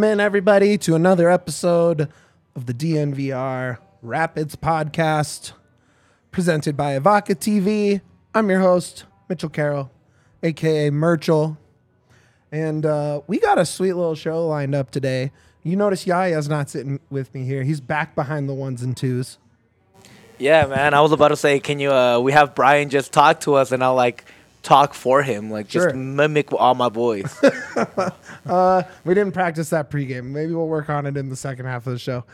Welcome 0.00 0.12
in, 0.12 0.20
everybody, 0.20 0.78
to 0.78 0.94
another 0.94 1.28
episode 1.28 2.08
of 2.56 2.64
the 2.64 2.72
DNVR 2.72 3.76
Rapids 4.00 4.56
podcast 4.56 5.52
presented 6.30 6.74
by 6.74 6.98
Evoca 6.98 7.34
TV. 7.34 8.00
I'm 8.34 8.48
your 8.48 8.60
host, 8.60 9.04
Mitchell 9.28 9.50
Carroll, 9.50 9.90
aka 10.42 10.88
Merchel. 10.88 11.58
And 12.50 12.86
uh, 12.86 13.20
we 13.26 13.40
got 13.40 13.58
a 13.58 13.66
sweet 13.66 13.92
little 13.92 14.14
show 14.14 14.48
lined 14.48 14.74
up 14.74 14.90
today. 14.90 15.32
You 15.64 15.76
notice 15.76 16.06
Yaya's 16.06 16.48
not 16.48 16.70
sitting 16.70 16.98
with 17.10 17.34
me 17.34 17.44
here. 17.44 17.62
He's 17.62 17.82
back 17.82 18.14
behind 18.14 18.48
the 18.48 18.54
ones 18.54 18.80
and 18.80 18.96
twos. 18.96 19.36
Yeah, 20.38 20.64
man. 20.64 20.94
I 20.94 21.02
was 21.02 21.12
about 21.12 21.28
to 21.28 21.36
say, 21.36 21.60
can 21.60 21.78
you? 21.78 21.92
Uh, 21.92 22.20
we 22.20 22.32
have 22.32 22.54
Brian 22.54 22.88
just 22.88 23.12
talk 23.12 23.40
to 23.40 23.52
us, 23.52 23.70
and 23.70 23.84
I'll 23.84 23.96
like 23.96 24.24
talk 24.62 24.94
for 24.94 25.22
him, 25.22 25.50
like 25.50 25.70
Sure. 25.70 25.84
just 25.86 25.96
mimic 25.96 26.52
all 26.52 26.74
my 26.74 26.88
voice. 26.88 27.40
Uh, 28.46 28.82
we 29.04 29.14
didn't 29.14 29.32
practice 29.32 29.70
that 29.70 29.90
pregame. 29.90 30.24
Maybe 30.26 30.52
we'll 30.54 30.66
work 30.66 30.88
on 30.88 31.06
it 31.06 31.16
in 31.16 31.28
the 31.28 31.36
second 31.36 31.66
half 31.66 31.86
of 31.86 31.92
the 31.92 31.98
show. 31.98 32.24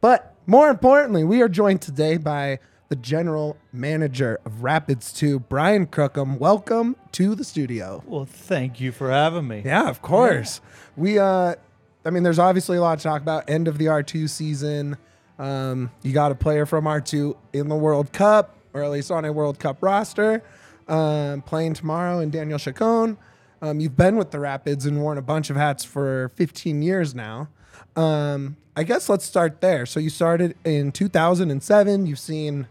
But 0.00 0.34
more 0.46 0.68
importantly, 0.70 1.24
we 1.24 1.42
are 1.42 1.48
joined 1.48 1.82
today 1.82 2.16
by 2.16 2.60
the 2.88 2.96
general 2.96 3.56
manager 3.72 4.38
of 4.46 4.62
Rapids 4.62 5.12
2, 5.12 5.40
Brian 5.40 5.86
Crookham. 5.86 6.38
Welcome 6.38 6.94
to 7.12 7.34
the 7.34 7.42
studio. 7.44 8.02
Well, 8.06 8.24
thank 8.24 8.80
you 8.80 8.92
for 8.92 9.10
having 9.10 9.48
me. 9.48 9.62
Yeah, 9.64 9.88
of 9.88 10.00
course. 10.02 10.60
We, 10.96 11.18
uh, 11.18 11.56
I 12.04 12.10
mean, 12.10 12.22
there's 12.22 12.38
obviously 12.38 12.76
a 12.76 12.80
lot 12.80 12.98
to 12.98 13.02
talk 13.04 13.20
about. 13.20 13.50
End 13.50 13.66
of 13.68 13.76
the 13.78 13.86
R2 13.86 14.28
season. 14.30 14.96
Um, 15.38 15.90
you 16.02 16.12
got 16.12 16.30
a 16.30 16.36
player 16.36 16.64
from 16.64 16.84
R2 16.84 17.36
in 17.52 17.68
the 17.68 17.76
World 17.76 18.12
Cup, 18.12 18.56
or 18.72 18.84
at 18.84 18.90
least 18.90 19.10
on 19.10 19.24
a 19.24 19.32
World 19.32 19.58
Cup 19.58 19.78
roster, 19.82 20.42
um, 20.88 21.42
playing 21.42 21.74
tomorrow 21.74 22.20
in 22.20 22.30
Daniel 22.30 22.58
Chacon. 22.58 23.18
Um, 23.62 23.80
you've 23.80 23.96
been 23.96 24.16
with 24.16 24.30
the 24.30 24.40
Rapids 24.40 24.86
and 24.86 25.00
worn 25.00 25.18
a 25.18 25.22
bunch 25.22 25.50
of 25.50 25.56
hats 25.56 25.84
for 25.84 26.30
15 26.36 26.82
years 26.82 27.14
now. 27.14 27.48
Um, 27.96 28.56
I 28.76 28.84
guess 28.84 29.08
let's 29.08 29.24
start 29.24 29.60
there. 29.60 29.86
So 29.86 29.98
you 29.98 30.10
started 30.10 30.54
in 30.64 30.92
2007. 30.92 32.06
You've 32.06 32.18
seen 32.18 32.66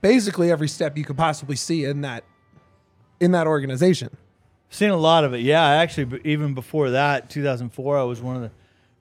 basically 0.00 0.50
every 0.50 0.68
step 0.68 0.98
you 0.98 1.04
could 1.04 1.16
possibly 1.16 1.56
see 1.56 1.84
in 1.84 2.00
that 2.00 2.24
in 3.20 3.30
that 3.30 3.46
organization. 3.46 4.16
Seen 4.68 4.90
a 4.90 4.96
lot 4.96 5.24
of 5.24 5.32
it. 5.32 5.40
Yeah, 5.40 5.64
actually 5.64 6.20
even 6.24 6.52
before 6.54 6.90
that, 6.90 7.30
2004, 7.30 7.98
I 7.98 8.02
was 8.02 8.20
one 8.20 8.36
of 8.36 8.42
the 8.42 8.50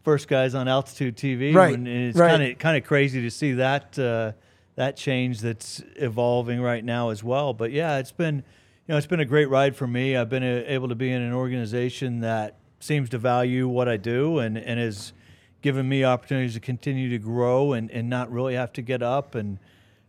first 0.03 0.27
guys 0.27 0.53
on 0.53 0.67
Altitude 0.67 1.17
TV. 1.17 1.53
Right, 1.53 1.73
and 1.73 1.87
it's 1.87 2.17
right. 2.17 2.29
kind 2.29 2.43
of 2.43 2.59
kind 2.59 2.77
of 2.77 2.83
crazy 2.83 3.21
to 3.23 3.31
see 3.31 3.53
that 3.53 3.97
uh, 3.97 4.33
that 4.75 4.97
change 4.97 5.39
that's 5.41 5.81
evolving 5.95 6.61
right 6.61 6.83
now 6.83 7.09
as 7.09 7.23
well. 7.23 7.53
But 7.53 7.71
yeah, 7.71 7.97
it's 7.97 8.11
been 8.11 8.35
you 8.37 8.43
know 8.89 8.97
it's 8.97 9.07
been 9.07 9.19
a 9.19 9.25
great 9.25 9.49
ride 9.49 9.75
for 9.75 9.87
me. 9.87 10.15
I've 10.15 10.29
been 10.29 10.43
uh, 10.43 10.63
able 10.67 10.89
to 10.89 10.95
be 10.95 11.11
in 11.11 11.21
an 11.21 11.33
organization 11.33 12.19
that 12.21 12.57
seems 12.79 13.09
to 13.09 13.17
value 13.17 13.67
what 13.67 13.87
I 13.87 13.97
do 13.97 14.39
and 14.39 14.57
and 14.57 14.79
has 14.79 15.13
given 15.61 15.87
me 15.89 16.03
opportunities 16.03 16.53
to 16.53 16.59
continue 16.59 17.09
to 17.09 17.17
grow 17.17 17.73
and 17.73 17.89
and 17.91 18.09
not 18.09 18.31
really 18.31 18.55
have 18.55 18.73
to 18.73 18.81
get 18.81 19.01
up 19.01 19.35
and. 19.35 19.59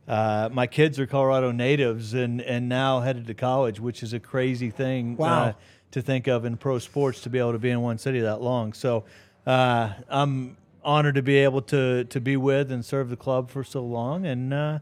Uh, 0.08 0.48
my 0.52 0.68
kids 0.68 1.00
are 1.00 1.06
Colorado 1.08 1.50
natives 1.50 2.14
and, 2.14 2.40
and 2.40 2.68
now 2.68 3.00
headed 3.00 3.26
to 3.26 3.34
college, 3.34 3.80
which 3.80 4.04
is 4.04 4.12
a 4.12 4.20
crazy 4.20 4.70
thing 4.70 5.16
Wow. 5.16 5.46
uh, 5.46 5.52
to 5.90 6.00
think 6.00 6.28
of 6.28 6.44
in 6.44 6.56
pro 6.56 6.78
sports 6.78 7.22
to 7.22 7.28
be 7.28 7.40
able 7.40 7.50
to 7.50 7.58
be 7.58 7.70
in 7.70 7.80
one 7.80 7.98
city 7.98 8.20
that 8.20 8.40
long. 8.40 8.72
So 8.72 9.02
uh, 9.48 9.90
I'm 10.08 10.56
honored 10.86 11.16
to 11.16 11.22
be 11.22 11.36
able 11.38 11.60
to 11.62 12.04
to 12.04 12.20
be 12.20 12.36
with 12.36 12.70
and 12.72 12.84
serve 12.84 13.10
the 13.10 13.16
club 13.16 13.50
for 13.50 13.62
so 13.64 13.82
long. 13.84 14.24
And 14.24 14.54
uh, 14.54 14.78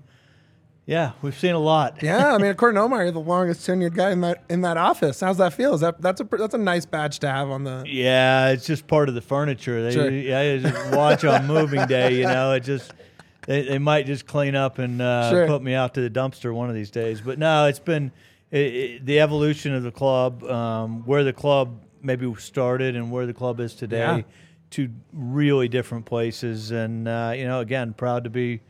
yeah, 0.86 1.12
we've 1.22 1.36
seen 1.38 1.54
a 1.54 1.58
lot. 1.58 1.98
Yeah, 2.02 2.34
I 2.34 2.38
mean, 2.38 2.50
according 2.50 2.76
to 2.76 2.82
Omar, 2.82 3.04
you're 3.04 3.10
the 3.12 3.18
longest 3.20 3.66
tenured 3.66 3.94
guy 3.94 4.10
in 4.10 4.20
that 4.20 4.44
in 4.50 4.60
that 4.60 4.76
office. 4.76 5.20
How's 5.20 5.38
that 5.38 5.54
feel? 5.54 5.74
Is 5.74 5.80
that 5.80 6.00
that's 6.00 6.20
a 6.20 6.24
that's 6.24 6.54
a 6.54 6.58
nice 6.58 6.84
badge 6.84 7.18
to 7.20 7.28
have 7.30 7.48
on 7.50 7.64
the. 7.64 7.84
Yeah, 7.86 8.50
it's 8.50 8.66
just 8.66 8.86
part 8.86 9.08
of 9.08 9.14
the 9.14 9.22
furniture. 9.22 9.82
They, 9.82 9.92
Sure. 9.92 10.10
Yeah, 10.10 10.42
you 10.52 10.60
just 10.60 10.94
watch 10.94 11.24
on 11.24 11.46
moving 11.48 11.86
day. 11.86 12.14
You 12.18 12.24
know, 12.24 12.52
it 12.52 12.60
just 12.60 12.92
they, 13.46 13.62
they 13.62 13.78
might 13.78 14.04
just 14.06 14.26
clean 14.26 14.54
up 14.54 14.78
and 14.78 15.00
uh, 15.00 15.30
Sure. 15.30 15.46
put 15.46 15.62
me 15.62 15.74
out 15.74 15.94
to 15.94 16.00
the 16.00 16.10
dumpster 16.10 16.54
one 16.54 16.68
of 16.68 16.74
these 16.74 16.90
days. 16.90 17.20
But 17.22 17.38
no, 17.38 17.64
it's 17.66 17.78
been 17.78 18.12
it, 18.50 18.58
it, 18.74 19.06
the 19.06 19.20
evolution 19.20 19.74
of 19.74 19.82
the 19.84 19.90
club, 19.90 20.44
um, 20.44 21.02
where 21.06 21.24
the 21.24 21.32
club 21.32 21.80
maybe 22.02 22.32
started 22.34 22.94
and 22.94 23.10
where 23.10 23.24
the 23.24 23.32
club 23.32 23.58
is 23.58 23.74
today, 23.74 23.98
Yeah. 23.98 24.22
Two 24.74 24.90
really 25.12 25.68
different 25.68 26.04
places. 26.04 26.72
And 26.72 27.06
uh, 27.06 27.32
you 27.36 27.44
know, 27.44 27.60
again, 27.60 27.94
proud 27.94 28.24
to 28.24 28.30
be 28.30 28.60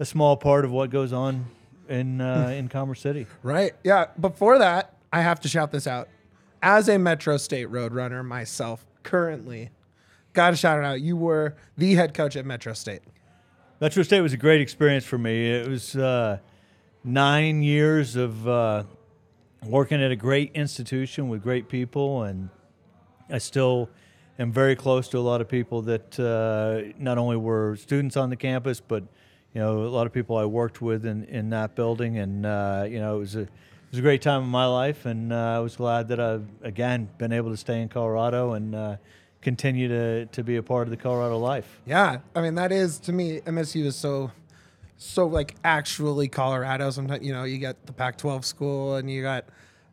a 0.00 0.04
small 0.04 0.36
part 0.36 0.64
of 0.64 0.72
what 0.72 0.90
goes 0.90 1.12
on 1.12 1.46
in 1.88 2.20
uh, 2.20 2.52
in 2.54 2.68
Commerce 2.68 3.00
City. 3.00 3.26
Right. 3.42 3.72
Yeah. 3.84 4.06
Before 4.18 4.58
that, 4.58 4.96
I 5.12 5.22
have 5.22 5.40
to 5.40 5.48
shout 5.48 5.70
this 5.70 5.86
out. 5.86 6.08
As 6.62 6.88
a 6.88 6.98
Metro 6.98 7.36
State 7.36 7.68
Roadrunner 7.68 8.24
myself, 8.24 8.84
currently, 9.02 9.70
got 10.32 10.50
to 10.50 10.56
shout 10.56 10.78
it 10.78 10.84
out. 10.84 11.00
You 11.00 11.16
were 11.16 11.54
the 11.78 11.94
head 11.94 12.12
coach 12.12 12.36
at 12.36 12.44
Metro 12.44 12.74
State. 12.74 13.02
Metro 13.80 14.02
State 14.02 14.20
was 14.20 14.32
a 14.32 14.36
great 14.36 14.60
experience 14.60 15.04
for 15.04 15.16
me. 15.16 15.50
It 15.50 15.68
was 15.68 15.96
uh, 15.96 16.38
nine 17.02 17.62
years 17.62 18.14
of 18.16 18.46
uh, 18.46 18.82
working 19.64 20.02
at 20.02 20.10
a 20.10 20.16
great 20.16 20.52
institution 20.54 21.28
with 21.30 21.42
great 21.42 21.68
people, 21.68 22.24
and 22.24 22.50
I 23.30 23.38
still 23.38 23.88
am 24.40 24.52
very 24.52 24.74
close 24.74 25.08
to 25.08 25.18
a 25.18 25.20
lot 25.20 25.40
of 25.40 25.48
people 25.48 25.82
that 25.82 26.18
uh, 26.18 26.92
not 26.98 27.18
only 27.18 27.36
were 27.36 27.76
students 27.76 28.16
on 28.16 28.30
the 28.30 28.36
campus, 28.36 28.80
but 28.80 29.04
you 29.54 29.60
know 29.60 29.82
a 29.82 29.88
lot 29.88 30.06
of 30.06 30.12
people 30.12 30.36
I 30.36 30.44
worked 30.44 30.80
with 30.80 31.04
in, 31.04 31.24
in 31.24 31.50
that 31.50 31.74
building, 31.74 32.18
and 32.18 32.46
uh, 32.46 32.86
you 32.88 32.98
know 32.98 33.16
it 33.16 33.20
was 33.20 33.36
a 33.36 33.42
it 33.42 33.48
was 33.90 33.98
a 33.98 34.02
great 34.02 34.22
time 34.22 34.42
in 34.42 34.48
my 34.48 34.66
life, 34.66 35.04
and 35.06 35.32
uh, 35.32 35.36
I 35.36 35.58
was 35.58 35.76
glad 35.76 36.08
that 36.08 36.20
I've 36.20 36.46
again 36.62 37.08
been 37.18 37.32
able 37.32 37.50
to 37.50 37.56
stay 37.56 37.82
in 37.82 37.88
Colorado 37.88 38.54
and 38.54 38.74
uh, 38.74 38.96
continue 39.42 39.88
to, 39.88 40.26
to 40.26 40.44
be 40.44 40.56
a 40.56 40.62
part 40.62 40.86
of 40.86 40.90
the 40.90 40.96
Colorado 40.96 41.38
life. 41.38 41.80
Yeah. 41.86 42.18
I 42.34 42.42
mean, 42.42 42.54
that 42.56 42.72
is 42.72 42.98
to 43.00 43.12
me, 43.12 43.40
MSU 43.40 43.86
is 43.86 43.96
so, 43.96 44.30
so 44.96 45.26
like 45.26 45.56
actually 45.64 46.28
Colorado. 46.28 46.90
Sometimes 46.90 47.24
you 47.24 47.32
know 47.32 47.44
you 47.44 47.58
got 47.58 47.84
the 47.86 47.92
Pac-12 47.92 48.44
school, 48.44 48.96
and 48.96 49.10
you 49.10 49.22
got, 49.22 49.46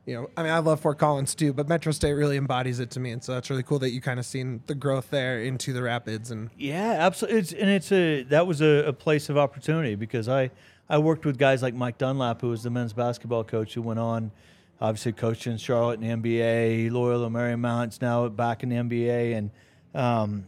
you 0.07 0.13
know, 0.13 0.29
I 0.38 0.41
mean, 0.41 0.51
I 0.53 0.59
love 0.59 0.79
Fort 0.79 0.97
Collins 0.97 1.35
too, 1.35 1.51
but 1.51 1.68
Metro 1.68 1.91
State 1.91 2.13
really 2.13 2.38
embodies 2.38 2.79
it 2.79 2.90
to 2.91 3.00
me, 3.01 3.12
and 3.12 3.22
so 3.22 3.34
that's 3.34 3.50
really 3.50 3.62
cool 3.62 3.78
that 3.79 3.90
you 3.91 4.00
kind 4.00 4.19
of 4.19 4.25
seen 4.25 4.62
the 4.66 4.73
growth 4.73 5.09
there 5.09 5.41
into 5.44 5.73
the 5.73 5.84
Rapids 5.84 6.31
and. 6.31 6.50
Yeah, 6.57 6.95
absolutely. 6.97 7.40
It's, 7.41 7.51
and 7.51 7.69
it's 7.69 7.91
a 7.91 8.23
that 8.23 8.47
was 8.47 8.62
a, 8.62 8.85
a 8.88 8.94
place 8.94 9.28
of 9.28 9.38
opportunity 9.38 9.95
because 9.95 10.29
I 10.29 10.50
I 10.90 10.97
worked 11.00 11.25
with 11.25 11.38
guys 11.38 11.62
like 11.62 11.73
Mike 11.73 11.97
Dunlap, 11.97 12.40
who 12.40 12.47
was 12.50 12.63
the 12.63 12.69
men's 12.69 12.94
basketball 12.94 13.44
coach, 13.44 13.73
who 13.73 13.81
went 13.81 14.00
on, 14.00 14.31
obviously 14.79 15.12
coached 15.12 15.45
in 15.45 15.57
Charlotte 15.57 16.01
in 16.01 16.22
the 16.22 16.29
NBA, 16.29 16.89
Loyola 16.89 17.29
Marymount's 17.29 18.01
now 18.01 18.29
back 18.29 18.63
in 18.63 18.69
the 18.69 18.78
NBA, 18.78 19.35
and 19.35 19.51
um, 19.94 20.45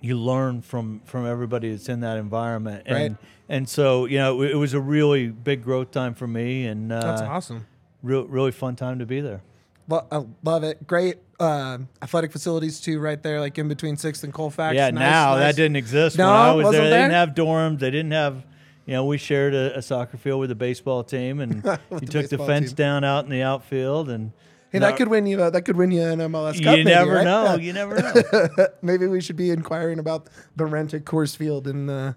you 0.00 0.16
learn 0.16 0.62
from 0.62 1.00
from 1.06 1.26
everybody 1.26 1.72
that's 1.72 1.88
in 1.88 2.00
that 2.00 2.18
environment, 2.18 2.84
and 2.86 2.94
Right. 2.96 3.16
and 3.48 3.68
so 3.68 4.04
you 4.04 4.18
know 4.18 4.42
it, 4.42 4.52
it 4.52 4.56
was 4.56 4.74
a 4.74 4.80
really 4.80 5.26
big 5.26 5.64
growth 5.64 5.90
time 5.90 6.14
for 6.14 6.28
me, 6.28 6.66
and 6.66 6.92
uh, 6.92 7.00
That's 7.00 7.22
awesome. 7.22 7.66
Real 8.06 8.24
really 8.26 8.52
fun 8.52 8.76
time 8.76 8.98
to 9.00 9.06
be 9.06 9.20
there. 9.20 9.42
Lo- 9.88 10.06
I 10.10 10.24
love 10.42 10.64
it. 10.64 10.86
Great 10.86 11.18
um, 11.38 11.88
athletic 12.02 12.32
facilities 12.32 12.80
too, 12.80 12.98
right 12.98 13.22
there, 13.22 13.40
like 13.40 13.56
in 13.58 13.68
between 13.68 13.96
Sixth 13.96 14.24
and 14.24 14.32
Colfax. 14.32 14.74
Yeah, 14.74 14.90
Nice, 14.90 14.98
now 15.00 15.30
nice. 15.34 15.40
that 15.40 15.56
didn't 15.56 15.76
exist 15.76 16.18
No, 16.18 16.26
when 16.26 16.34
I 16.36 16.54
was 16.54 16.70
there. 16.72 16.84
They 16.84 16.90
didn't 16.90 17.10
have 17.12 17.30
dorms. 17.30 17.78
They 17.78 17.90
didn't 17.90 18.10
have, 18.12 18.44
you 18.86 18.94
know, 18.94 19.04
we 19.04 19.18
shared 19.18 19.54
a, 19.54 19.78
a 19.78 19.82
soccer 19.82 20.16
field 20.16 20.40
with 20.40 20.50
a 20.50 20.54
baseball 20.56 21.04
team, 21.04 21.40
and 21.40 21.56
you 21.90 22.00
the 22.00 22.06
took 22.06 22.28
the 22.30 22.38
fence 22.38 22.70
team. 22.70 22.76
down 22.76 23.04
out 23.04 23.24
in 23.24 23.30
the 23.30 23.42
outfield, 23.42 24.08
and 24.08 24.32
Hey, 24.72 24.80
no- 24.80 24.86
that 24.88 24.96
could 24.96 25.06
win 25.08 25.26
you. 25.26 25.40
Uh, 25.40 25.50
that 25.50 25.62
could 25.62 25.76
win 25.76 25.92
you 25.92 26.02
an 26.02 26.18
MLS 26.18 26.56
you 26.56 26.64
Cup. 26.64 26.72
maybe, 26.78 26.84
never 26.90 27.14
right? 27.14 27.24
know. 27.24 27.44
Yeah. 27.44 27.56
You 27.56 27.72
never 27.72 28.00
know. 28.02 28.66
maybe 28.82 29.06
we 29.06 29.20
should 29.20 29.36
be 29.36 29.50
inquiring 29.50 30.00
about 30.00 30.28
the 30.56 30.66
rent 30.66 30.92
at 30.94 31.04
Coors 31.04 31.36
Field 31.36 31.68
and 31.68 31.88
uh, 31.88 32.12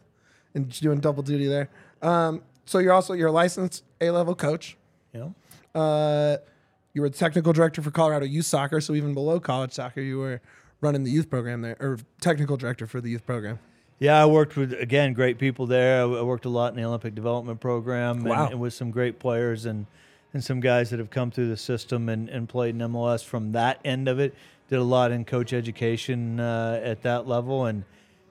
and 0.56 0.68
doing 0.82 1.00
double 1.00 1.22
duty 1.22 1.46
there. 1.46 1.70
Um, 2.02 2.42
so 2.66 2.80
you're 2.80 2.94
also 2.94 3.14
you're 3.14 3.28
a 3.28 3.32
licensed 3.32 3.84
A 4.02 4.10
level 4.10 4.34
coach. 4.34 4.78
you 5.14 5.20
know? 5.20 5.36
Uh, 5.76 6.38
you 6.94 7.02
were 7.02 7.10
the 7.10 7.18
technical 7.18 7.54
director 7.54 7.82
for 7.82 7.92
Colorado 7.92 8.26
Youth 8.26 8.46
Soccer. 8.46 8.82
So 8.82 8.94
even 8.94 9.14
below 9.14 9.40
college 9.40 9.72
soccer, 9.74 10.02
you 10.02 10.18
were 10.18 10.42
running 10.82 11.04
the 11.04 11.12
youth 11.12 11.30
program 11.30 11.62
there, 11.62 11.78
or 11.80 12.00
technical 12.22 12.58
director 12.58 12.88
for 12.88 13.02
the 13.02 13.10
youth 13.10 13.26
program. 13.26 13.60
Yeah, 14.00 14.22
I 14.22 14.26
worked 14.26 14.56
with 14.56 14.74
again 14.74 15.14
great 15.14 15.38
people 15.38 15.68
there. 15.68 16.02
I 16.02 16.22
worked 16.22 16.46
a 16.46 16.50
lot 16.50 16.72
in 16.72 16.78
the 16.78 16.86
Olympic 16.86 17.16
Development 17.16 17.60
Program, 17.60 18.26
and, 18.26 18.52
and 18.54 18.60
with 18.60 18.74
some 18.74 18.92
great 18.92 19.20
players 19.20 19.66
and 19.66 19.86
and 20.34 20.44
some 20.44 20.60
guys 20.60 20.90
that 20.92 21.00
have 21.00 21.10
come 21.10 21.32
through 21.32 21.50
the 21.50 21.58
system 21.58 22.08
and, 22.08 22.30
and 22.30 22.48
played 22.48 22.76
in 22.76 22.82
MLS 22.82 23.26
from 23.26 23.52
that 23.54 23.80
end 23.84 24.08
of 24.08 24.20
it. 24.20 24.36
Did 24.70 24.80
a 24.80 24.84
lot 24.84 25.12
in 25.12 25.26
coach 25.26 25.52
education 25.52 26.40
uh, 26.40 26.80
at 26.84 27.02
that 27.02 27.28
level, 27.28 27.66
and 27.66 27.84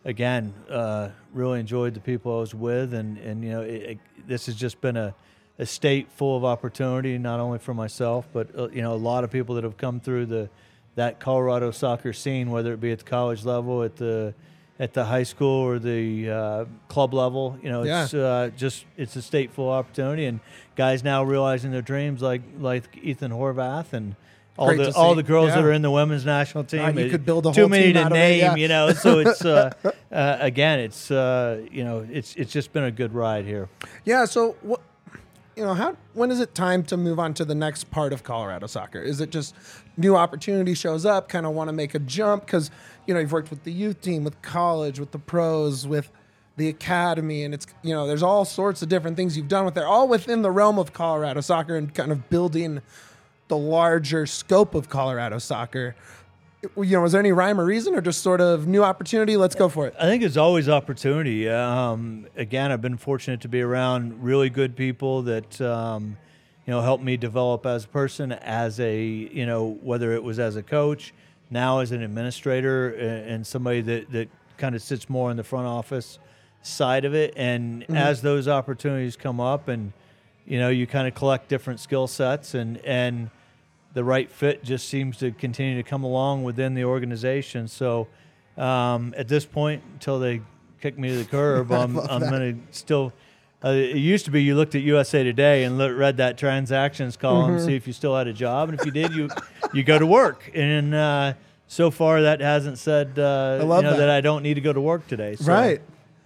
again, 0.05 0.55
uh, 0.71 1.11
really 1.35 1.61
enjoyed 1.61 1.95
the 1.95 2.01
people 2.01 2.37
I 2.37 2.41
was 2.41 2.55
with, 2.55 2.95
and 2.95 3.19
and 3.19 3.45
you 3.45 3.51
know 3.51 3.61
it, 3.61 3.83
it, 3.83 3.99
this 4.27 4.47
has 4.47 4.55
just 4.55 4.81
been 4.81 4.97
a 4.97 5.15
a 5.59 5.67
state 5.67 6.11
full 6.11 6.37
of 6.37 6.45
opportunity, 6.45 7.19
not 7.19 7.41
only 7.41 7.59
for 7.59 7.75
myself, 7.75 8.27
but 8.33 8.57
uh, 8.57 8.69
you 8.69 8.83
know 8.83 8.93
a 8.93 8.97
lot 8.97 9.25
of 9.25 9.31
people 9.31 9.55
that 9.57 9.65
have 9.65 9.77
come 9.77 10.01
through 10.01 10.27
the 10.27 10.49
that 10.95 11.21
Colorado 11.21 11.71
soccer 11.71 12.13
scene, 12.13 12.51
whether 12.51 12.73
it 12.73 12.81
be 12.81 12.91
at 12.91 12.99
the 12.99 13.05
college 13.05 13.45
level, 13.45 13.83
at 13.83 13.97
the 13.97 14.35
at 14.79 14.95
the 14.95 15.05
high 15.05 15.25
school 15.25 15.65
or 15.65 15.79
the 15.79 16.31
uh, 16.31 16.65
club 16.89 17.13
level. 17.13 17.59
You 17.63 17.71
know, 17.71 17.83
it's 17.83 18.15
uh, 18.15 18.51
just 18.57 18.85
it's 18.97 19.17
a 19.17 19.21
stateful 19.21 19.71
opportunity, 19.71 20.27
and 20.27 20.41
guys 20.77 21.03
now 21.03 21.25
realizing 21.25 21.71
their 21.71 21.83
dreams, 21.83 22.23
like 22.23 22.43
like 22.59 22.85
Ethan 23.03 23.33
Horvath, 23.33 23.93
and 23.93 24.15
all 24.57 24.75
Great 24.75 24.93
the 24.93 24.95
all 24.95 25.15
the 25.15 25.23
girls 25.23 25.51
that 25.51 25.65
are 25.65 25.73
in 25.73 25.83
the 25.83 25.91
women's 25.91 26.27
national 26.27 26.65
team. 26.65 26.99
You 26.99 27.11
could 27.11 27.25
build 27.25 27.47
a 27.47 27.53
too 27.53 27.63
whole 27.63 27.69
many 27.69 27.93
team 27.93 27.95
to 27.95 28.07
of 28.07 28.13
it, 28.13 28.15
name, 28.15 28.41
yeah. 28.41 28.55
you 28.57 28.69
know. 28.69 28.93
So 28.93 29.21
it's 29.21 29.45
uh, 29.45 29.73
uh, 30.13 30.37
again, 30.41 30.81
it's 30.81 31.11
uh, 31.11 31.65
you 31.71 31.85
know, 31.85 32.07
it's 32.11 32.35
it's 32.35 32.53
just 32.53 32.73
been 32.73 32.85
a 32.85 32.91
good 32.91 33.15
ride 33.15 33.45
here. 33.45 33.69
Yeah. 34.05 34.25
So 34.25 34.57
what? 34.63 34.81
You 35.59 35.65
know, 35.65 35.75
how 35.75 35.97
when 36.15 36.31
is 36.31 36.39
it 36.39 36.55
time 36.55 36.85
to 36.85 36.97
move 36.97 37.19
on 37.19 37.35
to 37.35 37.45
the 37.45 37.55
next 37.55 37.91
part 37.91 38.13
of 38.13 38.23
Colorado 38.23 38.69
soccer? 38.69 39.03
Is 39.03 39.21
it 39.21 39.31
just 39.31 39.57
new 39.97 40.15
opportunity 40.15 40.73
shows 40.73 41.05
up, 41.05 41.29
kind 41.29 41.45
of 41.45 41.53
want 41.53 41.67
to 41.67 41.73
make 41.73 41.97
a 41.97 41.99
jump 41.99 42.47
because 42.47 42.71
you 43.09 43.15
know 43.15 43.19
you've 43.19 43.33
worked 43.33 43.51
with 43.51 43.65
the 43.65 43.73
youth 43.73 44.01
team, 44.01 44.23
with 44.23 44.41
college, 44.41 45.01
with 45.01 45.11
the 45.11 45.19
pros, 45.19 45.85
with 45.85 46.13
the 46.59 46.69
academy, 46.69 47.43
and 47.43 47.53
it's 47.53 47.67
you 47.83 47.93
know 47.93 48.07
there's 48.07 48.23
all 48.23 48.45
sorts 48.45 48.83
of 48.83 48.89
different 48.89 49.17
things 49.17 49.37
you've 49.37 49.49
done 49.49 49.65
with 49.65 49.77
it, 49.77 49.83
all 49.83 50.07
within 50.07 50.43
the 50.43 50.51
realm 50.53 50.79
of 50.79 50.93
Colorado 50.93 51.41
soccer 51.41 51.75
and 51.75 51.93
kind 51.93 52.13
of 52.13 52.31
building 52.31 52.81
the 53.49 53.57
larger 53.57 54.27
scope 54.27 54.77
of 54.77 54.89
Colorado 54.89 55.39
soccer. 55.39 55.97
You 56.63 56.97
know, 56.97 57.03
was 57.03 57.13
there 57.13 57.21
any 57.21 57.31
rhyme 57.31 57.61
or 57.61 57.65
reason, 57.65 57.95
or 57.95 58.01
just 58.01 58.21
sort 58.21 58.41
of 58.41 58.67
new 58.67 58.83
opportunity? 58.83 59.37
Let's 59.37 59.55
go 59.55 59.69
for 59.69 59.87
it. 59.87 59.95
I 59.99 60.07
think 60.07 60.25
it's 60.25 60.37
always 60.37 60.69
opportunity. 60.69 61.49
Um, 61.49 62.27
again, 62.37 62.73
I've 62.73 62.83
been 62.83 62.97
fortunate 62.97 63.41
to 63.43 63.49
be 63.49 63.61
around 63.61 64.25
really 64.25 64.51
good 64.51 64.75
people 64.75 65.23
that 65.23 65.61
um, 65.61 66.17
you 66.67 66.73
know 66.73 66.81
helped 66.81 67.05
me 67.05 67.17
develop 67.17 67.65
as 67.65 67.85
a 67.85 67.89
person, 67.89 68.33
as 68.33 68.81
a 68.81 69.01
you 69.01 69.47
know 69.47 69.79
whether 69.83 70.13
it 70.13 70.23
was 70.23 70.41
as 70.41 70.57
a 70.57 70.63
coach, 70.63 71.15
now 71.49 71.79
as 71.79 71.93
an 71.93 72.03
administrator, 72.03 72.91
and 72.91 73.47
somebody 73.47 73.81
that 73.83 74.11
that 74.11 74.29
kind 74.57 74.75
of 74.75 74.83
sits 74.83 75.09
more 75.09 75.31
in 75.31 75.37
the 75.37 75.45
front 75.45 75.69
office 75.69 76.19
side 76.63 77.05
of 77.05 77.15
it. 77.15 77.35
And 77.37 77.85
as 77.91 78.21
those 78.21 78.49
opportunities 78.49 79.15
come 79.15 79.39
up, 79.39 79.69
and 79.69 79.93
you 80.45 80.59
know 80.59 80.71
you 80.71 80.89
kind 80.89 81.07
of 81.07 81.15
collect 81.15 81.49
different 81.49 81.79
skill 81.79 82.09
sets, 82.09 82.55
and 82.55 82.79
and 82.79 83.31
the 83.95 84.05
right 84.05 84.31
fit 84.31 84.63
just 84.63 84.89
seems 84.89 85.17
to 85.19 85.31
continue 85.33 85.77
to 85.77 85.83
come 85.83 86.05
along 86.05 86.45
within 86.45 86.75
the 86.75 86.85
organization. 86.85 87.69
So 87.69 88.07
um, 88.57 89.15
at 89.17 89.29
this 89.29 89.45
point, 89.45 89.83
until 89.95 90.19
they 90.19 90.41
kick 90.81 90.99
me 90.99 91.09
to 91.09 91.17
the 91.17 91.25
curb, 91.25 91.73
I'm, 91.73 91.99
I'm 91.99 92.21
going 92.21 92.57
to 92.71 92.77
still. 92.77 93.13
Uh, 93.65 93.71
it 93.71 93.97
used 93.97 94.25
to 94.25 94.31
be 94.31 94.41
you 94.41 94.55
looked 94.55 94.77
at 94.77 94.83
USA 94.83 95.25
Today 95.25 95.65
and 95.65 95.79
look, 95.79 95.97
read 95.99 96.19
that 96.19 96.39
transactions 96.39 97.17
column, 97.17 97.57
Mm-hmm. 97.57 97.67
see 97.67 97.75
if 97.75 97.89
you 97.89 97.93
still 97.93 98.17
had 98.17 98.29
a 98.29 98.33
job, 98.33 98.69
and 98.69 98.79
if 98.79 98.87
you 98.87 98.93
did, 98.93 99.13
you 99.13 99.29
you 99.73 99.83
go 99.83 99.99
to 99.99 100.07
work. 100.07 100.49
And 100.55 100.95
uh, 100.95 101.33
so 101.67 101.91
far, 101.91 102.23
that 102.23 102.41
hasn't 102.41 102.79
said 102.79 103.19
uh, 103.19 103.59
I 103.61 103.65
love 103.65 103.83
you 103.83 103.91
know 103.91 103.97
that. 103.97 104.07
that 104.07 104.11
I 104.11 104.21
don't 104.21 104.45
need 104.45 104.55
to 104.55 104.61
go 104.61 104.73
to 104.73 104.81
work 104.81 105.09
today. 105.09 105.35
So, 105.35 105.51
Right. 105.53 105.81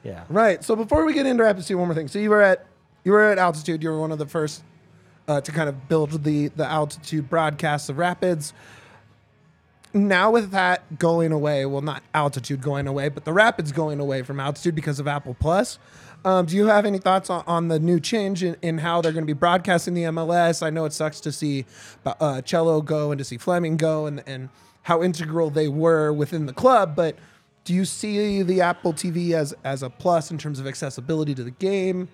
Yeah. 0.04 0.24
Right. 0.28 0.62
So 0.62 0.76
before 0.76 1.06
we 1.06 1.14
get 1.14 1.24
into 1.24 1.42
Rapid 1.42 1.62
City, 1.62 1.74
one 1.76 1.86
more 1.88 1.94
thing. 1.94 2.08
So 2.08 2.18
you 2.18 2.28
were 2.28 2.42
at 2.42 2.66
you 3.02 3.12
were 3.12 3.22
at 3.30 3.38
altitude. 3.38 3.82
You 3.82 3.88
were 3.90 4.00
one 4.00 4.12
of 4.12 4.18
the 4.18 4.26
first 4.26 4.62
uh, 5.28 5.40
to 5.40 5.52
kind 5.52 5.68
of 5.68 5.88
build 5.88 6.24
the 6.24 6.48
the 6.48 6.66
altitude 6.66 7.28
broadcasts 7.28 7.88
of 7.88 7.98
Rapids. 7.98 8.52
Now 9.94 10.30
with 10.30 10.52
that 10.52 10.98
going 10.98 11.32
away, 11.32 11.66
well, 11.66 11.82
not 11.82 12.02
altitude 12.14 12.62
going 12.62 12.86
away, 12.86 13.10
but 13.10 13.24
the 13.26 13.32
Rapids 13.32 13.72
going 13.72 14.00
away 14.00 14.22
from 14.22 14.40
altitude 14.40 14.74
because 14.74 14.98
of 14.98 15.06
Apple 15.06 15.36
Plus. 15.38 15.78
Um, 16.24 16.46
do 16.46 16.56
you 16.56 16.66
have 16.66 16.86
any 16.86 16.98
thoughts 16.98 17.28
on, 17.28 17.44
on 17.46 17.68
the 17.68 17.78
new 17.78 18.00
change 18.00 18.42
in, 18.42 18.56
in 18.62 18.78
how 18.78 19.02
they're 19.02 19.12
going 19.12 19.24
to 19.24 19.34
be 19.34 19.38
broadcasting 19.38 19.92
the 19.92 20.04
MLS? 20.04 20.62
I 20.62 20.70
know 20.70 20.84
it 20.84 20.92
sucks 20.92 21.20
to 21.20 21.32
see 21.32 21.66
uh, 22.06 22.40
Cello 22.42 22.80
go 22.80 23.10
and 23.10 23.18
to 23.18 23.24
see 23.24 23.36
Fleming 23.36 23.76
go 23.76 24.06
and, 24.06 24.22
and 24.26 24.48
how 24.82 25.02
integral 25.02 25.50
they 25.50 25.68
were 25.68 26.12
within 26.12 26.46
the 26.46 26.52
club, 26.52 26.96
but 26.96 27.16
do 27.64 27.74
you 27.74 27.84
see 27.84 28.42
the 28.42 28.60
Apple 28.60 28.92
TV 28.92 29.32
as 29.32 29.54
as 29.64 29.82
a 29.82 29.90
plus 29.90 30.30
in 30.30 30.38
terms 30.38 30.58
of 30.58 30.66
accessibility 30.66 31.34
to 31.34 31.44
the 31.44 31.50
game? 31.50 32.08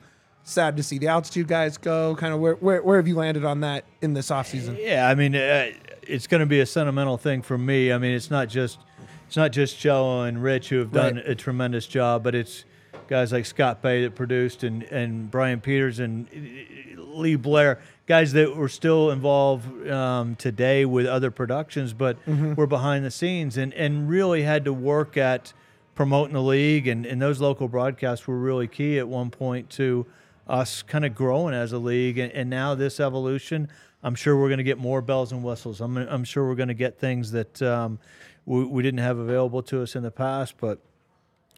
Sad 0.49 0.79
to 0.79 0.83
see 0.83 0.97
the 0.99 1.09
altitude 1.09 1.47
guys 1.47 1.77
go. 1.77 2.15
Kind 2.17 2.33
of 2.33 2.41
where 2.41 2.55
where, 2.55 2.81
where 2.83 2.97
have 2.97 3.06
you 3.06 3.15
landed 3.17 3.45
on 3.45 3.61
that 3.61 3.85
in 4.00 4.15
this 4.15 4.31
offseason? 4.31 4.79
Yeah, 4.81 5.06
I 5.06 5.15
mean, 5.15 5.37
uh, 5.37 5.71
it's 6.03 6.27
going 6.27 6.41
to 6.41 6.47
be 6.47 6.61
a 6.61 6.67
sentimental 6.67 7.19
thing 7.19 7.43
for 7.43 7.59
me. 7.59 7.93
I 7.93 7.99
mean, 7.99 8.12
it's 8.15 8.31
not 8.31 8.49
just 8.49 8.79
it's 9.27 9.37
not 9.37 9.53
just 9.53 9.79
Joe 9.79 10.23
and 10.23 10.43
Rich 10.43 10.71
who 10.71 10.79
have 10.79 10.91
done 10.91 11.17
Right. 11.17 11.29
a 11.29 11.35
tremendous 11.35 11.87
job, 11.87 12.25
but 12.25 12.35
it's 12.35 12.65
guys 13.09 13.31
like 13.31 13.45
Scott 13.45 13.83
Bay 13.83 14.03
that 14.05 14.15
produced 14.15 14.65
and 14.65 14.85
and 14.85 15.31
Brian 15.31 15.61
Peters 15.61 15.99
and 15.99 16.27
uh, 16.29 17.03
Lee 17.03 17.37
Blair, 17.37 17.79
guys 18.06 18.33
that 18.33 18.56
were 18.56 18.71
still 18.71 19.11
involved 19.11 19.87
um, 19.91 20.35
today 20.37 20.87
with 20.87 21.05
other 21.05 21.31
productions, 21.31 21.93
but 21.93 22.17
were 22.56 22.67
behind 22.67 23.05
the 23.05 23.11
scenes 23.11 23.59
and 23.59 23.75
and 23.75 24.09
really 24.09 24.44
had 24.44 24.65
to 24.65 24.73
work 24.73 25.19
at 25.19 25.53
promoting 25.94 26.33
the 26.33 26.41
league 26.43 26.87
and, 26.87 27.05
and 27.05 27.21
those 27.21 27.39
local 27.41 27.69
broadcasts 27.69 28.27
were 28.27 28.39
really 28.39 28.67
key 28.69 28.99
at 28.99 29.09
one 29.09 29.31
point 29.31 29.69
to 29.69 30.06
us 30.49 30.83
kind 30.83 31.05
of 31.05 31.15
growing 31.15 31.55
as 31.55 31.73
a 31.73 31.79
league 31.79 32.19
and, 32.19 32.33
and 32.33 32.49
now 32.49 32.75
this 32.75 33.00
evolution 33.00 33.69
i'm 34.03 34.15
sure 34.15 34.37
we're 34.37 34.49
going 34.49 34.59
to 34.59 34.65
get 34.65 34.79
more 34.79 35.03
bells 35.03 35.33
and 35.33 35.43
whistles 35.43 35.81
i'm, 35.81 35.97
I'm 35.97 36.25
sure 36.25 36.47
we're 36.47 36.55
going 36.55 36.69
to 36.69 36.75
get 36.75 36.99
things 36.99 37.33
that 37.33 37.61
um, 37.62 37.99
we, 38.47 38.65
we 38.65 38.83
didn't 38.83 39.00
have 39.00 39.19
available 39.19 39.62
to 39.65 39.83
us 39.83 39.95
in 39.97 40.03
the 40.03 40.11
past 40.11 40.55
but 40.59 40.79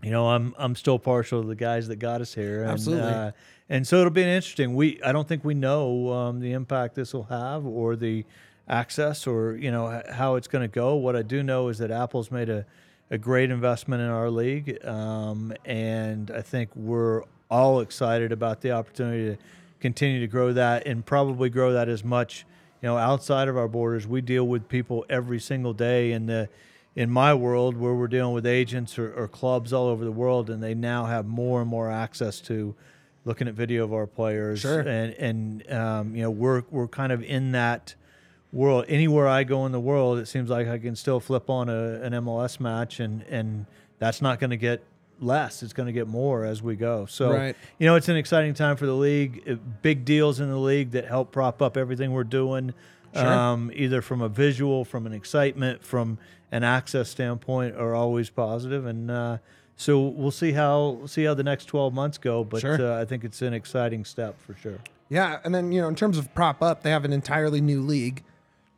you 0.03 0.11
know 0.11 0.29
i'm 0.29 0.55
i'm 0.59 0.75
still 0.75 0.99
partial 0.99 1.43
to 1.43 1.49
the 1.49 1.55
guys 1.55 1.89
that 1.89 1.97
got 1.97 2.21
us 2.21 2.35
here 2.35 2.63
and, 2.63 2.73
Absolutely. 2.73 3.11
uh, 3.11 3.31
and 3.69 3.87
so 3.87 3.99
it'll 3.99 4.11
be 4.11 4.23
interesting 4.23 4.75
we 4.75 5.01
i 5.03 5.13
don't 5.13 5.29
think 5.29 5.45
we 5.45 5.55
know 5.55 6.13
um, 6.13 6.41
the 6.41 6.53
impact 6.53 6.95
this 6.95 7.13
will 7.15 7.25
have 7.25 7.65
or 7.67 7.97
the 7.97 8.25
access 8.69 9.27
or 9.27 9.57
you 9.57 9.71
know 9.71 10.03
how 10.11 10.37
it's 10.37 10.49
going 10.49 10.63
to 10.63 10.73
go 10.73 10.95
what 10.95 11.17
i 11.17 11.23
do 11.23 11.43
know 11.43 11.69
is 11.69 11.79
that 11.79 11.91
apple's 11.91 12.31
made 12.31 12.49
a 12.49 12.65
a 13.11 13.19
great 13.19 13.51
investment 13.51 14.01
in 14.03 14.09
our 14.09 14.31
league, 14.31 14.85
um, 14.87 15.53
and 15.65 16.31
I 16.31 16.43
think 16.43 16.75
we're 16.77 17.25
all 17.51 17.81
excited 17.81 18.33
about 18.33 18.61
the 18.61 18.71
opportunity 18.73 19.37
to 19.37 19.43
continue 19.81 20.21
to 20.21 20.27
grow 20.27 20.53
that 20.53 20.87
and 20.87 21.05
probably 21.05 21.49
grow 21.51 21.73
that 21.73 21.89
as 21.89 22.05
much, 22.05 22.45
you 22.83 22.89
know, 22.89 22.97
outside 22.97 23.49
of 23.49 23.57
our 23.57 23.69
borders. 23.69 24.07
We 24.07 24.21
deal 24.21 24.47
with 24.47 24.69
people 24.69 25.05
every 25.09 25.41
single 25.41 25.73
day 25.73 26.13
in 26.13 26.27
the 26.27 26.49
in 26.97 27.09
my 27.09 27.33
world 27.33 27.77
where 27.77 27.95
we're 27.95 28.09
dealing 28.09 28.35
with 28.35 28.45
agents 28.45 28.99
or, 28.99 29.13
or 29.15 29.29
clubs 29.29 29.73
all 29.73 29.87
over 29.87 30.05
the 30.05 30.11
world, 30.13 30.51
and 30.51 30.63
they 30.63 30.75
now 30.75 31.05
have 31.07 31.25
more 31.27 31.61
and 31.61 31.71
more 31.71 31.91
access 31.91 32.41
to 32.43 32.75
looking 33.25 33.47
at 33.47 33.55
video 33.55 33.85
of 33.85 33.93
our 33.93 34.07
players, 34.07 34.61
Sure. 34.61 34.81
and 34.81 35.15
and 35.15 35.73
um, 35.73 36.17
you 36.17 36.23
know 36.23 36.31
we're 36.31 36.63
we're 36.71 36.89
kind 36.89 37.13
of 37.13 37.23
in 37.23 37.53
that 37.53 37.95
world. 38.53 38.85
Anywhere 38.89 39.29
I 39.29 39.45
go 39.45 39.67
in 39.67 39.73
the 39.73 39.81
world, 39.81 40.19
it 40.19 40.27
seems 40.27 40.51
like 40.51 40.67
I 40.67 40.79
can 40.79 40.97
still 40.97 41.21
flip 41.21 41.49
on 41.49 41.69
a, 41.69 42.01
an 42.03 42.13
MLS 42.13 42.59
match, 42.59 42.99
and 42.99 43.23
and 43.23 43.67
that's 44.01 44.21
not 44.21 44.41
going 44.41 44.51
to 44.51 44.57
get 44.57 44.83
less. 45.23 45.63
It's 45.63 45.73
going 45.73 45.87
to 45.87 45.93
get 45.93 46.07
more 46.09 46.45
as 46.45 46.63
we 46.63 46.77
go. 46.77 47.07
So 47.07 47.33
Right. 47.33 47.57
you 47.79 47.87
know, 47.87 47.95
it's 47.97 48.09
an 48.09 48.17
exciting 48.17 48.55
time 48.55 48.77
for 48.77 48.87
the 48.87 48.95
league. 48.95 49.43
Uh, 49.49 49.55
Big 49.83 50.05
deals 50.05 50.41
in 50.41 50.49
the 50.51 50.59
league 50.59 50.91
that 50.93 51.07
help 51.07 51.33
prop 51.33 51.61
up 51.63 51.77
everything 51.77 52.13
we're 52.13 52.25
doing. 52.25 52.73
Sure. 53.15 53.27
Um, 53.27 53.71
either 53.75 54.03
from 54.03 54.23
a 54.23 54.29
visual, 54.29 54.85
from 54.85 55.05
an 55.07 55.13
excitement, 55.13 55.83
from 55.85 56.19
an 56.53 56.63
access 56.65 57.09
standpoint, 57.09 57.75
are 57.77 57.95
always 57.95 58.31
positive. 58.31 58.87
and 58.87 59.11
uh, 59.11 59.39
so 59.77 59.99
we'll 60.01 60.31
see 60.31 60.53
how 60.53 60.91
we'll 60.99 61.09
see 61.09 61.25
how 61.25 61.33
the 61.35 61.43
next 61.43 61.65
twelve 61.65 61.93
months 61.95 62.19
go. 62.19 62.45
But 62.45 62.61
Sure. 62.61 62.81
uh, 62.93 63.01
I 63.01 63.05
think 63.07 63.25
it's 63.25 63.41
an 63.43 63.55
exciting 63.55 64.05
step 64.05 64.39
for 64.41 64.55
sure. 64.55 64.79
Yeah, 65.09 65.39
and 65.43 65.55
then 65.55 65.73
you 65.73 65.81
know 65.81 65.89
in 65.89 65.95
terms 65.97 66.19
of 66.19 66.33
prop 66.35 66.63
up, 66.63 66.83
they 66.83 66.91
have 66.91 67.05
an 67.05 67.13
entirely 67.13 67.61
new 67.61 67.81
league. 67.81 68.23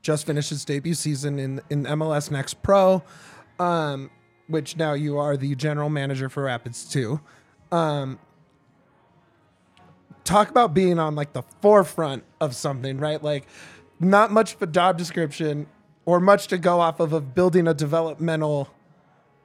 Just 0.00 0.26
finished 0.26 0.50
its 0.52 0.64
debut 0.64 0.94
season 0.94 1.38
in 1.38 1.60
in 1.70 1.84
MLS 1.84 2.30
Next 2.30 2.62
Pro, 2.62 3.02
um, 3.58 4.10
which 4.52 4.76
now 4.76 4.92
you 4.92 5.18
are 5.18 5.36
the 5.36 5.54
general 5.54 5.88
manager 5.88 6.28
for 6.28 6.44
Rapids 6.44 6.84
two. 6.84 7.20
Um, 7.70 8.18
talk 10.24 10.50
about 10.50 10.74
being 10.74 10.98
on 10.98 11.14
like 11.14 11.32
the 11.32 11.42
forefront 11.60 12.24
of 12.40 12.54
something, 12.54 12.98
right? 12.98 13.22
Like 13.22 13.46
not 13.98 14.30
much 14.30 14.54
of 14.54 14.62
a 14.62 14.66
job 14.66 14.98
description 14.98 15.66
or 16.04 16.20
much 16.20 16.46
to 16.48 16.58
go 16.58 16.80
off 16.80 17.00
of 17.00 17.12
of 17.12 17.34
building 17.34 17.66
a 17.66 17.74
developmental 17.74 18.68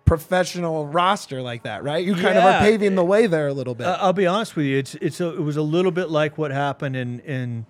professional 0.05 0.87
roster 0.87 1.41
like 1.41 1.63
that, 1.63 1.83
right? 1.83 2.03
You 2.03 2.15
kind 2.15 2.37
of 2.37 2.43
are 2.43 2.59
paving 2.59 2.95
the 2.95 3.03
way 3.05 3.27
there 3.27 3.47
a 3.47 3.53
little 3.53 3.75
bit. 3.75 3.85
I'll 3.85 4.13
be 4.13 4.25
honest 4.25 4.55
with 4.55 4.65
you. 4.65 4.77
It's 4.77 4.95
it's 4.95 5.19
a, 5.19 5.29
it 5.33 5.41
was 5.41 5.57
a 5.57 5.61
little 5.61 5.91
bit 5.91 6.09
like 6.09 6.37
what 6.37 6.51
happened 6.51 6.95
in 6.95 7.19
in 7.21 7.65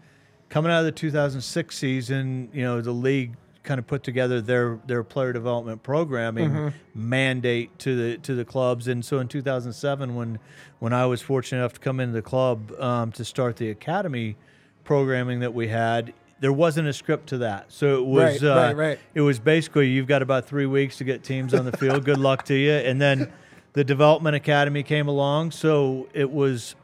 coming 0.50 0.72
out 0.72 0.79
of 0.79 0.86
the 0.86 0.91
2006 0.91 1.75
season. 1.77 2.50
You 2.53 2.63
know, 2.63 2.82
the 2.82 2.91
league 2.91 3.36
kind 3.67 3.77
of 3.79 3.86
put 3.86 4.01
together 4.01 4.41
their 4.41 4.79
their 4.88 5.03
player 5.03 5.33
development 5.33 5.83
programming 5.83 6.74
mandate 6.95 7.77
to 7.79 7.95
the 7.95 8.17
to 8.19 8.33
the 8.33 8.45
clubs, 8.45 8.88
and 8.88 9.05
so 9.05 9.19
in 9.19 9.27
2007, 9.27 10.15
when 10.15 10.39
when 10.79 10.93
I 10.93 11.05
was 11.05 11.21
fortunate 11.21 11.59
enough 11.59 11.74
to 11.74 11.79
come 11.79 12.00
into 12.00 12.13
the 12.13 12.21
club 12.21 12.71
um, 12.79 13.12
to 13.12 13.24
start 13.25 13.57
the 13.57 13.69
academy 13.69 14.36
programming 14.83 15.41
that 15.41 15.53
we 15.53 15.67
had. 15.67 16.13
There 16.39 16.53
wasn't 16.53 16.88
a 16.88 16.93
script 16.93 17.29
to 17.29 17.39
that, 17.39 17.71
so 17.71 17.97
it 17.97 18.05
was 18.05 18.43
Right, 18.43 18.50
uh, 18.51 18.55
right, 18.55 18.75
right. 18.77 19.00
it 19.15 19.21
was 19.21 19.39
basically 19.39 19.89
you've 19.89 20.05
got 20.07 20.21
about 20.21 20.45
three 20.45 20.67
weeks 20.67 20.97
to 21.00 21.03
get 21.03 21.24
teams 21.24 21.51
on 21.53 21.65
the 21.65 21.75
field. 21.75 22.05
Good 22.05 22.19
luck 22.19 22.45
to 22.45 22.53
you. 22.53 22.74
And 22.74 23.01
then 23.01 23.33
the 23.74 23.83
development 23.83 24.36
academy 24.36 24.83
came 24.83 25.07
along, 25.07 25.51
so 25.51 26.07
it 26.13 26.29
was 26.29 26.75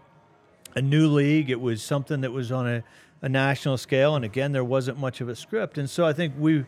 a 0.75 0.82
new 0.82 1.08
league. 1.08 1.52
It 1.52 1.62
was 1.62 1.84
something 1.84 2.22
that 2.22 2.32
was 2.32 2.52
on 2.52 2.68
a, 2.68 2.84
a 3.24 3.30
national 3.30 3.77
scale, 3.77 4.15
and 4.15 4.24
again, 4.24 4.51
there 4.51 4.63
wasn't 4.63 5.00
much 5.00 5.20
of 5.22 5.30
a 5.30 5.36
script. 5.36 5.80
And 5.80 5.89
so 5.89 6.06
I 6.06 6.13
think 6.13 6.34
we 6.38 6.65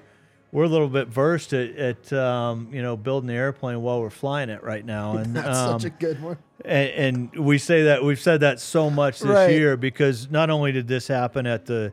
we're 0.51 0.63
a 0.63 0.69
little 0.69 0.87
bit 0.87 1.09
versed 1.09 1.51
at, 1.53 1.75
at 1.75 2.13
um, 2.13 2.69
you 2.71 2.81
know 2.81 2.95
building 2.97 3.27
the 3.27 3.33
airplane 3.33 3.81
while 3.81 3.99
we're 4.01 4.09
flying 4.09 4.49
it 4.49 4.63
right 4.63 4.83
now. 4.85 5.17
And 5.17 5.35
That's 5.35 5.57
um, 5.59 5.79
such 5.79 5.91
a 5.91 5.93
good 5.95 6.21
one. 6.23 6.37
and, 6.63 6.89
and 7.33 7.45
we 7.45 7.57
say 7.59 7.83
that 7.83 8.03
we've 8.03 8.19
said 8.19 8.39
that 8.39 8.59
so 8.59 8.89
much 8.89 9.19
this 9.19 9.29
Right. 9.29 9.51
year 9.51 9.75
because 9.77 10.31
not 10.31 10.49
only 10.49 10.71
did 10.71 10.87
this 10.87 11.07
happen 11.07 11.45
at 11.45 11.65
the 11.67 11.91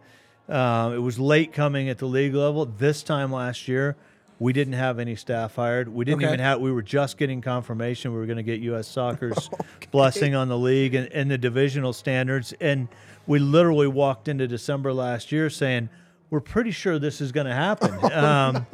Um, 0.49 0.92
it 0.95 0.99
was 0.99 1.19
late 1.19 1.52
coming 1.52 1.88
at 1.88 1.99
the 1.99 2.07
league 2.07 2.35
level. 2.35 2.64
This 2.66 3.02
time 3.02 3.33
last 3.33 3.69
year, 3.69 3.97
we 4.38 4.52
didn't 4.52 4.75
have 4.75 4.99
any 4.99 5.14
staff 5.16 5.54
hired. 5.54 5.88
We 5.88 6.04
didn't 6.04 6.19
Okay. 6.25 6.26
even 6.35 6.40
have. 6.40 6.61
We 6.61 6.73
were 6.73 6.83
just 6.83 7.16
getting 7.16 7.40
confirmation 7.40 8.12
we 8.12 8.19
were 8.19 8.26
going 8.26 8.37
to 8.38 8.42
get 8.42 8.61
U.S. 8.61 8.87
Soccer's 8.97 9.49
blessing 9.92 10.35
on 10.35 10.49
the 10.49 10.59
league 10.59 10.95
and, 10.97 11.07
and 11.12 11.31
the 11.31 11.38
divisional 11.38 11.92
standards. 11.92 12.52
And 12.61 12.88
we 13.26 13.38
literally 13.38 13.87
walked 13.88 14.29
into 14.29 14.47
December 14.49 14.93
last 14.93 15.33
year 15.33 15.49
saying, 15.50 15.88
"We're 16.31 16.41
pretty 16.41 16.71
sure 16.71 16.99
this 16.99 17.21
is 17.21 17.33
going 17.33 17.47
to 17.47 17.55
happen." 17.55 17.93
um, 18.12 18.67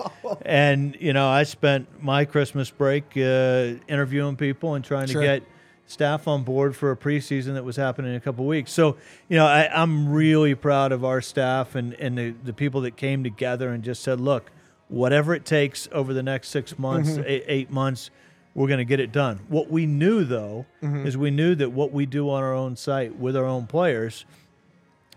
And 0.44 0.96
you 1.00 1.12
know, 1.12 1.28
I 1.28 1.42
spent 1.44 2.02
my 2.02 2.24
Christmas 2.24 2.70
break 2.70 3.04
uh, 3.16 3.74
interviewing 3.88 4.36
people 4.36 4.74
and 4.74 4.84
trying 4.84 5.06
Sure. 5.08 5.20
to 5.22 5.26
get 5.26 5.42
staff 5.86 6.28
on 6.28 6.42
board 6.42 6.76
for 6.76 6.90
a 6.90 6.96
preseason 6.96 7.54
that 7.54 7.64
was 7.64 7.76
happening 7.76 8.10
in 8.10 8.16
a 8.16 8.20
couple 8.20 8.44
weeks. 8.46 8.70
So, 8.70 8.96
you 9.28 9.38
know, 9.38 9.46
I, 9.46 9.68
I'm 9.72 10.10
really 10.12 10.54
proud 10.54 10.92
of 10.92 11.02
our 11.02 11.22
staff 11.22 11.74
and, 11.74 11.94
and 11.94 12.18
the, 12.18 12.34
the 12.44 12.52
people 12.52 12.82
that 12.82 12.96
came 12.96 13.24
together 13.24 13.70
and 13.70 13.82
just 13.82 14.02
said, 14.02 14.20
look, 14.20 14.50
whatever 14.88 15.34
it 15.34 15.46
takes 15.46 15.88
over 15.90 16.12
the 16.12 16.22
next 16.22 16.48
six 16.48 16.78
months, 16.78 17.16
eight, 17.24 17.44
eight 17.46 17.70
months, 17.70 18.10
we're 18.54 18.66
going 18.68 18.78
to 18.78 18.84
get 18.84 19.00
it 19.00 19.12
done. 19.12 19.40
What 19.48 19.70
we 19.70 19.86
knew, 19.86 20.24
though, 20.24 20.66
is 20.82 21.16
we 21.16 21.30
knew 21.30 21.54
that 21.54 21.70
what 21.72 21.90
we 21.90 22.04
do 22.04 22.28
on 22.28 22.42
our 22.42 22.52
own 22.52 22.76
site 22.76 23.16
with 23.16 23.34
our 23.34 23.46
own 23.46 23.66
players 23.66 24.26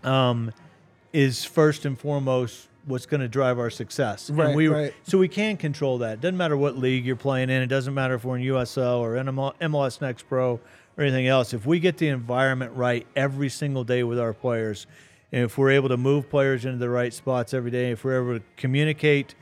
um, 0.04 0.52
is 1.12 1.44
first 1.44 1.84
and 1.84 1.98
foremost 1.98 2.68
what's 2.84 3.06
going 3.06 3.20
to 3.20 3.28
drive 3.28 3.58
our 3.58 3.70
success. 3.70 4.30
Right, 4.30 4.48
and 4.48 4.56
we, 4.56 4.68
right. 4.68 4.94
So 5.04 5.18
we 5.18 5.28
can 5.28 5.56
control 5.56 5.98
that. 5.98 6.20
Doesn't 6.20 6.36
matter 6.36 6.56
what 6.56 6.76
league 6.76 7.06
you're 7.06 7.16
playing 7.16 7.50
in. 7.50 7.62
It 7.62 7.68
doesn't 7.68 7.94
matter 7.94 8.14
if 8.14 8.24
we're 8.24 8.36
in 8.36 8.42
USL 8.42 8.98
or 8.98 9.14
MLS 9.14 10.00
Next 10.00 10.28
Pro 10.28 10.60
or 10.96 11.04
anything 11.04 11.26
else. 11.26 11.54
If 11.54 11.64
we 11.66 11.80
get 11.80 11.98
the 11.98 12.08
environment 12.08 12.72
right 12.74 13.06
every 13.14 13.48
single 13.48 13.84
day 13.84 14.02
with 14.02 14.18
our 14.18 14.32
players, 14.32 14.86
and 15.30 15.44
if 15.44 15.56
we're 15.56 15.70
able 15.70 15.88
to 15.88 15.96
move 15.96 16.28
players 16.28 16.64
into 16.64 16.78
the 16.78 16.90
right 16.90 17.12
spots 17.12 17.54
every 17.54 17.70
day, 17.70 17.92
if 17.92 18.04
we're 18.04 18.22
able 18.22 18.38
to 18.38 18.44
communicate 18.56 19.34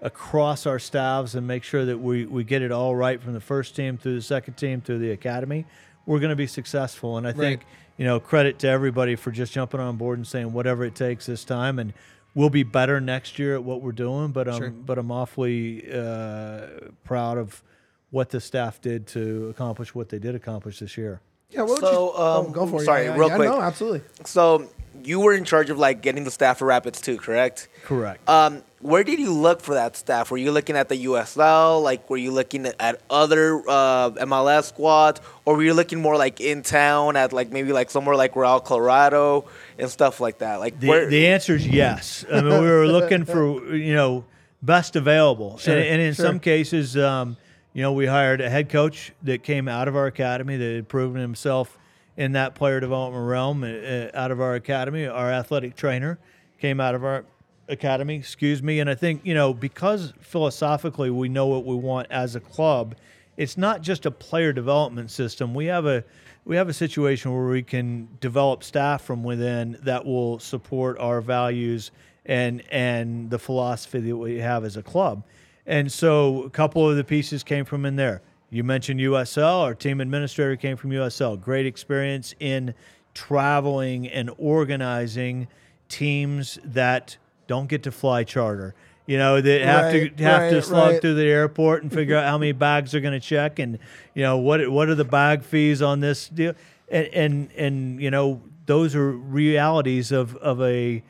across 0.00 0.66
our 0.66 0.78
staffs 0.78 1.34
and 1.34 1.46
make 1.46 1.64
sure 1.64 1.84
that 1.84 1.98
we, 1.98 2.26
we 2.26 2.44
get 2.44 2.62
it 2.62 2.70
all 2.70 2.94
right 2.94 3.20
from 3.20 3.32
the 3.32 3.40
first 3.40 3.74
team 3.74 3.96
through 3.96 4.14
the 4.14 4.22
second 4.22 4.54
team 4.54 4.80
through 4.80 4.98
the 4.98 5.10
academy, 5.10 5.64
we're 6.06 6.20
going 6.20 6.30
to 6.30 6.36
be 6.36 6.46
successful. 6.46 7.16
And 7.16 7.26
I 7.26 7.32
think, 7.32 7.62
you 7.98 8.04
know, 8.06 8.18
credit 8.20 8.58
to 8.60 8.68
everybody 8.68 9.16
for 9.16 9.30
just 9.30 9.52
jumping 9.52 9.80
on 9.80 9.96
board 9.96 10.18
and 10.18 10.26
saying 10.26 10.52
whatever 10.52 10.84
it 10.84 10.94
takes 10.94 11.26
this 11.26 11.44
time. 11.44 11.78
And 11.78 11.92
we'll 12.34 12.48
be 12.48 12.62
better 12.62 13.00
next 13.00 13.38
year 13.38 13.54
at 13.54 13.64
what 13.64 13.82
we're 13.82 13.92
doing. 13.92 14.30
But 14.32 14.48
I'm, 14.48 14.58
Sure. 14.58 14.70
but 14.70 14.96
I'm 14.98 15.10
awfully 15.10 15.84
uh, 15.92 16.66
proud 17.04 17.36
of 17.38 17.62
what 18.10 18.30
the 18.30 18.40
staff 18.40 18.80
did 18.80 19.06
to 19.08 19.48
accomplish 19.48 19.94
what 19.94 20.08
they 20.08 20.18
did 20.18 20.34
accomplish 20.34 20.78
this 20.78 20.96
year. 20.96 21.20
Yeah, 21.50 21.62
what 21.62 21.70
would 21.70 21.80
So, 21.80 21.90
you, 21.92 22.12
oh, 22.14 22.44
um, 22.46 22.52
go 22.52 22.66
for 22.66 22.82
it. 22.82 22.84
sorry, 22.84 23.04
yeah, 23.04 23.16
real 23.16 23.28
yeah, 23.28 23.36
quick. 23.36 23.48
No, 23.48 23.60
absolutely. 23.60 24.02
So 24.24 24.68
you 25.02 25.20
were 25.20 25.32
in 25.32 25.44
charge 25.44 25.70
of 25.70 25.78
like 25.78 26.02
getting 26.02 26.24
the 26.24 26.30
staff 26.30 26.58
for 26.58 26.66
Rapids 26.66 27.00
two, 27.00 27.16
correct? 27.16 27.68
Correct. 27.84 28.28
Um, 28.28 28.62
where 28.80 29.02
did 29.02 29.18
you 29.18 29.32
look 29.32 29.60
for 29.62 29.74
that 29.74 29.96
staff? 29.96 30.30
Were 30.30 30.36
you 30.36 30.52
looking 30.52 30.76
at 30.76 30.88
the 30.88 31.04
USL? 31.06 31.82
Like, 31.82 32.08
were 32.10 32.16
you 32.16 32.30
looking 32.30 32.66
at 32.66 33.00
other 33.10 33.60
uh, 33.66 34.10
MLS 34.10 34.64
squads, 34.64 35.20
or 35.46 35.56
were 35.56 35.62
you 35.64 35.74
looking 35.74 36.00
more 36.00 36.16
like 36.16 36.40
in 36.40 36.62
town 36.62 37.16
at 37.16 37.32
like 37.32 37.50
maybe 37.50 37.72
like 37.72 37.90
somewhere 37.90 38.14
like 38.14 38.36
Real 38.36 38.60
Colorado 38.60 39.46
and 39.78 39.88
stuff 39.90 40.20
like 40.20 40.38
that? 40.38 40.56
Like, 40.60 40.78
The, 40.78 40.86
where? 40.88 41.08
the 41.08 41.26
answer 41.28 41.54
is 41.56 41.66
yes. 41.66 42.24
I 42.30 42.42
mean, 42.42 42.60
we 42.62 42.68
were 42.68 42.86
looking 42.86 43.24
for 43.24 43.74
you 43.74 43.94
know 43.94 44.24
best 44.62 44.94
available, 44.96 45.56
Sure, 45.58 45.74
and, 45.76 45.84
and 45.86 46.02
in 46.02 46.14
sure. 46.14 46.26
some 46.26 46.38
cases, 46.40 46.96
um, 46.96 47.36
you 47.72 47.82
know, 47.82 47.92
we 47.92 48.06
hired 48.06 48.40
a 48.40 48.48
head 48.48 48.68
coach 48.68 49.12
that 49.22 49.42
came 49.42 49.68
out 49.68 49.88
of 49.88 49.96
our 49.96 50.06
academy 50.06 50.56
that 50.56 50.74
had 50.74 50.88
proven 50.88 51.20
himself 51.20 51.78
in 52.16 52.32
that 52.32 52.54
player 52.54 52.80
development 52.80 53.26
realm 53.26 53.62
uh, 53.62 54.08
out 54.14 54.30
of 54.30 54.40
our 54.40 54.54
academy. 54.54 55.06
Our 55.06 55.30
athletic 55.30 55.76
trainer 55.76 56.18
came 56.58 56.80
out 56.80 56.94
of 56.94 57.04
our 57.04 57.24
academy, 57.68 58.16
excuse 58.16 58.62
me, 58.62 58.80
and 58.80 58.90
I 58.90 58.94
think 58.94 59.20
you 59.24 59.34
know 59.34 59.54
because 59.54 60.12
philosophically 60.20 61.10
we 61.10 61.28
know 61.28 61.46
what 61.46 61.64
we 61.64 61.76
want 61.76 62.08
as 62.10 62.34
a 62.34 62.40
club. 62.40 62.96
It's 63.36 63.56
not 63.56 63.82
just 63.82 64.04
a 64.04 64.10
player 64.10 64.52
development 64.52 65.12
system. 65.12 65.54
We 65.54 65.66
have 65.66 65.86
a 65.86 66.02
we 66.44 66.56
have 66.56 66.68
a 66.68 66.72
situation 66.72 67.32
where 67.32 67.46
we 67.46 67.62
can 67.62 68.08
develop 68.20 68.64
staff 68.64 69.02
from 69.02 69.22
within 69.22 69.78
that 69.82 70.04
will 70.04 70.38
support 70.38 70.98
our 70.98 71.20
values 71.20 71.90
and 72.26 72.62
and 72.70 73.30
the 73.30 73.38
philosophy 73.38 74.00
that 74.00 74.16
we 74.16 74.38
have 74.38 74.64
as 74.64 74.76
a 74.76 74.82
club. 74.82 75.22
And 75.68 75.92
so 75.92 76.44
a 76.44 76.50
couple 76.50 76.88
of 76.88 76.96
the 76.96 77.04
pieces 77.04 77.44
came 77.44 77.66
from 77.66 77.84
in 77.84 77.94
there. 77.94 78.22
You 78.50 78.64
mentioned 78.64 78.98
USL. 79.00 79.60
Our 79.60 79.74
team 79.74 80.00
administrator 80.00 80.56
came 80.56 80.78
from 80.78 80.90
USL. 80.90 81.38
Great 81.38 81.66
experience 81.66 82.34
in 82.40 82.74
traveling 83.12 84.08
and 84.08 84.30
organizing 84.38 85.46
teams 85.90 86.58
that 86.64 87.18
don't 87.46 87.68
get 87.68 87.82
to 87.82 87.92
fly 87.92 88.24
charter. 88.24 88.74
You 89.06 89.18
know, 89.18 89.40
they 89.42 89.60
have 89.60 89.92
Right, 89.92 90.16
to 90.16 90.24
have 90.24 90.50
to 90.50 90.56
right, 90.56 90.64
slug 90.64 90.92
right. 90.92 91.00
through 91.00 91.14
the 91.14 91.26
airport 91.26 91.82
and 91.82 91.92
figure 91.92 92.16
out 92.16 92.26
how 92.26 92.38
many 92.38 92.52
bags 92.52 92.92
they're 92.92 93.00
going 93.00 93.18
to 93.18 93.26
check, 93.26 93.58
and 93.58 93.78
you 94.14 94.22
know 94.22 94.36
what 94.36 94.68
what 94.70 94.90
are 94.90 94.94
the 94.94 95.04
bag 95.04 95.42
fees 95.42 95.80
on 95.80 96.00
this 96.00 96.28
deal, 96.28 96.52
and 96.90 97.06
and, 97.14 97.52
and 97.56 98.02
you 98.02 98.10
know 98.10 98.42
those 98.66 98.94
are 98.94 99.10
realities 99.10 100.12
of 100.12 100.36
of 100.36 100.60
a 100.60 101.02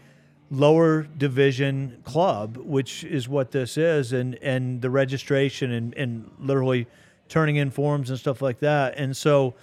lower 0.50 1.02
division 1.02 2.00
club, 2.04 2.56
which 2.56 3.04
is 3.04 3.28
what 3.28 3.50
this 3.50 3.76
is, 3.76 4.12
and 4.12 4.34
and 4.36 4.82
the 4.82 4.90
registration 4.90 5.72
and 5.72 5.94
and 5.94 6.30
literally 6.38 6.86
turning 7.28 7.56
in 7.56 7.70
forms 7.70 8.10
and 8.10 8.18
stuff 8.18 8.40
like 8.40 8.60
that, 8.60 8.96
and 8.96 9.16
so 9.16 9.54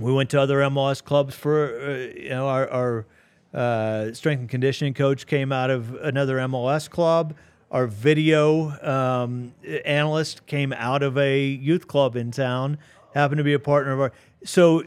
we 0.00 0.12
went 0.12 0.30
to 0.30 0.40
other 0.40 0.58
MLS 0.60 1.02
clubs 1.02 1.34
for 1.34 1.80
uh, 1.80 2.18
you 2.18 2.30
know 2.30 2.46
our, 2.46 2.68
our 2.70 3.06
uh, 3.54 4.12
strength 4.12 4.40
and 4.40 4.48
conditioning 4.48 4.94
coach 4.94 5.26
came 5.26 5.52
out 5.52 5.70
of 5.70 5.94
another 5.96 6.36
MLS 6.38 6.88
club. 6.88 7.34
Our 7.70 7.86
video 7.86 8.70
um, 8.80 9.54
analyst 9.84 10.46
came 10.46 10.72
out 10.72 11.02
of 11.02 11.18
a 11.18 11.44
youth 11.44 11.86
club 11.86 12.16
in 12.16 12.30
town. 12.30 12.78
Happened 13.14 13.38
to 13.38 13.44
be 13.44 13.52
a 13.52 13.58
partner 13.58 13.92
of 13.92 14.00
our. 14.00 14.12
So 14.44 14.84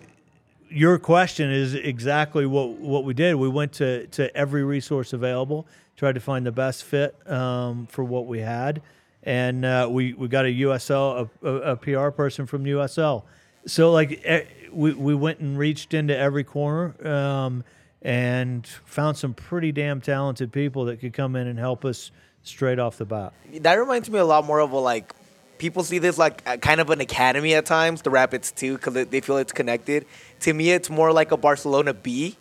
your 0.72 0.98
question 0.98 1.52
is 1.52 1.74
exactly 1.76 2.46
what 2.46 2.70
what 2.72 3.04
we 3.04 3.14
did. 3.14 3.36
We 3.36 3.50
went 3.50 3.74
to 3.74 4.08
to 4.08 4.36
every 4.36 4.64
resource 4.64 5.14
available, 5.14 5.68
tried 5.98 6.16
to 6.16 6.22
find 6.22 6.46
the 6.46 6.52
best 6.52 6.84
fit 6.84 7.16
um, 7.30 7.88
for 7.88 8.04
what 8.04 8.26
we 8.26 8.40
had, 8.40 8.82
and 9.24 9.66
uh, 9.66 9.88
we 9.92 10.14
we 10.14 10.28
got 10.28 10.46
a 10.46 10.50
USL 10.62 11.30
a, 11.44 11.48
a, 11.48 11.56
a 11.74 11.76
PR 11.76 12.10
person 12.10 12.46
from 12.46 12.64
USL. 12.64 13.24
So 13.66 13.92
like 13.92 14.26
we 14.72 14.94
we 14.94 15.14
went 15.14 15.40
and 15.40 15.58
reached 15.58 15.94
into 15.94 16.18
every 16.18 16.44
corner 16.44 16.96
um, 17.08 17.64
and 18.02 18.66
found 18.86 19.18
some 19.18 19.34
pretty 19.34 19.72
damn 19.72 20.02
talented 20.02 20.52
people 20.52 20.86
that 20.86 21.00
could 21.00 21.14
come 21.14 21.36
in 21.36 21.48
and 21.48 21.60
help 21.60 21.86
us 21.86 22.12
straight 22.44 22.80
off 22.80 22.98
the 22.98 23.06
bat. 23.06 23.34
that 23.60 23.76
reminds 23.76 24.10
me 24.10 24.18
a 24.18 24.26
lot 24.26 24.46
more 24.46 24.60
of 24.60 24.72
a 24.72 24.78
like 24.80 25.14
people 25.62 25.84
see 25.84 26.00
this 26.00 26.18
like 26.18 26.42
a, 26.48 26.58
kind 26.58 26.82
of 26.82 26.90
an 26.90 27.00
academy 27.00 27.54
at 27.54 27.68
times, 27.68 28.02
the 28.02 28.10
Rapids 28.10 28.52
two, 28.52 28.74
because 28.78 29.06
they 29.06 29.22
feel 29.22 29.38
it's 29.38 29.54
connected. 29.54 30.08
To 30.42 30.54
me, 30.54 30.72
it's 30.72 30.90
more 30.90 31.14
like 31.14 31.32
a 31.32 31.38
Barcelona 31.38 31.94
B, 31.94 32.36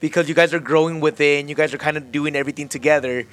because 0.00 0.30
you 0.30 0.34
guys 0.34 0.54
are 0.54 0.60
growing 0.60 1.00
within, 1.00 1.46
you 1.46 1.54
guys 1.54 1.74
are 1.74 1.78
kind 1.78 1.98
of 1.98 2.10
doing 2.10 2.34
everything 2.34 2.68
together, 2.68 3.26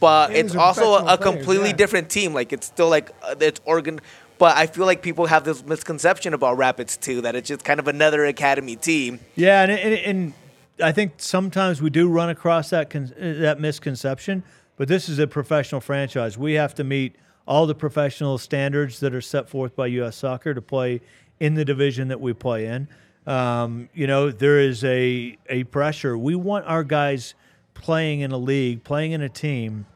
but 0.00 0.30
And 0.30 0.38
it's 0.38 0.54
also 0.54 0.82
a, 0.82 0.84
a 0.84 0.98
professional 0.98 1.16
players, 1.16 1.36
completely 1.36 1.70
yeah. 1.70 1.76
different 1.76 2.10
team. 2.10 2.34
Like 2.34 2.52
it's 2.52 2.66
still 2.66 2.90
like 2.90 3.10
uh, 3.22 3.34
it's 3.40 3.60
organ. 3.64 4.00
But 4.36 4.56
I 4.56 4.66
feel 4.66 4.84
like 4.84 5.00
people 5.00 5.26
have 5.26 5.44
this 5.44 5.64
misconception 5.64 6.34
about 6.34 6.58
Rapids 6.58 6.98
two, 6.98 7.22
that 7.22 7.34
it's 7.34 7.48
just 7.48 7.64
kind 7.64 7.80
of 7.80 7.88
another 7.88 8.26
academy 8.26 8.76
team. 8.76 9.20
Yeah, 9.34 9.62
and, 9.62 9.72
and, 9.72 9.94
and 9.94 10.32
I 10.82 10.92
think 10.92 11.14
sometimes 11.16 11.80
we 11.80 11.88
do 11.88 12.08
run 12.08 12.28
across 12.28 12.68
that 12.70 12.90
con- 12.90 13.14
that 13.16 13.60
misconception. 13.60 14.42
But 14.76 14.88
this 14.88 15.08
is 15.08 15.18
a 15.20 15.26
professional 15.26 15.80
franchise. 15.80 16.36
We 16.36 16.54
have 16.54 16.74
to 16.74 16.84
meet 16.84 17.14
all 17.46 17.66
the 17.66 17.74
professional 17.74 18.38
standards 18.38 19.00
that 19.00 19.14
are 19.14 19.20
set 19.20 19.48
forth 19.48 19.76
by 19.76 19.86
U.S. 19.86 20.16
Soccer 20.16 20.54
to 20.54 20.62
play 20.62 21.00
in 21.40 21.54
the 21.54 21.64
division 21.64 22.08
that 22.08 22.20
we 22.20 22.32
play 22.32 22.66
in. 22.66 22.88
Um, 23.26 23.88
you 23.94 24.06
know, 24.06 24.30
there 24.30 24.60
is 24.60 24.84
a 24.84 25.36
a 25.48 25.64
pressure. 25.64 26.16
We 26.16 26.34
want 26.34 26.66
our 26.66 26.84
guys 26.84 27.34
playing 27.74 28.20
in 28.20 28.32
a 28.32 28.38
league, 28.38 28.84
playing 28.84 29.12
in 29.12 29.20
a 29.20 29.28
team 29.28 29.86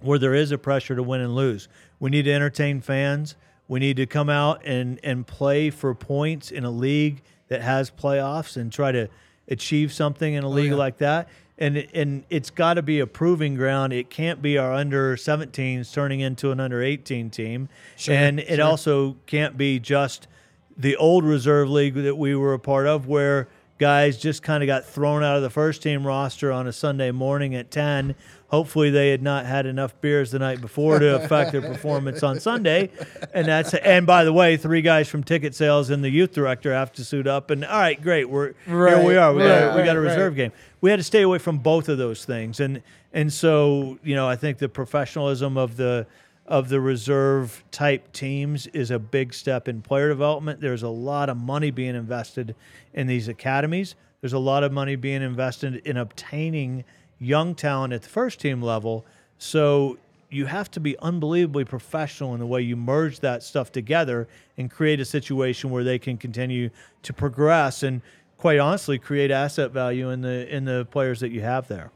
where 0.00 0.18
there 0.18 0.34
is 0.34 0.52
a 0.52 0.58
pressure 0.58 0.94
to 0.94 1.02
win 1.02 1.20
and 1.20 1.34
lose. 1.34 1.68
We 1.98 2.10
need 2.10 2.24
to 2.24 2.32
entertain 2.32 2.80
fans. 2.80 3.36
We 3.66 3.80
need 3.80 3.96
to 3.96 4.06
come 4.06 4.30
out 4.30 4.62
and, 4.64 5.00
and 5.02 5.26
play 5.26 5.70
for 5.70 5.94
points 5.94 6.50
in 6.50 6.64
a 6.64 6.70
league 6.70 7.22
that 7.48 7.62
has 7.62 7.90
playoffs 7.90 8.56
and 8.56 8.72
try 8.72 8.92
to 8.92 9.08
achieve 9.48 9.92
something 9.92 10.34
in 10.34 10.44
a 10.44 10.48
league 10.48 10.70
yeah. 10.70 10.76
like 10.76 10.98
that. 10.98 11.28
And 11.58 11.76
it- 11.76 11.90
and 11.92 12.24
it's 12.30 12.50
got 12.50 12.74
to 12.74 12.82
be 12.82 13.00
a 13.00 13.06
proving 13.06 13.54
ground. 13.56 13.92
It 13.92 14.10
can't 14.10 14.40
be 14.40 14.56
our 14.56 14.72
under 14.72 15.16
17s 15.16 15.92
turning 15.92 16.20
into 16.20 16.52
an 16.52 16.60
under 16.60 16.82
18 16.82 17.30
team. 17.30 17.68
Sure, 17.96 18.14
and 18.14 18.38
it 18.38 18.56
sure. 18.56 18.64
also 18.64 19.16
can't 19.26 19.56
be 19.58 19.78
just 19.80 20.28
the 20.76 20.96
old 20.96 21.24
reserve 21.24 21.68
league 21.68 21.94
that 21.94 22.16
we 22.16 22.36
were 22.36 22.54
a 22.54 22.58
part 22.60 22.86
of 22.86 23.06
where 23.08 23.48
guys 23.78 24.18
just 24.18 24.42
kind 24.42 24.62
of 24.62 24.66
got 24.66 24.84
thrown 24.84 25.22
out 25.22 25.36
of 25.36 25.42
the 25.42 25.50
first 25.50 25.82
team 25.82 26.06
roster 26.06 26.50
on 26.52 26.66
a 26.66 26.72
Sunday 26.72 27.10
morning 27.10 27.54
at 27.54 27.70
10. 27.70 28.14
Hopefully, 28.48 28.90
they 28.90 29.10
had 29.10 29.22
not 29.22 29.46
had 29.46 29.66
enough 29.66 29.98
beers 30.00 30.30
the 30.30 30.38
night 30.38 30.60
before 30.60 30.98
to 30.98 31.16
affect 31.16 31.52
their 31.52 31.60
performance 31.60 32.22
on 32.22 32.40
Sunday. 32.40 32.90
And 33.34 33.46
that's 33.46 33.74
and 33.74 34.06
by 34.06 34.24
the 34.24 34.32
way, 34.32 34.56
three 34.56 34.82
guys 34.82 35.08
from 35.08 35.22
ticket 35.22 35.54
sales 35.54 35.90
and 35.90 36.02
the 36.02 36.10
youth 36.10 36.32
director 36.32 36.72
have 36.72 36.92
to 36.92 37.04
suit 37.04 37.26
up. 37.26 37.50
And 37.50 37.64
all 37.64 37.78
right, 37.78 38.00
great, 38.00 38.28
we're 38.28 38.54
here. 38.64 39.04
We 39.04 39.16
are. 39.16 39.34
We 39.34 39.42
got, 39.42 39.68
right, 39.68 39.76
we 39.76 39.84
got 39.84 39.96
a 39.96 40.00
reserve 40.00 40.32
right. 40.32 40.50
game. 40.50 40.52
We 40.80 40.90
had 40.90 40.98
to 40.98 41.04
stay 41.04 41.22
away 41.22 41.38
from 41.38 41.58
both 41.58 41.88
of 41.88 41.98
those 41.98 42.24
things, 42.24 42.60
and 42.60 42.82
and 43.12 43.30
so 43.32 43.98
you 44.02 44.16
know, 44.16 44.26
I 44.26 44.36
think 44.36 44.58
the 44.58 44.68
professionalism 44.68 45.58
of 45.58 45.76
the 45.76 46.06
of 46.48 46.70
the 46.70 46.80
reserve 46.80 47.62
type 47.70 48.10
teams 48.12 48.66
is 48.68 48.90
a 48.90 48.98
big 48.98 49.34
step 49.34 49.68
in 49.68 49.82
player 49.82 50.08
development. 50.08 50.60
There's 50.60 50.82
a 50.82 50.88
lot 50.88 51.28
of 51.28 51.36
money 51.36 51.70
being 51.70 51.94
invested 51.94 52.56
in 52.94 53.06
these 53.06 53.28
academies. 53.28 53.94
There's 54.22 54.32
a 54.32 54.38
lot 54.38 54.64
of 54.64 54.72
money 54.72 54.96
being 54.96 55.22
invested 55.22 55.76
in 55.84 55.98
obtaining 55.98 56.84
young 57.18 57.54
talent 57.54 57.92
at 57.92 58.02
the 58.02 58.08
first 58.08 58.40
team 58.40 58.62
level. 58.62 59.04
So 59.36 59.98
you 60.30 60.46
have 60.46 60.70
to 60.72 60.80
be 60.80 60.98
unbelievably 61.00 61.66
professional 61.66 62.32
in 62.32 62.40
the 62.40 62.46
way 62.46 62.62
you 62.62 62.76
merge 62.76 63.20
that 63.20 63.42
stuff 63.42 63.70
together 63.70 64.26
and 64.56 64.70
create 64.70 65.00
a 65.00 65.04
situation 65.04 65.70
where 65.70 65.84
they 65.84 65.98
can 65.98 66.16
continue 66.16 66.70
to 67.02 67.12
progress 67.12 67.82
and 67.82 68.00
quite 68.38 68.58
honestly 68.58 68.98
create 68.98 69.30
asset 69.30 69.70
value 69.70 70.10
in 70.10 70.22
the 70.22 70.54
in 70.54 70.64
the 70.64 70.86
players 70.90 71.20
that 71.20 71.30
you 71.30 71.42
have 71.42 71.68
there. 71.68 71.90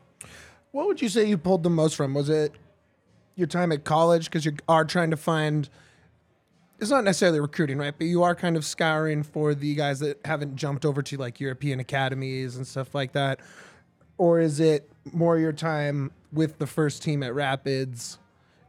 What 0.73 0.87
would 0.87 1.01
you 1.01 1.09
say 1.09 1.27
you 1.27 1.39
pulled 1.39 1.63
the 1.63 1.71
most 1.71 1.97
from? 1.97 2.15
Was 2.15 2.29
it 2.29 2.53
your 3.37 3.47
time 3.47 3.73
at 3.73 3.85
college 3.85 4.27
because 4.27 4.45
you 4.45 4.53
are 4.69 4.85
trying 4.85 5.11
to 5.11 5.17
find? 5.17 5.69
It's 6.79 6.91
not 6.91 7.05
necessarily 7.05 7.39
recruiting, 7.39 7.79
right? 7.79 7.95
But 7.97 8.09
you 8.09 8.23
are 8.25 8.35
kind 8.35 8.57
of 8.57 8.65
scouring 8.65 9.23
for 9.23 9.55
the 9.55 9.75
guys 9.77 10.01
that 10.01 10.19
haven't 10.25 10.57
jumped 10.57 10.85
over 10.85 11.01
to 11.03 11.17
like 11.17 11.39
European 11.39 11.79
academies 11.79 12.57
and 12.57 12.67
stuff 12.67 12.95
like 12.95 13.13
that, 13.13 13.39
or 14.19 14.41
is 14.41 14.59
it 14.59 14.91
more 15.13 15.39
your 15.39 15.53
time 15.53 16.11
with 16.33 16.59
the 16.59 16.67
first 16.67 17.03
team 17.03 17.23
at 17.23 17.35
Rapids? 17.35 18.19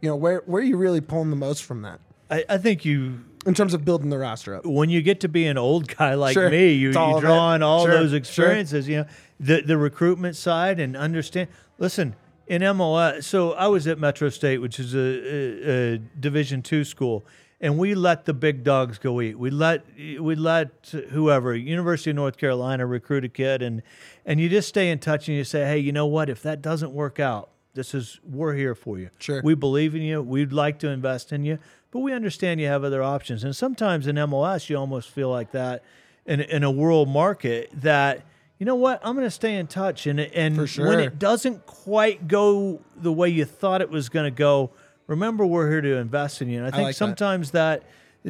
You 0.02 0.10
know, 0.10 0.16
where 0.16 0.44
where 0.46 0.62
are 0.62 0.66
you 0.66 0.78
really 0.78 1.02
pulling 1.02 1.30
the 1.32 1.36
most 1.36 1.64
from 1.64 1.82
that 1.84 2.00
I, 2.30 2.44
I 2.50 2.58
think 2.58 2.86
you 2.86 3.24
in 3.46 3.54
terms 3.56 3.74
of 3.74 3.84
building 3.84 4.10
the 4.10 4.18
roster 4.20 4.56
up? 4.56 4.66
when 4.66 4.90
you 4.90 5.02
get 5.02 5.20
to 5.22 5.28
be 5.30 5.46
an 5.48 5.58
old 5.58 5.88
guy 5.98 6.14
like 6.14 6.34
Sure. 6.34 6.50
me, 6.50 6.74
you, 6.74 6.88
you 6.90 6.92
draw 6.94 7.18
on 7.20 7.64
all 7.64 7.86
Sure, 7.86 7.94
those 7.94 8.10
sure. 8.12 8.18
experiences. 8.18 8.88
You 8.88 8.98
know, 8.98 9.06
the 9.40 9.62
the 9.62 9.78
recruitment 9.78 10.36
side 10.36 10.80
and 10.80 10.96
understand. 10.96 11.48
Listen, 11.80 12.16
in 12.54 12.62
MLS, 12.62 13.24
so 13.24 13.54
I 13.54 13.66
was 13.66 13.88
at 13.88 13.98
Metro 13.98 14.30
State, 14.30 14.60
which 14.60 14.80
is 14.80 14.94
a, 14.94 15.00
a, 15.00 15.94
a 15.94 15.98
Division 15.98 16.62
two 16.62 16.84
school, 16.84 17.26
and 17.60 17.80
we 17.80 17.96
let 17.96 18.26
the 18.26 18.34
big 18.34 18.64
dogs 18.64 19.00
go 19.00 19.22
eat. 19.22 19.40
We 19.40 19.50
let 19.50 19.84
we 19.98 20.36
let 20.36 20.94
whoever 21.10 21.56
University 21.56 22.12
of 22.12 22.18
North 22.18 22.38
Carolina 22.38 22.86
recruit 22.86 23.26
a 23.26 23.30
kid, 23.30 23.64
and 23.64 23.82
and 24.24 24.40
you 24.40 24.50
just 24.50 24.70
stay 24.70 24.92
in 24.92 25.00
touch 25.00 25.28
and 25.28 25.36
you 25.36 25.44
say, 25.44 25.66
hey, 25.66 25.80
you 25.80 25.92
know 25.92 26.06
what? 26.06 26.30
If 26.30 26.44
that 26.44 26.62
doesn't 26.62 26.92
work 26.92 27.20
out, 27.20 27.50
this 27.74 27.96
is 27.96 28.20
we're 28.24 28.54
here 28.54 28.76
for 28.76 29.00
you. 29.00 29.10
Sure. 29.18 29.42
We 29.44 29.56
believe 29.56 29.96
in 29.96 30.04
you. 30.04 30.22
We'd 30.22 30.54
like 30.54 30.78
to 30.80 30.90
invest 30.90 31.32
in 31.32 31.44
you, 31.44 31.58
but 31.90 32.02
we 32.02 32.14
understand 32.14 32.62
you 32.62 32.68
have 32.68 32.84
other 32.84 33.02
options. 33.02 33.44
And 33.44 33.56
sometimes 33.56 34.06
in 34.06 34.16
MLS, 34.18 34.70
you 34.70 34.78
almost 34.78 35.10
feel 35.10 35.30
like 35.30 35.54
that 35.54 35.84
in 36.28 36.40
in 36.40 36.64
a 36.64 36.72
world 36.72 37.10
market 37.10 37.72
that 37.74 38.22
you 38.64 38.66
know 38.66 38.76
what 38.76 39.02
I'm 39.04 39.14
going 39.14 39.28
to 39.28 39.32
stay 39.32 39.58
in 39.58 39.68
touch. 39.68 40.08
And 40.08 40.22
and 40.22 40.70
For 40.70 40.88
when 40.88 41.02
it 41.02 41.20
doesn't 41.20 41.66
quite 41.66 42.30
go 42.30 42.80
the 42.96 43.12
way 43.12 43.28
you 43.28 43.44
thought 43.44 43.82
it 43.82 43.90
was 43.90 44.08
going 44.08 44.24
to 44.24 44.32
go, 44.32 44.70
remember 45.06 45.46
we're 45.46 45.70
here 45.70 45.82
to 45.82 45.98
invest 45.98 46.42
in 46.42 46.48
you. 46.48 46.60
And 46.60 46.68
I 46.68 46.72
think 46.72 46.84
like 46.84 46.96
that. 46.96 46.98
sometimes 46.98 47.52
that. 47.52 47.84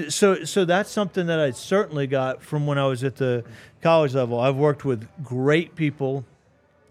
So, 0.09 0.43
so 0.43 0.65
that's 0.65 0.89
something 0.89 1.27
that 1.27 1.39
I 1.39 1.51
certainly 1.51 2.07
got 2.07 2.41
from 2.41 2.65
when 2.65 2.79
I 2.79 2.87
was 2.87 3.03
at 3.03 3.17
the 3.17 3.43
college 3.83 4.15
level. 4.15 4.39
I've 4.39 4.55
worked 4.55 4.83
with 4.83 5.07
great 5.23 5.75
people 5.75 6.25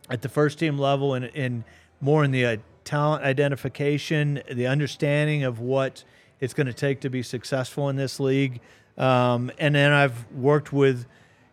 at 0.08 0.22
the 0.22 0.28
first 0.28 0.60
team 0.60 0.78
level 0.78 1.14
and, 1.14 1.24
and 1.34 1.64
more 2.00 2.22
in 2.22 2.30
the 2.30 2.46
uh, 2.46 2.56
talent 2.84 3.24
identification, 3.24 4.40
the 4.52 4.68
understanding 4.68 5.42
of 5.42 5.58
what 5.58 6.04
it's 6.38 6.54
going 6.54 6.68
to 6.68 6.72
take 6.72 7.00
to 7.00 7.10
be 7.10 7.24
successful 7.24 7.88
in 7.88 7.96
this 7.96 8.20
league. 8.20 8.60
Um, 8.96 9.50
and 9.58 9.74
then 9.74 9.90
I've 9.90 10.30
worked 10.30 10.72
with, 10.72 11.06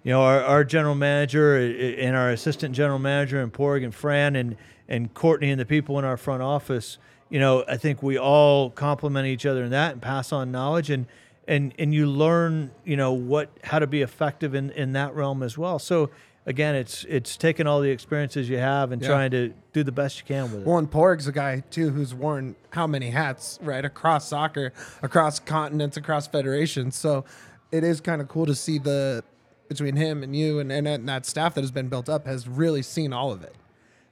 you 0.09 0.15
know, 0.15 0.23
our, 0.23 0.41
our 0.41 0.63
general 0.63 0.95
manager 0.95 1.55
and 1.55 2.15
our 2.15 2.31
assistant 2.31 2.73
general 2.73 2.97
manager 2.97 3.39
and 3.43 3.53
Pádraig 3.53 3.83
and 3.83 3.93
Fran 3.93 4.35
and, 4.35 4.55
and 4.87 5.13
Courtney 5.13 5.51
and 5.51 5.61
the 5.61 5.67
people 5.67 5.99
in 5.99 6.03
our 6.03 6.17
front 6.17 6.41
office. 6.41 6.97
You 7.29 7.39
know, 7.39 7.63
I 7.67 7.77
think 7.77 8.01
we 8.01 8.17
all 8.17 8.71
complement 8.71 9.27
each 9.27 9.45
other 9.45 9.63
in 9.63 9.69
that 9.69 9.91
and 9.93 10.01
pass 10.01 10.31
on 10.31 10.51
knowledge 10.51 10.89
and, 10.89 11.05
and, 11.47 11.75
and 11.77 11.93
you 11.93 12.07
learn, 12.07 12.71
you 12.83 12.97
know, 12.97 13.13
what, 13.13 13.51
how 13.63 13.77
to 13.77 13.85
be 13.85 14.01
effective 14.01 14.55
in, 14.55 14.71
in 14.71 14.93
that 14.93 15.13
realm 15.13 15.43
as 15.43 15.59
well. 15.59 15.77
So, 15.77 16.09
again, 16.47 16.73
it's 16.73 17.03
it's 17.03 17.37
taking 17.37 17.67
all 17.67 17.79
the 17.79 17.91
experiences 17.91 18.49
you 18.49 18.57
have 18.57 18.91
and 18.91 19.03
Yeah. 19.03 19.09
trying 19.09 19.29
to 19.29 19.53
do 19.73 19.83
the 19.83 19.91
best 19.91 20.17
you 20.17 20.25
can 20.25 20.45
with 20.45 20.61
it. 20.61 20.65
Well, 20.65 20.79
and 20.79 20.89
Pádraig's 20.89 21.27
a 21.27 21.31
guy 21.31 21.59
too 21.69 21.91
who's 21.91 22.15
worn 22.15 22.55
how 22.71 22.87
many 22.87 23.11
hats, 23.11 23.59
right? 23.61 23.85
Across 23.85 24.27
soccer, 24.27 24.73
across 25.03 25.37
continents, 25.37 25.97
across 25.97 26.25
federations. 26.25 26.95
So 26.95 27.25
it 27.71 27.83
is 27.83 28.01
kind 28.01 28.23
of 28.23 28.27
cool 28.27 28.47
to 28.47 28.55
see 28.55 28.79
the 28.79 29.23
between 29.69 29.95
him 29.95 30.23
and 30.23 30.35
you 30.35 30.59
and, 30.59 30.71
and, 30.71 30.85
and 30.85 31.07
that 31.07 31.25
staff 31.25 31.53
that 31.53 31.61
has 31.61 31.71
been 31.71 31.87
built 31.87 32.09
up 32.09 32.25
has 32.25 32.47
really 32.47 32.81
seen 32.81 33.13
all 33.13 33.31
of 33.31 33.43
it. 33.43 33.55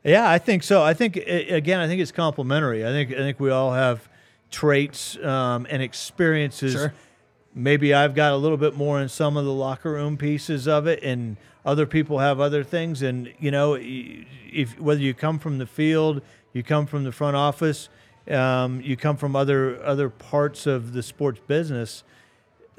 Yeah, 0.04 0.30
I 0.30 0.38
think 0.38 0.63
so. 0.63 0.84
I 0.84 0.93
think 0.93 1.17
again, 1.17 1.82
I 1.82 1.88
think 1.88 2.00
it's 2.00 2.13
complementary. 2.13 2.86
I 2.86 2.89
think 2.89 3.12
I 3.12 3.17
think 3.17 3.41
we 3.41 3.50
all 3.50 3.74
have 3.74 4.08
traits 4.50 5.17
um, 5.17 5.67
and 5.70 5.82
experiences. 5.82 6.74
Sure. 6.74 6.93
Maybe 7.54 7.93
I've 7.93 8.15
got 8.15 8.32
a 8.32 8.38
little 8.38 8.58
bit 8.58 8.76
more 8.76 9.02
in 9.02 9.10
some 9.10 9.36
of 9.36 9.43
the 9.43 9.52
locker 9.52 9.91
room 9.91 10.15
pieces 10.15 10.67
of 10.67 10.88
it, 10.88 11.04
and 11.04 11.36
other 11.65 11.86
people 11.86 12.20
have 12.20 12.39
other 12.39 12.63
things. 12.63 13.02
And 13.02 13.34
you 13.39 13.52
know, 13.52 13.78
if 13.82 14.80
whether 14.80 15.02
you 15.02 15.13
come 15.13 15.39
from 15.39 15.58
the 15.58 15.65
field, 15.65 16.22
you 16.54 16.63
come 16.63 16.86
from 16.86 17.04
the 17.04 17.12
front 17.12 17.36
office, 17.36 17.89
um, 18.30 18.80
you 18.82 18.96
come 18.96 19.17
from 19.17 19.36
other 19.36 19.84
other 19.84 20.10
parts 20.10 20.67
of 20.67 20.93
the 20.93 21.04
sports 21.04 21.41
business. 21.48 22.04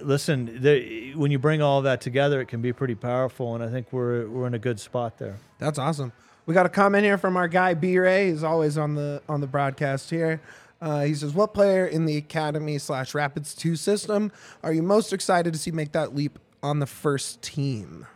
Listen, 0.00 0.62
the, 0.62 1.14
when 1.14 1.30
you 1.30 1.38
bring 1.38 1.61
all 1.61 1.82
that 1.82 2.00
together, 2.00 2.40
it 2.40 2.46
can 2.46 2.62
be 2.62 2.72
pretty 2.72 2.94
powerful, 2.94 3.54
and 3.54 3.64
I 3.64 3.68
think 3.68 3.92
we're 3.92 4.28
we're 4.28 4.46
in 4.46 4.54
a 4.54 4.58
good 4.58 4.78
spot 4.78 5.18
there. 5.18 5.38
That's 5.58 5.78
awesome. 5.78 6.12
We 6.46 6.54
got 6.54 6.66
a 6.66 6.70
comment 6.70 7.04
here 7.04 7.18
from 7.18 7.37
our 7.37 7.48
guy 7.48 7.74
B 7.74 7.98
Ray. 7.98 8.30
He's 8.30 8.44
always 8.44 8.78
on 8.78 8.94
the 8.94 9.22
on 9.28 9.40
the 9.40 9.46
broadcast 9.46 10.08
here. 10.11 10.40
Uh, 10.80 11.02
he 11.02 11.14
says, 11.14 11.34
"What 11.34 11.52
player 11.52 11.87
in 11.87 12.06
the 12.06 12.16
Academy 12.16 12.78
slash 12.78 13.14
Rapids 13.14 13.54
two 13.54 13.74
system 13.76 14.30
are 14.62 14.72
you 14.72 14.82
most 14.82 15.12
excited 15.12 15.52
to 15.52 15.58
see 15.58 15.72
make 15.72 15.92
that 15.92 16.14
leap 16.14 16.38
on 16.62 16.78
the 16.78 16.87
first 16.87 17.42
team?" 17.42 18.06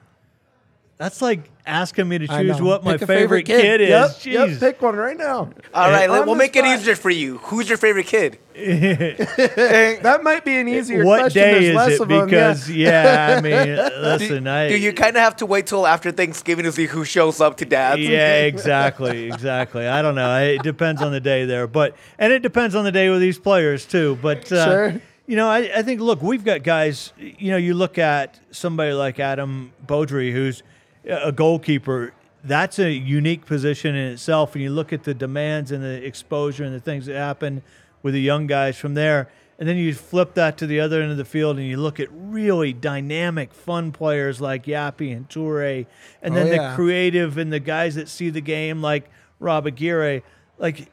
That's 1.02 1.20
like 1.20 1.50
asking 1.66 2.08
me 2.08 2.18
to 2.18 2.28
choose 2.28 2.62
what 2.62 2.84
my 2.84 2.92
Pick 2.92 3.02
a 3.02 3.06
favorite, 3.08 3.42
kid, 3.44 3.80
is. 3.80 3.88
Yep, 3.88 4.10
Jeez. 4.10 4.50
yep, 4.50 4.60
pick 4.60 4.80
one 4.82 4.94
right 4.94 5.16
now. 5.16 5.50
All 5.74 5.90
right, 5.90 6.08
On 6.08 6.26
we'll 6.26 6.34
the 6.36 6.38
make 6.38 6.54
it 6.54 6.64
easier 6.64 6.94
for 6.94 7.10
you. 7.10 7.38
Who's 7.38 7.68
your 7.68 7.76
favorite 7.76 8.06
kid? 8.06 8.38
That 8.56 10.20
might 10.22 10.44
be 10.44 10.56
an 10.58 10.68
easier 10.68 11.04
what 11.04 11.20
question. 11.22 11.42
day 11.42 11.60
There's 11.72 11.74
less 11.74 11.88
is 11.92 11.94
it? 11.94 12.02
of 12.02 12.08
them, 12.08 12.18
yeah. 12.18 12.24
Because 12.52 12.70
yeah. 12.70 13.34
I 13.36 13.40
mean, 13.42 13.76
listen, 14.02 14.46
I 14.46 14.68
Do 14.68 14.76
you 14.76 14.92
kind 14.92 15.16
of 15.16 15.22
have 15.22 15.34
to 15.36 15.46
wait 15.46 15.66
till 15.66 15.86
after 15.88 16.12
Thanksgiving 16.12 16.64
to 16.66 16.72
see 16.72 16.86
who 16.86 17.04
shows 17.04 17.40
up 17.40 17.56
to 17.56 17.64
dad's? 17.64 18.00
yeah, 18.02 18.42
exactly, 18.42 19.24
exactly. 19.26 19.88
I 19.88 20.02
don't 20.02 20.14
know. 20.14 20.38
It 20.40 20.62
depends 20.62 21.02
on 21.02 21.10
the 21.12 21.20
day 21.20 21.44
there, 21.46 21.66
but 21.66 21.96
and 22.18 22.32
it 22.32 22.42
depends 22.42 22.74
on 22.76 22.84
the 22.84 22.92
day 22.92 23.08
with 23.10 23.20
these 23.20 23.38
players 23.40 23.86
too. 23.86 24.18
But 24.22 24.50
uh, 24.52 24.64
Sure. 24.64 25.00
you 25.26 25.34
know, 25.36 25.48
I, 25.48 25.78
I 25.78 25.82
think 25.82 26.00
look, 26.00 26.22
we've 26.22 26.44
got 26.44 26.62
guys. 26.62 27.12
You 27.18 27.50
know, 27.50 27.56
you 27.56 27.74
look 27.74 27.98
at 27.98 28.38
somebody 28.52 28.92
like 28.92 29.18
Adam 29.18 29.72
Beaudry, 29.86 30.32
who's 30.32 30.62
a 31.04 31.32
goalkeeper. 31.32 32.12
That's 32.44 32.78
a 32.78 32.90
unique 32.90 33.46
position 33.46 33.94
in 33.94 34.12
itself. 34.12 34.54
And 34.54 34.62
you 34.62 34.70
look 34.70 34.92
at 34.92 35.04
the 35.04 35.14
demands 35.14 35.70
and 35.70 35.82
the 35.82 36.04
exposure 36.04 36.64
and 36.64 36.74
the 36.74 36.80
things 36.80 37.06
that 37.06 37.14
happen 37.16 37.62
with 38.02 38.14
the 38.14 38.20
young 38.20 38.46
guys 38.46 38.76
from 38.76 38.94
there. 38.94 39.28
And 39.58 39.68
then 39.68 39.76
you 39.76 39.94
flip 39.94 40.34
that 40.34 40.58
to 40.58 40.66
the 40.66 40.80
other 40.80 41.00
end 41.02 41.12
of 41.12 41.16
the 41.18 41.24
field 41.24 41.56
and 41.56 41.66
you 41.66 41.76
look 41.76 42.00
at 42.00 42.08
really 42.10 42.72
dynamic, 42.72 43.54
fun 43.54 43.92
players 43.92 44.40
like 44.40 44.64
Yapi 44.64 45.14
and 45.16 45.28
Toure. 45.28 45.86
And 46.20 46.34
Oh, 46.34 46.36
then 46.36 46.46
yeah. 46.48 46.70
the 46.70 46.74
creative 46.74 47.38
and 47.38 47.52
the 47.52 47.60
guys 47.60 47.94
that 47.94 48.08
see 48.08 48.30
the 48.30 48.40
game 48.40 48.82
like 48.82 49.08
Rob 49.38 49.66
Aguirre. 49.66 50.22
Like, 50.58 50.90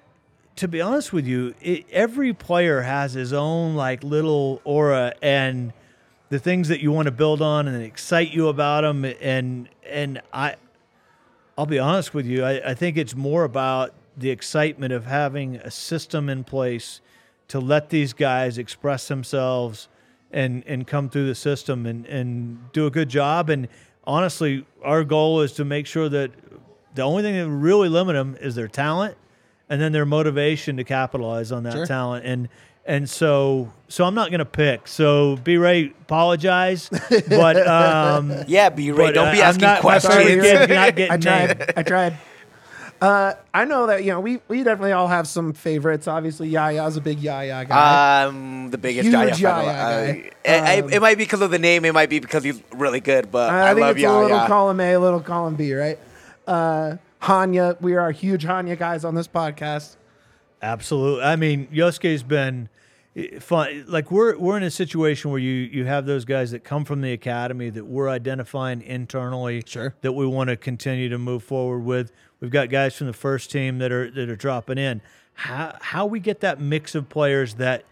to 0.58 0.67
be 0.67 0.82
honest 0.82 1.12
with 1.13 1.26
you, 1.26 1.56
it, 1.62 1.86
every 1.91 2.34
player 2.34 2.82
has 2.82 3.13
his 3.13 3.34
own 3.34 3.76
like 3.76 4.04
little 4.04 4.62
aura 4.65 5.13
and 5.22 5.74
the 6.30 6.39
things 6.39 6.68
that 6.68 6.80
you 6.80 6.92
want 6.92 7.08
to 7.08 7.12
build 7.12 7.42
on 7.42 7.68
and 7.68 7.84
excite 7.84 8.32
you 8.32 8.48
about 8.48 8.82
them. 8.82 9.06
And 9.06 9.70
and 9.88 10.22
I, 10.32 10.56
I'll 11.58 11.65
be 11.65 11.80
honest 11.80 12.13
with 12.13 12.26
you, 12.26 12.44
I, 12.44 12.70
I 12.72 12.74
think 12.74 12.98
it's 12.98 13.15
more 13.15 13.44
about 13.44 13.94
the 14.15 14.30
excitement 14.30 14.94
of 14.94 15.06
having 15.06 15.56
a 15.58 15.72
system 15.72 16.30
in 16.30 16.44
place 16.44 17.02
to 17.48 17.60
let 17.60 17.89
these 17.89 18.13
guys 18.13 18.58
express 18.58 19.08
themselves 19.08 19.88
and 20.32 20.63
and 20.68 20.86
come 20.86 21.10
through 21.10 21.28
the 21.28 21.36
system 21.36 21.86
and 21.86 22.06
and 22.06 22.72
do 22.74 22.86
a 22.86 22.92
good 22.92 23.10
job. 23.10 23.50
And 23.50 23.68
honestly, 24.06 24.65
our 24.84 25.04
goal 25.04 25.42
is 25.42 25.54
to 25.54 25.65
make 25.65 25.88
sure 25.88 26.10
that 26.10 26.32
the 26.94 27.02
only 27.02 27.24
thing 27.24 27.36
that 27.36 27.50
really 27.50 27.89
limit 27.89 28.15
them 28.15 28.38
is 28.39 28.56
their 28.56 28.68
talent 28.68 29.15
and 29.70 29.80
then 29.80 29.92
their 29.92 30.06
motivation 30.06 30.78
to 30.78 30.84
capitalize 30.84 31.52
on 31.52 31.63
that 31.63 31.74
Sure. 31.74 31.86
talent 31.86 32.26
and 32.26 32.50
and 32.89 33.10
so 33.10 33.71
so 33.88 34.04
I'm 34.04 34.15
not 34.15 34.32
gonna 34.32 34.43
pick. 34.45 34.88
So 34.88 35.38
B 35.38 35.56
Ray, 35.58 35.93
apologize, 36.02 36.89
but 37.30 37.65
um, 37.67 38.34
Yeah, 38.47 38.69
B 38.69 38.91
Ray, 38.91 39.12
don't 39.13 39.30
uh, 39.30 39.32
be 39.32 39.39
I'm 39.41 39.47
asking 39.49 39.62
not- 39.62 39.82
questions. 39.82 40.13
sorry, 40.13 40.25
Sorry, 40.25 40.41
kid, 40.41 40.69
yeah. 40.69 40.75
not 40.75 40.95
getting 40.95 41.12
I 41.12 41.15
named. 41.47 41.58
tried. 41.60 41.73
I 41.78 41.84
tried. 41.84 42.17
Uh, 43.02 43.34
I 43.54 43.63
know 43.63 43.88
that 43.88 44.04
you 44.04 44.12
know 44.12 44.19
we 44.19 44.41
we 44.49 44.62
definitely 44.63 44.91
all 44.91 45.08
have 45.08 45.25
some 45.25 45.54
favorites. 45.54 46.06
Obviously, 46.06 46.49
Yaya's 46.52 46.97
a 46.97 47.02
big 47.02 47.19
Yaya 47.19 47.63
guy. 47.63 48.23
Um, 48.25 48.71
the 48.71 48.78
biggest 48.78 49.06
Huge 49.06 49.13
Yaya 49.13 49.32
fan. 49.36 49.39
Yaya 49.41 49.69
Uh, 49.69 49.73
guy. 50.06 50.32
it, 50.43 50.84
Um, 50.84 50.89
it 50.91 51.02
might 51.02 51.17
be 51.17 51.23
because 51.23 51.39
of 51.41 51.49
the 51.49 51.60
name. 51.60 51.86
It 51.86 51.93
might 51.93 52.10
be 52.10 52.19
because 52.19 52.43
he's 52.43 52.62
really 52.73 52.99
good. 52.99 53.32
But 53.32 53.52
I, 53.52 53.71
I 53.71 53.73
think 53.73 53.80
love 53.86 53.95
it's 53.97 54.06
a 54.06 54.19
little 54.19 54.45
column 54.47 54.82
A, 54.82 54.93
a 54.95 54.99
little 54.99 55.21
column 55.21 55.56
B, 55.56 55.73
right? 55.73 55.97
Uh, 56.45 56.97
Hanya, 57.21 57.80
we 57.80 57.95
are 57.95 58.12
huge 58.12 58.43
Hanya 58.43 58.78
guys 58.78 59.06
on 59.06 59.15
this 59.15 59.30
podcast. 59.30 59.95
Absolutely. 60.62 61.24
I 61.24 61.36
mean, 61.36 61.67
Yosuke's 61.67 62.24
been 62.24 62.69
eh, 63.15 63.39
fun. 63.39 63.86
Like 63.88 64.12
we're 64.12 64.38
we're 64.38 64.58
in 64.58 64.63
a 64.63 64.72
situation 64.72 65.32
where 65.32 65.39
you 65.39 65.54
you 65.54 65.86
have 65.86 66.06
those 66.06 66.26
guys 66.26 66.52
that 66.52 66.63
come 66.63 66.86
from 66.86 67.02
the 67.02 67.13
academy 67.13 67.69
that 67.69 67.86
we're 67.86 68.10
identifying 68.10 68.82
internally. 68.82 69.63
Sure. 69.65 69.95
That 70.02 70.13
we 70.13 70.28
want 70.28 70.50
to 70.50 70.58
continue 70.58 71.10
to 71.10 71.17
move 71.17 71.43
forward 71.43 71.80
with. 71.80 72.12
We've 72.39 72.52
got 72.52 72.69
guys 72.69 72.95
from 72.95 73.08
the 73.08 73.13
first 73.13 73.52
team 73.52 73.80
that 73.80 73.91
are 73.91 74.10
that 74.12 74.30
are 74.30 74.36
dropping 74.36 74.78
in. 74.78 75.02
How 75.34 75.78
how 75.80 76.06
we 76.06 76.19
get 76.19 76.41
that 76.41 76.60
mix 76.60 76.95
of 76.95 77.10
players 77.10 77.56
that 77.56 77.86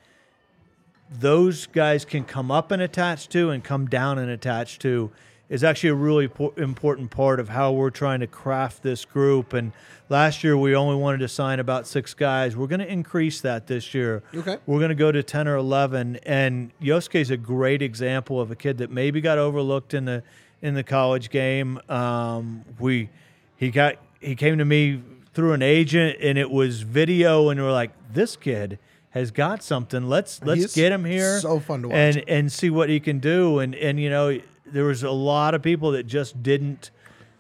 those 1.10 1.68
guys 1.68 2.04
can 2.04 2.26
come 2.26 2.52
up 2.52 2.72
and 2.72 2.82
attach 2.82 3.30
to 3.30 3.50
and 3.50 3.64
come 3.64 3.88
down 3.88 4.20
and 4.20 4.30
attach 4.30 4.80
to 4.80 5.12
is 5.50 5.64
actually 5.64 5.90
a 5.90 5.96
really 5.96 6.30
important 6.58 7.10
part 7.10 7.40
of 7.40 7.50
how 7.50 7.72
we're 7.72 7.90
trying 7.90 8.20
to 8.20 8.28
craft 8.28 8.84
this 8.84 9.06
group. 9.06 9.54
And 9.54 9.72
last 10.10 10.44
year 10.44 10.58
we 10.58 10.76
only 10.76 10.96
wanted 10.96 11.20
to 11.20 11.28
sign 11.28 11.60
about 11.60 11.88
six 11.88 12.14
guys. 12.14 12.56
We're 12.58 12.68
going 12.68 12.82
to 12.82 12.92
increase 12.92 13.40
that 13.42 13.68
this 13.68 13.94
year. 13.94 14.24
Okay. 14.36 14.58
We're 14.66 14.80
going 14.80 14.90
to 14.90 14.96
go 14.96 15.12
to 15.12 15.24
10 15.24 15.48
or 15.48 15.56
11. 15.56 16.18
And 16.24 16.72
Yosuke's 16.82 17.32
a 17.32 17.38
great 17.38 17.82
example 17.82 18.42
of 18.42 18.52
a 18.52 18.56
kid 18.56 18.78
that 18.80 18.92
maybe 18.92 19.22
got 19.22 19.38
overlooked 19.38 19.94
in 19.94 20.06
the 20.06 20.24
in 20.62 20.74
the 20.74 20.84
college 20.84 21.30
game. 21.30 21.80
Um, 21.88 22.66
we 22.80 23.10
he 23.56 23.70
got 23.72 23.96
he 24.20 24.36
came 24.36 24.58
to 24.58 24.66
me 24.66 25.02
through 25.34 25.54
an 25.54 25.62
agent 25.62 26.18
and 26.20 26.38
it 26.38 26.50
was 26.50 26.82
video 26.82 27.50
and 27.50 27.62
we're 27.62 27.72
like 27.72 27.92
this 28.12 28.36
kid 28.36 28.80
has 29.12 29.32
got 29.32 29.64
something. 29.64 30.10
Let's 30.10 30.44
let's 30.44 30.62
He's 30.62 30.76
get 30.76 30.92
him 30.92 31.06
here. 31.06 31.40
so 31.40 31.60
fun 31.60 31.84
to 31.84 31.88
watch. 31.90 31.96
And 31.96 32.24
and 32.28 32.52
see 32.52 32.70
what 32.70 32.90
he 32.90 33.00
can 33.00 33.20
do. 33.20 33.60
And 33.60 33.76
and 33.76 34.00
you 34.00 34.10
know 34.10 34.40
there 34.72 34.86
was 34.86 35.04
a 35.04 35.12
lot 35.12 35.54
of 35.56 35.62
people 35.62 35.92
that 35.92 36.04
just 36.08 36.42
didn't 36.44 36.92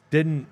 didn't 0.09 0.47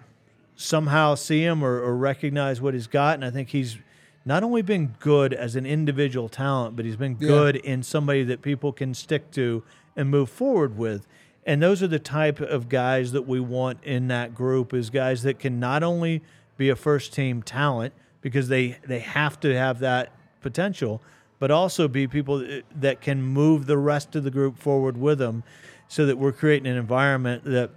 somehow 0.55 1.15
see 1.15 1.43
him 1.43 1.63
or, 1.63 1.79
or 1.81 1.95
recognize 1.95 2.61
what 2.61 2.73
he's 2.73 2.87
got. 2.87 3.15
And 3.15 3.25
I 3.25 3.31
think 3.31 3.49
he's 3.49 3.77
not 4.25 4.43
only 4.43 4.61
been 4.61 4.95
good 4.99 5.33
as 5.33 5.55
an 5.55 5.65
individual 5.65 6.29
talent, 6.29 6.75
but 6.75 6.85
he's 6.85 6.95
been 6.95 7.17
Yeah. 7.19 7.27
good 7.27 7.55
in 7.57 7.83
somebody 7.83 8.23
that 8.23 8.41
people 8.41 8.71
can 8.71 8.93
stick 8.93 9.31
to 9.31 9.63
and 9.95 10.09
move 10.09 10.29
forward 10.29 10.77
with. 10.77 11.07
And 11.45 11.61
those 11.61 11.83
are 11.83 11.87
the 11.87 11.99
type 11.99 12.41
of 12.41 12.69
guys 12.69 13.11
that 13.11 13.27
we 13.27 13.39
want 13.39 13.83
in 13.83 14.07
that 14.07 14.33
group 14.33 14.73
is 14.73 14.89
guys 14.89 15.23
that 15.23 15.39
can 15.39 15.59
not 15.59 15.83
only 15.83 16.21
be 16.57 16.69
a 16.69 16.75
first 16.75 17.13
team 17.13 17.41
talent 17.43 17.93
because 18.21 18.47
they, 18.47 18.77
they 18.87 18.99
have 18.99 19.39
to 19.41 19.55
have 19.55 19.79
that 19.79 20.11
potential, 20.41 21.01
but 21.37 21.51
also 21.51 21.87
be 21.87 22.07
people 22.07 22.39
that- 22.39 22.63
that 22.79 23.01
can 23.01 23.21
move 23.21 23.67
the 23.67 23.77
rest 23.77 24.15
of 24.15 24.23
the 24.23 24.31
group 24.31 24.57
forward 24.57 24.97
with 24.97 25.19
them 25.19 25.43
so 25.87 26.05
that 26.05 26.17
we're 26.17 26.31
creating 26.31 26.67
an 26.67 26.77
environment 26.77 27.43
that 27.45 27.69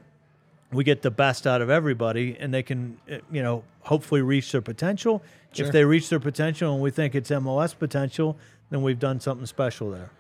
we 0.73 0.85
get 0.85 1.03
the 1.03 1.11
best 1.11 1.47
out 1.47 1.63
of 1.63 1.71
everybody 1.71 2.37
and 2.39 2.53
they 2.53 2.63
can 2.63 2.99
uh, 3.11 3.17
you 3.31 3.43
know 3.43 3.65
hopefully 3.83 4.23
reach 4.23 4.53
their 4.53 4.63
potential 4.63 5.23
Sure. 5.51 5.65
if 5.67 5.73
they 5.73 5.83
reach 5.85 6.11
their 6.11 6.21
potential 6.21 6.75
and 6.75 6.83
we 6.83 6.91
think 6.91 7.15
it's 7.15 7.31
mos 7.31 7.73
potential 7.73 8.37
then 8.71 8.83
we've 8.83 8.99
done 8.99 9.19
something 9.19 9.47
special 9.47 9.91
there 9.91 10.11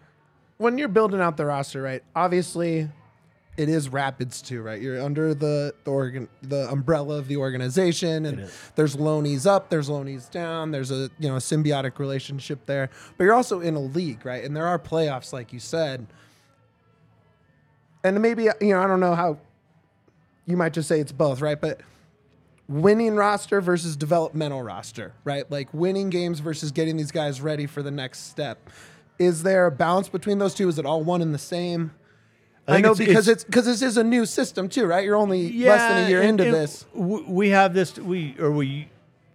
when 0.59 0.77
you're 0.77 0.89
building 0.89 1.21
out 1.21 1.37
the 1.37 1.47
roster, 1.47 1.81
right? 1.81 2.03
Obviously, 2.15 2.89
it 3.57 3.69
is 3.69 3.89
Rapids 3.89 4.43
two, 4.43 4.61
right? 4.61 4.81
You're 4.81 5.01
under 5.01 5.35
the 5.35 5.73
the 5.85 5.91
organ 5.91 6.29
the 6.43 6.69
umbrella 6.71 7.17
of 7.17 7.29
the 7.29 7.37
organization, 7.37 8.27
and 8.27 8.51
there's 8.77 8.97
loanies 8.97 9.47
up, 9.47 9.71
there's 9.71 9.89
loanies 9.89 10.31
down. 10.31 10.71
There's 10.71 10.91
a 10.91 11.11
you 11.19 11.29
know 11.29 11.37
a 11.37 11.41
symbiotic 11.41 11.99
relationship 11.99 12.67
there, 12.67 12.91
but 13.17 13.25
you're 13.25 13.35
also 13.35 13.61
in 13.61 13.75
a 13.75 13.81
league, 13.81 14.25
right? 14.27 14.45
And 14.45 14.55
there 14.55 14.67
are 14.67 14.79
playoffs, 14.79 15.33
like 15.33 15.53
you 15.53 15.61
said. 15.61 16.07
And 18.05 18.21
maybe 18.23 18.49
uh, 18.49 18.55
you 18.61 18.69
know 18.75 18.81
I 18.81 18.87
don't 18.87 19.01
know 19.01 19.15
how 19.15 19.39
you 20.47 20.57
might 20.57 20.73
just 20.73 20.89
say 20.89 21.01
it's 21.01 21.13
both, 21.13 21.41
right? 21.41 21.61
But 21.61 21.81
winning 22.69 23.15
roster 23.17 23.61
versus 23.61 23.97
developmental 23.97 24.63
roster, 24.63 25.13
right? 25.25 25.51
Like 25.51 25.73
winning 25.73 26.11
games 26.11 26.41
versus 26.41 26.71
getting 26.71 26.97
these 26.97 27.11
guys 27.11 27.41
ready 27.41 27.67
for 27.67 27.83
the 27.83 27.91
next 27.91 28.29
step. 28.31 28.71
Is 29.19 29.43
there 29.43 29.67
a 29.67 29.71
balance 29.71 30.09
between 30.09 30.39
those 30.39 30.55
two? 30.55 30.69
Is 30.69 30.79
it 30.79 30.87
all 30.87 31.03
one 31.03 31.23
and 31.23 31.35
the 31.35 31.39
same? 31.39 31.93
I, 32.69 32.75
think 32.75 32.85
know 32.85 32.93
it's- 32.93 33.07
because 33.09 33.29
it's- 33.29 33.45
because 33.45 33.65
this 33.65 33.81
is 33.83 33.97
a 33.97 34.05
new 34.05 34.27
system 34.27 34.69
too, 34.69 34.85
right? 34.87 35.03
You're 35.05 35.17
only 35.17 35.51
less 35.65 35.81
than 35.81 36.05
a 36.05 36.09
year 36.09 36.21
and- 36.21 36.29
into 36.41 36.45
and 36.45 36.55
this. 36.55 36.85
we 36.95 37.49
have 37.49 37.73
this 37.75 37.99
we 37.99 38.37
or 38.39 38.51
we 38.53 38.91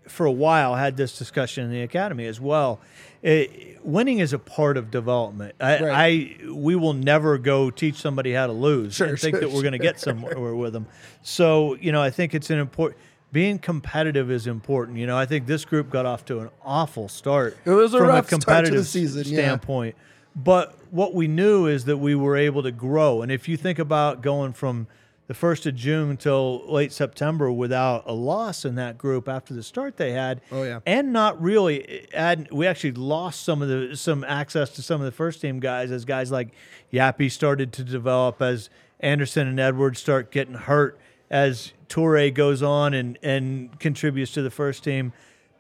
for 0.08 0.26
a 0.26 0.32
while 0.32 0.76
had 0.76 0.98
this 0.98 1.18
discussion 1.18 1.66
in 1.66 1.72
the 1.72 1.82
academy 1.82 2.26
as 2.28 2.40
well 2.40 2.80
It- 3.24 3.70
winning 3.84 4.20
is 4.20 4.32
a 4.32 4.40
part 4.40 4.78
of 4.78 4.90
development 4.92 5.56
I, 5.60 5.80
Right. 5.84 6.38
I 6.46 6.52
we 6.54 6.76
will 6.76 6.94
never 6.94 7.38
go 7.38 7.70
teach 7.70 7.96
somebody 7.96 8.32
how 8.32 8.48
to 8.48 8.54
lose 8.54 8.96
Sure, 8.96 9.08
and 9.08 9.20
think 9.20 9.36
sure, 9.36 9.42
that 9.42 9.52
we're 9.52 9.62
going 9.62 9.74
to 9.74 9.78
get 9.78 10.00
somewhere 10.00 10.56
with 10.56 10.72
them 10.72 10.86
so 11.22 11.76
you 11.82 11.92
know 11.92 12.02
i 12.02 12.10
think 12.10 12.34
it's 12.34 12.50
an 12.50 12.60
important 12.60 12.98
being 13.34 13.60
competitive 13.60 14.32
is 14.32 14.48
important 14.48 14.98
you 14.98 15.06
know 15.06 15.18
i 15.18 15.26
think 15.26 15.48
this 15.48 15.66
group 15.66 15.90
got 15.90 16.06
off 16.06 16.24
to 16.26 16.40
an 16.40 16.50
awful 16.64 17.10
start 17.10 17.58
It 17.66 17.72
was 17.72 17.94
a 17.94 17.98
from 17.98 18.08
rough 18.08 18.26
a 18.26 18.28
start 18.28 18.30
to 18.30 18.38
the 18.38 18.46
competitive 18.46 18.88
season, 18.88 19.24
yeah. 19.26 19.40
standpoint 19.42 19.96
but 20.36 20.78
what 20.90 21.14
we 21.14 21.28
knew 21.28 21.68
is 21.68 21.86
that 21.86 21.98
we 21.98 22.16
were 22.16 22.36
able 22.38 22.64
to 22.64 22.72
grow. 22.72 23.22
And 23.22 23.32
if 23.32 23.48
you 23.48 23.58
think 23.58 23.80
about 23.80 24.22
going 24.22 24.54
from 24.54 24.88
the 25.28 25.34
first 25.34 25.66
of 25.66 25.76
June 25.76 26.10
until 26.10 26.64
late 26.72 26.92
September 26.92 27.52
without 27.52 28.04
a 28.06 28.12
loss 28.14 28.66
in 28.66 28.76
that 28.76 28.98
group 28.98 29.28
after 29.30 29.54
the 29.54 29.64
start 29.64 29.96
they 29.98 30.12
had, 30.12 30.42
Oh, 30.52 30.64
yeah. 30.64 30.80
and 30.86 31.14
not 31.14 31.42
really 31.42 32.08
add, 32.14 32.50
we 32.52 32.68
actually 32.68 32.92
lost 32.92 33.44
some 33.44 33.62
of 33.62 33.70
the 33.70 33.96
some 33.96 34.24
access 34.26 34.70
to 34.72 34.82
some 34.82 35.00
of 35.00 35.06
the 35.06 35.12
first 35.12 35.40
team 35.42 35.60
guys 35.60 35.92
as 35.92 36.04
guys 36.06 36.32
like 36.32 36.50
Yapi 36.92 37.32
started 37.32 37.72
to 37.74 37.84
develop 37.84 38.42
as 38.42 38.70
Anderson 39.00 39.48
and 39.48 39.60
Edwards 39.60 40.00
start 40.00 40.30
getting 40.32 40.56
hurt 40.56 41.00
as 41.30 41.74
Toure 41.90 42.34
goes 42.34 42.62
on 42.62 42.94
and 42.94 43.18
and 43.24 43.80
contributes 43.80 44.34
to 44.34 44.42
the 44.42 44.52
first 44.52 44.84
team. 44.84 45.14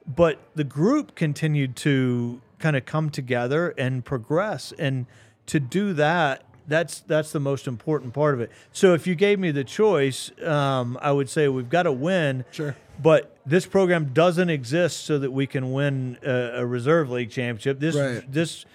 But 0.05 0.39
the 0.55 0.65
group 0.65 1.15
continued 1.15 1.75
to 1.77 2.41
kind 2.59 2.75
of 2.75 2.85
come 2.85 3.09
together 3.09 3.73
and 3.77 4.03
progress. 4.03 4.73
And 4.77 5.05
to 5.47 5.59
do 5.59 5.93
that 5.93 6.43
that's 6.67 7.01
that's 7.01 7.31
the 7.31 7.39
most 7.39 7.67
important 7.67 8.13
part 8.13 8.33
of 8.33 8.41
it 8.41 8.49
so 8.71 8.93
if 8.93 9.05
you 9.07 9.15
gave 9.15 9.39
me 9.39 9.51
the 9.51 9.63
choice 9.63 10.31
um, 10.43 10.97
i 11.01 11.11
would 11.11 11.29
say 11.29 11.47
we've 11.47 11.69
got 11.69 11.83
to 11.83 11.91
win 11.91 12.45
Sure. 12.51 12.75
but 13.01 13.35
this 13.45 13.65
program 13.65 14.11
doesn't 14.13 14.49
exist 14.49 15.05
so 15.05 15.19
that 15.19 15.31
we 15.31 15.45
can 15.47 15.73
win 15.73 16.17
a, 16.25 16.59
a 16.61 16.65
reserve 16.65 17.09
league 17.09 17.29
championship 17.31 17.79
this 17.79 17.95
Right. 17.95 18.31
this 18.31 18.65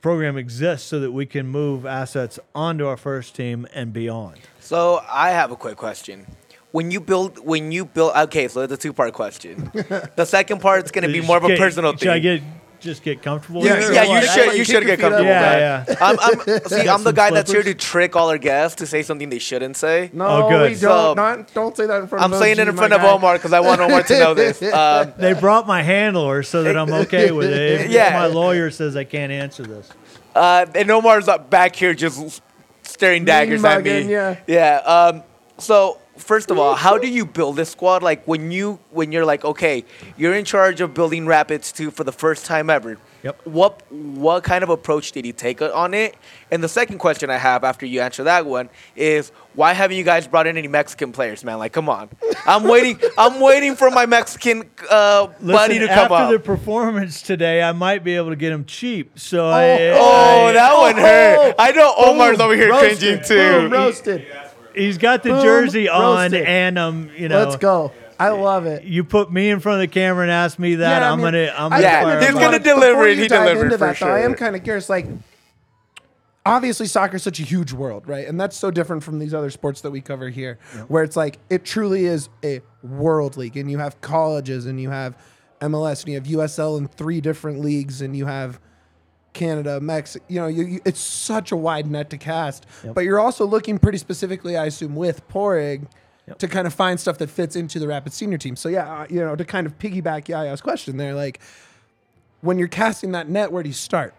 program 0.00 0.38
exists 0.38 0.86
so 0.88 0.98
that 1.00 1.12
we 1.12 1.26
can 1.26 1.46
move 1.46 1.84
assets 1.84 2.38
onto 2.54 2.86
our 2.86 2.96
first 2.96 3.34
team 3.36 3.66
and 3.74 3.92
beyond 3.92 4.38
So 4.60 5.02
I 5.10 5.30
have 5.30 5.50
a 5.50 5.56
quick 5.56 5.76
question. 5.76 6.26
When 6.72 6.90
you 6.92 7.00
build, 7.00 7.44
when 7.44 7.72
you 7.72 7.84
build, 7.84 8.12
okay, 8.14 8.46
so 8.46 8.60
it's 8.60 8.72
a 8.72 8.76
two-part 8.76 9.12
question. 9.12 9.70
the 10.14 10.24
second 10.24 10.60
part 10.60 10.84
is 10.84 10.92
going 10.92 11.02
to 11.06 11.12
be 11.12 11.20
more 11.20 11.36
of 11.36 11.42
a 11.44 11.48
Get- 11.48 11.58
personal 11.58 11.96
should 11.96 12.08
i 12.08 12.12
thing. 12.14 12.22
get 12.22 12.42
just 12.80 13.02
get 13.02 13.22
comfortable 13.22 13.64
Yeah, 13.64 13.78
here 13.78 13.92
yeah, 13.92 14.02
you 14.04 14.10
I- 14.12 14.20
should. 14.22 14.48
I 14.48 14.52
You 14.54 14.64
should 14.64 14.84
get 14.86 14.98
comfortable. 14.98 15.28
Yeah, 15.28 15.84
man. 15.86 15.96
I'm, 16.00 16.18
I'm, 16.20 16.40
see, 16.40 16.88
I'm 16.88 17.02
the 17.04 17.10
some 17.10 17.14
guy 17.14 17.30
that's 17.30 17.50
here 17.52 17.62
to 17.62 17.74
trick 17.74 18.16
all 18.16 18.28
our 18.30 18.38
guests 18.38 18.76
to 18.78 18.86
say 18.86 19.02
something 19.02 19.28
they 19.28 19.38
shouldn't 19.38 19.76
say. 19.76 20.10
No, 20.12 20.26
Oh, 20.26 20.48
good. 20.48 20.70
we 20.70 20.74
So- 20.76 21.14
don't. 21.14 21.16
not, 21.16 21.54
don't 21.54 21.76
say 21.76 21.86
that 21.86 22.00
in 22.02 22.08
front 22.08 22.24
I'm 22.24 22.32
of 22.32 22.38
saying 22.38 22.58
it 22.58 22.66
in 22.68 22.76
front 22.76 22.92
of 22.92 23.00
guy. 23.02 23.10
Omar 23.12 23.36
because 23.36 23.52
I 23.52 23.60
want 23.60 23.80
Omar 23.80 24.02
to 24.02 24.18
know 24.18 24.34
this. 24.34 24.60
Um, 24.72 25.12
They 25.18 25.34
brought 25.34 25.66
my 25.66 25.82
handler 25.82 26.42
so 26.42 26.62
that 26.64 26.76
I'm 26.76 26.92
okay 26.92 27.30
with 27.30 27.50
it. 27.50 27.82
If 27.82 27.90
Yeah. 27.90 28.10
My 28.18 28.26
lawyer 28.26 28.70
says 28.70 28.96
I 28.96 29.04
can't 29.04 29.30
answer 29.30 29.62
this. 29.62 29.88
Uh, 30.34 30.66
and 30.74 30.90
Omar's 30.90 31.28
up 31.28 31.50
back 31.50 31.76
here 31.76 31.92
just 31.94 32.42
staring 32.82 33.24
daggers 33.24 33.62
at 33.64 33.76
mugging, 33.78 34.06
me. 34.06 34.12
yeah. 34.12 34.36
Yeah. 34.46 34.76
Um, 34.78 35.22
so 35.58 35.98
first 36.20 36.50
of 36.50 36.58
all, 36.58 36.74
how 36.74 36.98
do 36.98 37.08
you 37.08 37.24
build 37.26 37.56
this 37.56 37.70
squad? 37.70 38.02
Like 38.02 38.24
when 38.26 38.50
you 38.50 38.78
when 38.90 39.12
you're 39.12 39.24
like, 39.24 39.44
okay, 39.44 39.84
you're 40.16 40.34
in 40.34 40.44
charge 40.44 40.80
of 40.80 40.94
building 40.94 41.26
Rapids 41.26 41.72
two 41.72 41.90
for 41.90 42.04
the 42.04 42.12
first 42.12 42.46
time 42.46 42.70
ever. 42.70 42.98
Yep. 43.22 43.46
What 43.46 43.82
what 43.92 44.44
kind 44.44 44.64
of 44.64 44.70
approach 44.70 45.12
did 45.12 45.26
you 45.26 45.32
take 45.34 45.60
on 45.60 45.92
it? 45.92 46.16
And 46.50 46.62
the 46.64 46.68
second 46.68 46.98
question 46.98 47.28
I 47.28 47.36
have 47.36 47.64
after 47.64 47.84
you 47.84 48.00
answer 48.00 48.24
that 48.24 48.46
one 48.46 48.70
is 48.96 49.30
why 49.54 49.74
haven't 49.74 49.96
you 49.98 50.04
guys 50.04 50.26
brought 50.26 50.46
in 50.46 50.56
any 50.56 50.68
Mexican 50.68 51.12
players, 51.12 51.44
man? 51.44 51.58
Like, 51.58 51.72
come 51.72 51.88
on, 51.90 52.08
I'm 52.46 52.64
waiting. 52.64 52.98
I'm 53.18 53.40
waiting 53.40 53.76
for 53.76 53.90
my 53.90 54.06
Mexican 54.06 54.70
uh, 54.88 55.26
buddy 55.42 55.80
to 55.80 55.86
come 55.88 55.98
after 56.12 56.14
up. 56.14 56.30
the 56.30 56.38
performance 56.38 57.20
today, 57.20 57.62
I 57.62 57.72
might 57.72 58.02
be 58.04 58.16
able 58.16 58.30
to 58.30 58.36
get 58.36 58.52
him 58.52 58.64
cheap. 58.64 59.18
So 59.18 59.48
I, 59.48 59.90
Oh, 59.92 60.46
I- 60.46 60.52
that 60.52 60.78
one 60.78 60.94
hurt. 60.96 61.54
I 61.58 61.72
know 61.72 61.92
Omar's 61.98 62.38
Boom, 62.38 62.46
over 62.46 62.56
here 62.56 62.70
roasted, 62.70 63.24
cringing 63.26 63.60
boom, 63.60 63.70
too. 63.70 63.76
roasted. 63.76 64.26
He's 64.74 64.98
got 64.98 65.22
the 65.22 65.30
Boom, 65.30 65.42
jersey 65.42 65.88
on, 65.88 66.32
roasted. 66.32 66.44
and 66.46 66.78
um, 66.78 67.10
you 67.16 67.28
know, 67.28 67.44
Let's 67.44 67.56
go. 67.56 67.92
I 68.18 68.28
love 68.30 68.66
it. 68.66 68.84
You 68.84 69.02
put 69.04 69.32
me 69.32 69.48
in 69.50 69.60
front 69.60 69.82
of 69.82 69.88
the 69.88 69.92
camera 69.94 70.22
and 70.22 70.30
ask 70.30 70.58
me 70.58 70.74
that, 70.76 71.00
Yeah, 71.00 71.08
I 71.08 71.12
I'm 71.12 71.18
mean, 71.18 71.26
gonna, 71.28 71.54
I'm 71.56 71.72
I 71.72 71.80
gonna 71.80 71.82
Yeah, 71.82 72.00
kinda 72.00 72.04
fire 72.12 72.20
he's 72.20 72.28
up. 72.28 72.34
wanna- 72.34 72.46
gonna 72.58 72.58
deliver 72.64 72.92
before 72.92 73.06
it, 73.08 73.16
you 73.16 73.22
he 73.22 73.28
dive 73.28 73.40
delivered 73.48 73.64
into 73.64 73.78
for 73.78 73.84
that, 73.86 73.98
though, 73.98 74.06
I 74.08 74.20
am 74.20 74.34
kind 74.34 74.56
of 74.56 74.62
curious. 74.62 74.88
Like, 74.90 75.06
obviously, 76.44 76.86
soccer 76.86 77.16
is 77.16 77.22
such 77.22 77.40
a 77.40 77.44
huge 77.44 77.72
world, 77.72 78.06
right? 78.06 78.26
And 78.26 78.40
that's 78.40 78.56
so 78.56 78.70
different 78.70 79.02
from 79.02 79.18
these 79.18 79.32
other 79.34 79.50
sports 79.50 79.80
that 79.82 79.90
we 79.90 80.00
cover 80.00 80.28
here, 80.28 80.58
where 80.88 81.02
it's 81.02 81.16
like 81.16 81.38
it 81.48 81.64
truly 81.64 82.04
is 82.04 82.28
a 82.44 82.60
world 82.82 83.36
league, 83.36 83.56
and 83.56 83.70
you 83.70 83.78
have 83.78 84.00
colleges, 84.00 84.66
and 84.66 84.80
you 84.80 84.90
have 84.90 85.16
MLS, 85.60 86.00
and 86.04 86.08
you 86.12 86.14
have 86.16 86.26
USL 86.26 86.76
in 86.78 86.88
three 86.88 87.20
different 87.20 87.60
leagues, 87.60 88.00
and 88.02 88.16
you 88.16 88.26
have 88.26 88.60
Canada, 89.32 89.80
Mexico. 89.80 90.24
You 90.28 90.40
know, 90.40 90.46
you, 90.46 90.64
you, 90.64 90.80
it's 90.84 91.00
such 91.00 91.52
a 91.52 91.56
wide 91.56 91.90
net 91.90 92.10
to 92.10 92.18
cast. 92.18 92.66
But 92.94 93.04
you're 93.04 93.20
also 93.20 93.46
looking 93.46 93.78
pretty 93.78 93.98
specifically, 93.98 94.56
I 94.56 94.66
assume, 94.66 94.96
with 94.96 95.26
Pádraig 95.28 95.86
to 96.38 96.48
kind 96.48 96.66
of 96.66 96.74
find 96.74 97.00
stuff 97.00 97.18
that 97.18 97.30
fits 97.30 97.56
into 97.56 97.78
the 97.78 97.88
Rapid 97.88 98.12
senior 98.12 98.38
team. 98.38 98.56
So 98.56 98.68
yeah, 98.68 99.00
uh, 99.00 99.06
you 99.10 99.20
know, 99.20 99.36
to 99.36 99.44
kind 99.44 99.66
of 99.66 99.78
piggyback 99.78 100.26
Yaya's 100.26 100.60
question 100.60 100.96
there, 100.96 101.14
like 101.14 101.40
when 102.40 102.58
you're 102.58 102.68
casting 102.68 103.12
that 103.12 103.28
net, 103.28 103.52
where 103.52 103.62
do 103.62 103.68
you 103.68 103.74
start? 103.74 104.14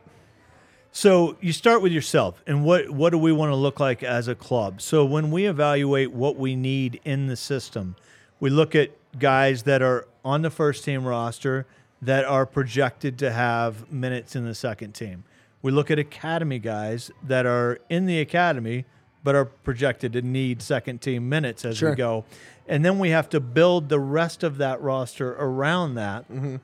So 0.94 1.38
you 1.40 1.54
start 1.54 1.82
with 1.82 1.94
yourself 1.94 2.44
and 2.46 2.66
what 2.66 2.90
what 2.90 3.12
do 3.12 3.18
we 3.18 3.32
want 3.32 3.52
to 3.52 3.56
look 3.56 3.80
like 3.80 4.04
as 4.04 4.28
a 4.28 4.36
club? 4.36 4.82
So 4.82 5.06
when 5.06 5.32
we 5.32 5.46
evaluate 5.46 6.12
what 6.12 6.36
we 6.36 6.56
need 6.56 7.00
in 7.06 7.28
the 7.28 7.38
system, 7.38 7.96
we 8.42 8.50
look 8.50 8.76
at 8.76 8.92
guys 9.18 9.64
that 9.64 9.82
are 9.82 10.06
on 10.26 10.42
the 10.42 10.50
first 10.50 10.84
team 10.84 11.06
roster 11.06 11.66
that 12.02 12.26
are 12.26 12.46
projected 12.46 13.20
to 13.20 13.32
have 13.32 13.92
minutes 13.92 14.36
in 14.36 14.46
the 14.46 14.56
second 14.56 14.94
team. 14.94 15.24
We 15.62 15.72
look 15.72 15.92
at 15.92 16.00
academy 16.00 16.58
guys 16.60 17.12
that 17.24 17.46
are 17.46 17.80
in 17.90 18.06
the 18.08 18.20
academy 18.20 18.86
but 19.24 19.36
are 19.36 19.46
projected 19.46 20.14
to 20.14 20.22
need 20.24 20.64
second 20.64 21.00
team 21.00 21.30
minutes 21.30 21.64
as 21.64 21.78
Sure. 21.78 21.92
we 21.92 21.96
go. 21.96 22.26
And 22.68 22.84
then 22.84 22.98
we 22.98 23.10
have 23.12 23.30
to 23.30 23.40
build 23.40 23.90
the 23.90 24.00
rest 24.00 24.42
of 24.44 24.58
that 24.58 24.82
roster 24.82 25.34
around 25.34 25.96
that 25.96 26.24
mm-hmm. 26.32 26.56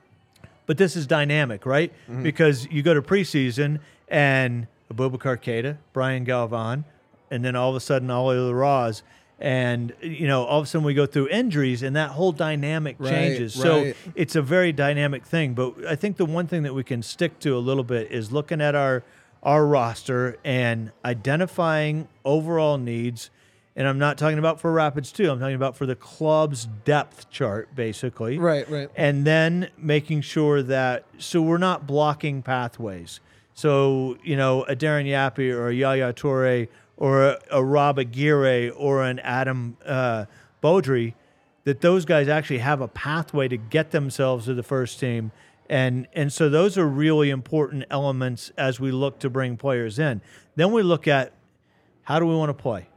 but 0.66 0.78
this 0.78 0.96
is 0.96 1.06
dynamic, 1.06 1.66
right? 1.66 1.92
Mm-hmm. 2.10 2.24
Because 2.24 2.68
you 2.72 2.82
go 2.82 2.94
to 2.94 3.02
preseason 3.02 3.80
and 4.08 4.68
Abubakar 4.92 5.38
Keita, 5.38 5.78
Brian 5.94 6.24
Galvan, 6.24 6.86
and 7.30 7.44
then 7.44 7.56
all 7.56 7.70
of 7.70 7.76
a 7.76 7.80
sudden 7.80 8.10
Ollie 8.10 8.38
Larraz, 8.38 9.02
and 9.40 9.94
you 10.02 10.28
know 10.28 10.44
all 10.46 10.60
of 10.60 10.66
a 10.66 10.68
sudden 10.68 10.86
we 10.86 10.94
go 10.94 11.06
through 11.06 11.28
injuries 11.30 11.84
and 11.84 11.96
that 11.96 12.12
whole 12.12 12.32
dynamic 12.32 12.96
Right, 13.00 13.10
changes. 13.12 13.54
So 13.54 13.84
right. 13.84 13.96
it's 14.16 14.36
a 14.36 14.42
very 14.42 14.72
dynamic 14.72 15.26
thing. 15.26 15.54
But 15.54 15.86
I 15.86 15.96
think 15.96 16.18
the 16.18 16.26
one 16.26 16.48
thing 16.48 16.64
that 16.64 16.74
we 16.74 16.84
can 16.84 17.04
stick 17.04 17.40
to 17.40 17.56
a 17.56 17.60
little 17.60 17.84
bit 17.84 18.12
is 18.12 18.32
looking 18.32 18.62
at 18.62 18.74
our 18.76 19.04
our 19.44 19.66
roster 19.68 20.38
and 20.44 20.92
identifying 21.06 22.08
overall 22.26 22.78
needs. 22.78 23.30
And 23.76 23.88
I'm 23.88 24.00
not 24.00 24.18
talking 24.18 24.40
about 24.40 24.60
for 24.60 24.72
Rapids 24.74 25.12
two. 25.12 25.30
I'm 25.30 25.40
talking 25.40 25.56
about 25.56 25.78
for 25.78 25.86
the 25.86 25.96
club's 25.96 26.66
depth 26.84 27.30
chart, 27.30 27.76
basically 27.76 28.40
Right, 28.40 28.68
right. 28.70 28.90
and 28.96 29.24
then 29.24 29.70
making 29.78 30.22
sure 30.22 30.64
that 30.64 31.06
so 31.20 31.44
we're 31.44 31.60
not 31.60 31.86
blocking 31.86 32.42
pathways. 32.42 33.20
So 33.54 34.18
you 34.24 34.36
know 34.36 34.64
a 34.64 34.76
Darren 34.76 35.06
Yapi 35.06 35.54
or 35.54 35.70
a 35.70 35.74
Yaya 35.76 36.12
Toure 36.14 36.68
or 36.98 37.24
a, 37.24 37.40
a 37.52 37.64
Rob 37.64 38.00
Aguirre 38.00 38.70
or 38.72 39.04
an 39.04 39.20
Adam 39.20 39.78
uh, 39.86 40.26
Beaudry, 40.62 41.14
that 41.64 41.82
those 41.82 42.06
guys 42.06 42.28
actually 42.28 42.60
have 42.60 42.82
a 42.82 42.88
pathway 42.88 43.48
to 43.48 43.58
get 43.58 43.92
themselves 43.92 44.46
to 44.46 44.54
the 44.54 44.64
first 44.64 45.00
team. 45.00 45.32
And, 45.70 46.08
and 46.14 46.32
so 46.32 46.50
those 46.50 46.78
are 46.78 46.88
really 46.88 47.30
important 47.30 47.86
elements 47.90 48.52
as 48.58 48.80
we 48.80 48.92
look 48.92 49.20
to 49.20 49.30
bring 49.30 49.58
players 49.58 50.00
in. 50.00 50.22
Then 50.56 50.72
we 50.72 50.82
look 50.82 51.08
at 51.08 51.34
how 52.04 52.20
do 52.20 52.26
we 52.26 52.36
want 52.36 52.50
to 52.50 52.54
play? 52.54 52.88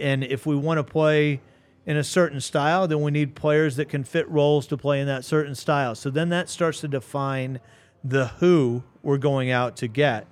And 0.00 0.24
if 0.24 0.44
we 0.44 0.56
want 0.56 0.78
to 0.78 0.84
play 0.84 1.40
in 1.86 1.96
a 1.96 2.04
certain 2.04 2.40
style, 2.40 2.88
then 2.88 3.00
we 3.00 3.10
need 3.10 3.34
players 3.34 3.76
that 3.76 3.88
can 3.88 4.04
fit 4.04 4.28
roles 4.28 4.66
to 4.68 4.76
play 4.76 5.00
in 5.00 5.06
that 5.06 5.24
certain 5.24 5.54
style. 5.54 5.94
So 5.94 6.10
then 6.10 6.30
that 6.30 6.48
starts 6.48 6.80
to 6.80 6.88
define 6.88 7.60
the 8.02 8.28
who 8.28 8.82
we're 9.02 9.18
going 9.18 9.50
out 9.50 9.76
to 9.76 9.88
get. 9.88 10.26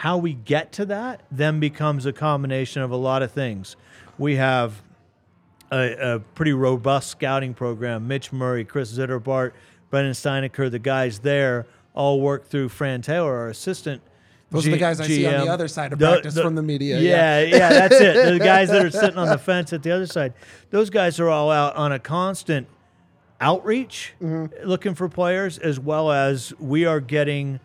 How 0.00 0.16
we 0.16 0.32
get 0.32 0.72
to 0.72 0.86
that 0.86 1.20
then 1.30 1.60
becomes 1.60 2.06
a 2.06 2.12
combination 2.14 2.80
of 2.80 2.90
a 2.90 2.96
lot 2.96 3.22
of 3.22 3.32
things. 3.32 3.76
We 4.16 4.36
have 4.36 4.80
a, 5.70 6.14
a 6.14 6.18
pretty 6.20 6.54
robust 6.54 7.10
scouting 7.10 7.52
program. 7.52 8.08
Mitch 8.08 8.32
Murray, 8.32 8.64
Chris 8.64 8.90
Zitterbart, 8.96 9.52
Brendan 9.90 10.14
Steinecker, 10.14 10.70
the 10.70 10.78
guys 10.78 11.18
there 11.18 11.66
all 11.92 12.22
work 12.22 12.46
through 12.46 12.70
Fran 12.70 13.02
Taylor, 13.02 13.34
our 13.36 13.48
assistant. 13.48 14.00
Those 14.50 14.66
are 14.66 14.70
the 14.70 14.76
G- 14.76 14.80
guys 14.80 15.00
I 15.02 15.06
see 15.06 15.26
on 15.26 15.44
the 15.44 15.52
other 15.52 15.68
side 15.68 15.92
of 15.92 15.98
the, 15.98 16.08
practice 16.08 16.40
from 16.40 16.54
the 16.54 16.62
media, 16.62 16.98
Yeah, 16.98 17.40
yeah, 17.42 17.68
that's 17.68 18.00
it. 18.00 18.32
The 18.32 18.38
guys 18.44 18.70
that 18.70 18.82
are 18.82 18.90
sitting 18.90 19.18
on 19.18 19.28
the 19.28 19.36
fence 19.36 19.74
at 19.74 19.82
the 19.82 19.90
other 19.90 20.06
side. 20.06 20.32
Those 20.70 20.88
guys 20.88 21.20
are 21.20 21.28
all 21.28 21.50
out 21.50 21.76
on 21.76 21.92
a 21.92 21.98
constant 21.98 22.66
outreach 23.40 24.14
Mm-hmm. 24.22 24.66
looking 24.66 24.94
for 24.94 25.10
players, 25.10 25.58
as 25.58 25.78
well 25.78 26.10
as 26.10 26.52
we 26.58 26.86
are 26.86 27.00
getting 27.00 27.60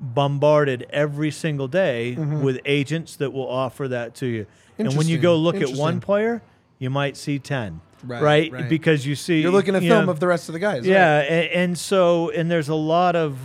bombarded 0.00 0.86
every 0.90 1.30
single 1.30 1.68
day 1.68 2.16
Mm-hmm. 2.18 2.42
with 2.42 2.58
agents 2.64 3.16
that 3.16 3.32
will 3.32 3.48
offer 3.48 3.86
that 3.88 4.14
to 4.16 4.26
you. 4.26 4.46
And 4.78 4.96
when 4.96 5.06
you 5.08 5.18
go 5.18 5.36
look 5.36 5.56
at 5.56 5.70
one 5.70 6.00
player, 6.00 6.42
you 6.78 6.88
might 6.90 7.16
see 7.16 7.38
10. 7.38 7.80
Right, 8.02 8.22
Right, 8.22 8.52
right. 8.52 8.68
because 8.68 9.06
you 9.06 9.14
see 9.14 9.42
You're 9.42 9.52
looking 9.52 9.76
at 9.76 9.82
you 9.82 9.90
film 9.90 10.06
know, 10.06 10.12
of 10.12 10.20
the 10.20 10.26
rest 10.26 10.48
of 10.48 10.54
the 10.54 10.58
guys. 10.58 10.86
yeah, 10.86 11.18
right? 11.18 11.24
and, 11.26 11.52
and 11.52 11.78
so 11.78 12.30
and 12.30 12.50
there's 12.50 12.70
a 12.70 12.74
lot 12.74 13.14
of 13.14 13.36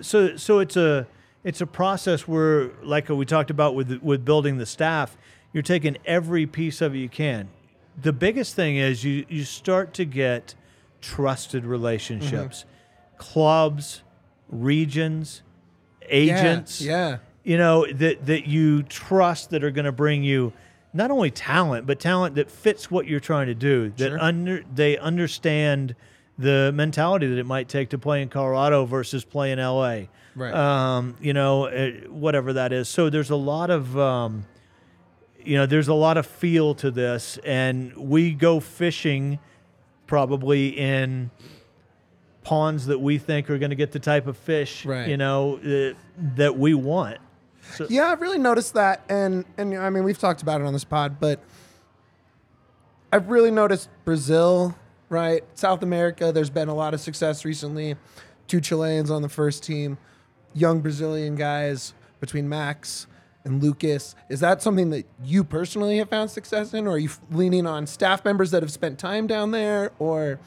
so 0.00 0.36
so 0.36 0.60
it's 0.60 0.76
a 0.76 1.08
it's 1.42 1.60
a 1.60 1.66
process 1.66 2.28
where 2.28 2.70
like 2.84 3.08
we 3.08 3.24
talked 3.26 3.50
about 3.50 3.74
with 3.74 4.00
with 4.00 4.24
building 4.24 4.58
the 4.58 4.66
staff, 4.66 5.16
you're 5.52 5.64
taking 5.64 5.96
every 6.06 6.46
piece 6.46 6.80
of 6.80 6.94
it 6.94 6.98
you 6.98 7.08
can. 7.08 7.48
The 8.00 8.12
biggest 8.12 8.54
thing 8.54 8.76
is 8.76 9.02
you 9.02 9.26
you 9.28 9.42
start 9.42 9.92
to 9.94 10.04
get 10.04 10.54
trusted 11.00 11.64
relationships, 11.64 12.64
clubs, 13.18 14.02
regions, 14.48 15.42
agents 16.08 16.80
Yeah. 16.80 17.18
you 17.44 17.56
know 17.58 17.86
that 17.92 18.26
that 18.26 18.46
you 18.46 18.82
trust 18.84 19.50
that 19.50 19.62
are 19.64 19.70
going 19.70 19.84
to 19.84 19.92
bring 19.92 20.22
you 20.24 20.52
not 20.92 21.10
only 21.10 21.30
talent 21.30 21.86
but 21.86 22.00
talent 22.00 22.34
that 22.34 22.50
fits 22.50 22.90
what 22.90 23.06
you're 23.06 23.20
trying 23.20 23.46
to 23.46 23.54
do 23.54 23.90
that 23.96 24.08
Sure. 24.10 24.18
under 24.20 24.62
they 24.74 24.98
understand 24.98 25.94
the 26.38 26.72
mentality 26.74 27.26
that 27.26 27.38
it 27.38 27.44
might 27.46 27.68
take 27.68 27.90
to 27.90 27.98
play 27.98 28.22
in 28.22 28.28
Colorado 28.30 28.86
versus 28.86 29.24
play 29.24 29.52
in 29.52 29.58
LA 29.58 30.04
Right. 30.34 30.54
um, 30.54 31.16
you 31.20 31.32
know 31.34 31.66
uh, 31.66 31.90
whatever 32.08 32.52
that 32.54 32.72
is 32.72 32.88
so 32.88 33.10
there's 33.10 33.30
a 33.30 33.36
lot 33.36 33.70
of 33.70 33.96
um, 33.98 34.46
you 35.44 35.56
know 35.56 35.66
there's 35.66 35.88
a 35.88 35.94
lot 35.94 36.16
of 36.16 36.26
feel 36.26 36.74
to 36.76 36.90
this 36.90 37.38
and 37.44 37.94
we 37.96 38.32
go 38.32 38.58
fishing 38.60 39.38
probably 40.06 40.68
in 40.76 41.30
ponds 42.42 42.86
that 42.86 42.98
we 42.98 43.18
think 43.18 43.50
are 43.50 43.58
going 43.58 43.70
to 43.70 43.76
get 43.76 43.92
the 43.92 43.98
type 43.98 44.26
of 44.26 44.36
fish 44.36 44.84
Right. 44.86 45.08
you 45.08 45.16
know 45.16 45.56
uh, 45.56 45.94
that 46.36 46.56
we 46.56 46.74
want 46.74 47.18
so, 47.74 47.86
Yeah, 47.88 48.06
I've 48.06 48.20
really 48.20 48.38
noticed 48.38 48.74
that, 48.74 49.02
and 49.08 49.44
and 49.56 49.76
I 49.76 49.90
mean 49.90 50.02
we've 50.04 50.18
talked 50.18 50.42
about 50.42 50.60
it 50.60 50.66
on 50.66 50.72
this 50.72 50.84
pod, 50.84 51.20
but 51.20 51.40
I've 53.12 53.28
really 53.28 53.50
noticed 53.50 53.88
Brazil, 54.04 54.76
right? 55.08 55.44
South 55.54 55.82
America. 55.82 56.32
There's 56.32 56.50
been 56.50 56.68
a 56.68 56.74
lot 56.74 56.94
of 56.94 57.00
success 57.00 57.44
recently. 57.44 57.96
Two 58.46 58.60
Chileans 58.60 59.10
on 59.10 59.22
the 59.22 59.28
first 59.28 59.62
team, 59.62 59.98
young 60.54 60.80
Brazilian 60.80 61.36
guys 61.36 61.94
between 62.18 62.48
Max 62.48 63.06
and 63.44 63.62
Lucas. 63.62 64.14
Is 64.28 64.40
that 64.40 64.62
something 64.62 64.90
that 64.90 65.06
you 65.24 65.44
personally 65.44 65.98
have 65.98 66.08
found 66.08 66.30
success 66.30 66.74
in, 66.74 66.86
or 66.86 66.92
are 66.92 66.98
you 66.98 67.10
leaning 67.30 67.66
on 67.66 67.86
staff 67.86 68.24
members 68.24 68.50
that 68.50 68.62
have 68.62 68.72
spent 68.72 68.98
time 68.98 69.26
down 69.26 69.50
there, 69.52 69.92
or 69.98 70.38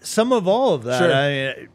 some 0.00 0.32
of 0.32 0.46
all 0.46 0.74
of 0.74 0.84
that 0.84 0.98
Sure. 0.98 1.12
I, 1.14 1.68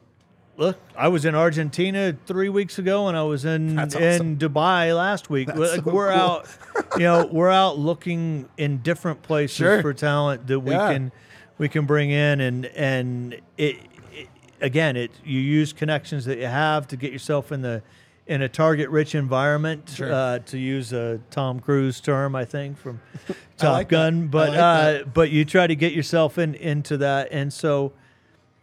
look 0.55 0.77
i 0.95 1.07
was 1.07 1.25
in 1.25 1.33
argentina 1.35 2.15
three 2.27 2.49
weeks 2.49 2.77
ago 2.77 3.07
and 3.07 3.17
i 3.17 3.23
was 3.23 3.43
in 3.43 3.75
That's 3.75 3.95
in 3.95 4.37
dubai 4.37 4.95
last 4.95 5.29
week 5.29 5.47
That's 5.47 5.59
like 5.59 5.83
so 5.83 5.91
we're 5.91 6.11
cool. 6.13 6.21
out 6.21 6.47
you 6.95 7.03
know 7.03 7.25
we're 7.25 7.49
out 7.49 7.79
looking 7.79 8.47
in 8.57 8.77
different 8.77 9.23
places 9.23 9.57
Sure. 9.57 9.81
for 9.81 9.93
talent 9.93 10.45
that 10.47 10.59
we 10.59 10.71
Yeah. 10.71 10.93
can 10.93 11.11
we 11.57 11.69
can 11.69 11.85
bring 11.85 12.11
in 12.11 12.39
and 12.41 12.65
and 12.67 13.33
it, 13.57 13.77
it 14.11 14.27
again 14.61 14.95
it 14.95 15.11
you 15.25 15.39
use 15.39 15.73
connections 15.73 16.25
that 16.25 16.37
you 16.37 16.45
have 16.45 16.87
to 16.89 16.97
get 16.97 17.11
yourself 17.11 17.51
in 17.51 17.61
the 17.61 17.81
in 18.27 18.41
a 18.43 18.47
target 18.47 18.89
rich 18.89 19.15
environment 19.15 19.91
Sure. 19.93 20.13
uh, 20.13 20.39
to 20.39 20.57
use 20.59 20.93
a 20.93 21.19
tom 21.31 21.59
cruise 21.59 21.99
term 21.99 22.35
i 22.35 22.45
think 22.45 22.77
from 22.77 23.01
top 23.57 23.73
like 23.73 23.89
gun 23.89 24.23
I 24.23 24.27
but 24.27 24.49
like 24.49 24.59
uh, 24.59 25.03
but 25.11 25.31
you 25.31 25.45
try 25.45 25.65
to 25.65 25.75
get 25.75 25.93
yourself 25.93 26.37
in 26.37 26.53
into 26.55 26.95
that 26.97 27.29
and 27.31 27.51
so 27.51 27.91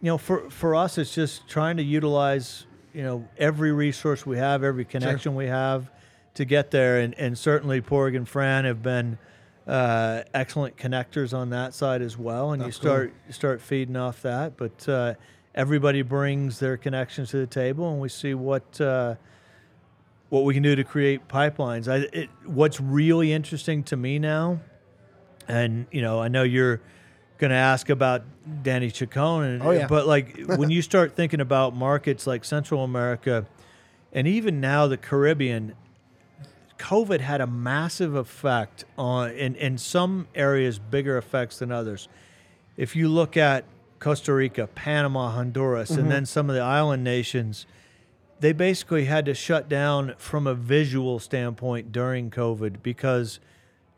you 0.00 0.06
know 0.06 0.18
for 0.18 0.48
for 0.50 0.74
us 0.74 0.98
it's 0.98 1.14
just 1.14 1.48
trying 1.48 1.76
to 1.76 1.82
utilize 1.82 2.66
you 2.92 3.02
know 3.02 3.28
every 3.38 3.72
resource 3.72 4.24
we 4.26 4.38
have 4.38 4.64
every 4.64 4.84
connection 4.84 5.34
we 5.34 5.46
have 5.46 5.90
to 6.34 6.44
get 6.44 6.70
there. 6.70 7.00
And 7.00 7.14
and 7.14 7.36
certainly 7.36 7.80
Pádraig 7.80 8.16
and 8.16 8.28
Fran 8.28 8.64
have 8.64 8.82
been 8.82 9.18
uh, 9.66 10.22
excellent 10.34 10.76
connectors 10.76 11.36
on 11.36 11.50
that 11.50 11.74
side 11.74 12.02
as 12.02 12.18
well. 12.18 12.52
And 12.52 12.62
you 12.62 12.66
That's 12.66 12.78
cool. 12.78 12.90
start 12.90 13.14
you 13.26 13.32
start 13.32 13.60
feeding 13.60 13.96
off 13.96 14.22
that. 14.22 14.56
But 14.56 14.88
uh, 14.88 15.14
everybody 15.54 16.02
brings 16.02 16.58
their 16.58 16.76
connections 16.76 17.30
to 17.30 17.38
the 17.38 17.46
table 17.46 17.90
and 17.90 18.00
we 18.00 18.08
see 18.08 18.34
what 18.34 18.80
uh, 18.80 19.16
what 20.28 20.44
we 20.44 20.54
can 20.54 20.62
do 20.62 20.76
to 20.76 20.84
create 20.84 21.28
pipelines. 21.28 21.88
I, 21.88 22.08
it, 22.16 22.30
what's 22.44 22.80
really 22.80 23.32
interesting 23.32 23.82
to 23.84 23.96
me 23.96 24.18
now 24.18 24.60
and 25.48 25.86
you 25.90 26.02
know 26.02 26.20
i 26.20 26.28
know 26.28 26.42
you're 26.42 26.82
going 27.40 27.50
to 27.50 27.56
ask 27.56 27.88
about 27.88 28.22
Danny 28.62 28.90
Chacon. 28.90 29.42
And, 29.42 29.62
Oh, 29.62 29.70
yeah. 29.70 29.88
But 29.88 30.06
like 30.06 30.38
when 30.46 30.70
you 30.70 30.82
start 30.82 31.16
thinking 31.16 31.40
about 31.40 31.74
markets 31.74 32.26
like 32.26 32.44
Central 32.44 32.84
America 32.84 33.46
and 34.12 34.28
even 34.28 34.60
now 34.60 34.86
the 34.86 34.96
Caribbean, 34.96 35.74
COVID 36.78 37.20
had 37.20 37.40
a 37.40 37.46
massive 37.46 38.14
effect 38.14 38.84
on, 38.96 39.30
in, 39.32 39.54
in 39.56 39.78
some 39.78 40.28
areas, 40.34 40.78
bigger 40.78 41.18
effects 41.18 41.58
than 41.58 41.72
others. 41.72 42.08
If 42.76 42.94
you 42.94 43.08
look 43.08 43.36
at 43.36 43.64
Costa 43.98 44.32
Rica, 44.32 44.66
Panama, 44.66 45.30
Honduras, 45.30 45.90
and 45.90 46.00
mm-hmm. 46.00 46.08
then 46.08 46.26
some 46.26 46.48
of 46.48 46.56
the 46.56 46.62
island 46.62 47.04
nations, 47.04 47.66
they 48.40 48.52
basically 48.52 49.04
had 49.04 49.26
to 49.26 49.34
shut 49.34 49.68
down 49.68 50.14
from 50.16 50.46
a 50.46 50.54
visual 50.54 51.18
standpoint 51.18 51.92
during 51.92 52.30
COVID 52.30 52.82
because 52.82 53.38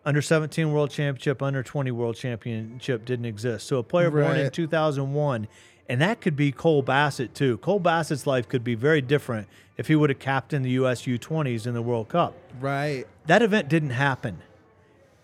under 0.05 0.23
17 0.23 0.73
world 0.73 0.91
championship, 0.91 1.43
under 1.43 1.63
20 1.63 1.91
world 1.91 2.17
championship 2.17 3.05
didn't 3.05 3.27
exist. 3.27 3.67
So 3.67 3.79
a 3.79 3.83
player 3.83 4.11
born 4.11 4.37
in 4.37 4.51
2001, 4.51 5.49
and 5.89 6.01
that 6.01 6.21
could 6.21 6.37
be 6.37 6.53
Cole 6.53 6.83
Bassett 6.83 7.35
too. 7.35 7.59
Cole 7.59 7.81
Bassett's 7.81 8.27
life 8.27 8.49
could 8.49 8.65
be 8.65 8.75
very 8.75 9.01
different 9.01 9.49
if 9.77 9.89
he 9.89 9.97
would 9.97 10.11
have 10.11 10.19
captained 10.19 10.65
the 10.65 10.71
US 10.71 11.03
U20s 11.03 11.67
in 11.67 11.75
the 11.75 11.83
World 11.83 12.09
Cup. 12.09 12.35
Right. 12.61 13.07
That 13.27 13.43
event 13.43 13.69
didn't 13.69 13.91
happen. 13.91 14.39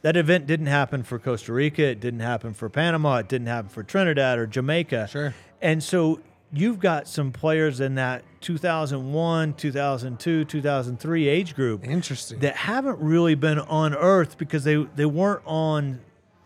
That 0.03 0.17
event 0.17 0.47
didn't 0.47 0.67
happen 0.67 1.03
for 1.03 1.19
Costa 1.19 1.53
Rica. 1.53 1.83
It 1.83 2.01
didn't 2.01 2.21
happen 2.21 2.55
for 2.55 2.69
Panama. 2.69 3.17
It 3.17 3.29
didn't 3.29 3.49
happen 3.49 3.69
for 3.69 3.83
Trinidad 3.83 4.39
or 4.39 4.47
Jamaica. 4.47 5.09
Sure. 5.11 5.35
And 5.61 5.83
so 5.83 6.21
you've 6.53 6.79
got 6.79 7.07
some 7.09 7.31
players 7.33 7.81
in 7.81 7.95
that 7.97 8.23
2001, 8.41 9.55
2002, 9.55 10.45
2003 10.45 11.29
age 11.29 11.55
group 11.55 11.85
Interesting. 11.87 12.39
that 12.41 12.57
haven't 12.57 12.99
really 13.01 13.35
been 13.35 13.59
on 13.59 13.95
Earth 13.95 14.39
because 14.39 14.65
they, 14.65 14.77
they 14.97 15.05
weren't 15.05 15.43
on 15.45 16.01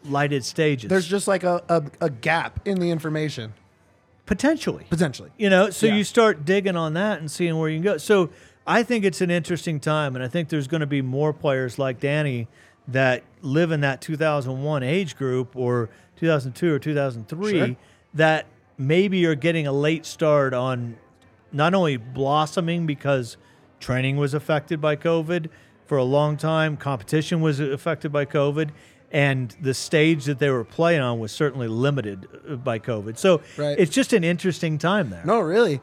lighted 0.05 0.45
stages. 0.45 0.89
There's 0.89 1.07
just 1.07 1.29
like 1.29 1.45
a, 1.45 1.63
a, 1.69 1.83
a 2.07 2.11
gap 2.11 2.67
in 2.67 2.81
the 2.81 2.91
information, 2.91 3.55
potentially. 4.27 4.87
potentially. 4.91 5.31
You 5.37 5.51
know, 5.51 5.71
so 5.71 5.87
Yeah. 5.87 5.95
you 5.97 6.05
start 6.05 6.45
digging 6.45 6.77
on 6.77 6.95
that 6.95 7.21
and 7.21 7.31
seeing 7.31 7.57
where 7.59 7.69
you 7.69 7.77
can 7.77 7.85
go. 7.85 7.97
So 7.99 8.31
I 8.67 8.83
think 8.83 9.05
it's 9.05 9.21
an 9.21 9.31
interesting 9.31 9.81
time, 9.81 10.15
and 10.17 10.25
I 10.25 10.29
think 10.29 10.49
there's 10.49 10.69
going 10.69 10.81
to 10.81 10.87
be 10.87 11.03
more 11.03 11.33
players 11.33 11.79
like 11.79 12.01
Danny 12.01 12.49
that 12.89 13.23
live 13.43 13.71
in 13.71 13.81
that 13.81 14.01
2001 14.01 14.83
age 14.83 15.17
group 15.17 15.55
or 15.55 15.89
2002 16.17 16.73
or 16.73 16.79
2003 16.81 17.51
Sure. 17.59 17.77
that 18.15 18.47
maybe 18.79 19.19
you're 19.19 19.35
getting 19.35 19.67
a 19.67 19.73
late 19.73 20.07
start 20.07 20.55
on 20.55 20.97
not 21.53 21.75
only 21.75 21.97
blossoming 21.97 22.87
because 22.87 23.37
training 23.81 24.17
was 24.17 24.35
affected 24.35 24.81
by 24.81 24.97
COVID 24.97 25.49
for 25.87 25.99
a 25.99 26.05
long 26.05 26.37
time, 26.37 26.77
competition 26.77 27.41
was 27.41 27.61
affected 27.61 28.13
by 28.13 28.25
COVID. 28.25 28.71
And 29.11 29.55
the 29.61 29.75
stage 29.75 30.25
that 30.25 30.39
they 30.39 30.49
were 30.49 30.65
playing 30.65 31.03
on 31.03 31.19
was 31.19 31.33
certainly 31.33 31.69
limited 31.69 32.27
uh, 32.49 32.57
by 32.57 32.79
COVID. 32.79 33.19
So 33.19 33.43
Right. 33.59 33.79
it's 33.79 33.93
just 33.93 34.15
an 34.15 34.25
interesting 34.25 34.79
time 34.79 35.11
there. 35.11 35.23
No, 35.27 35.41
really. 35.41 35.83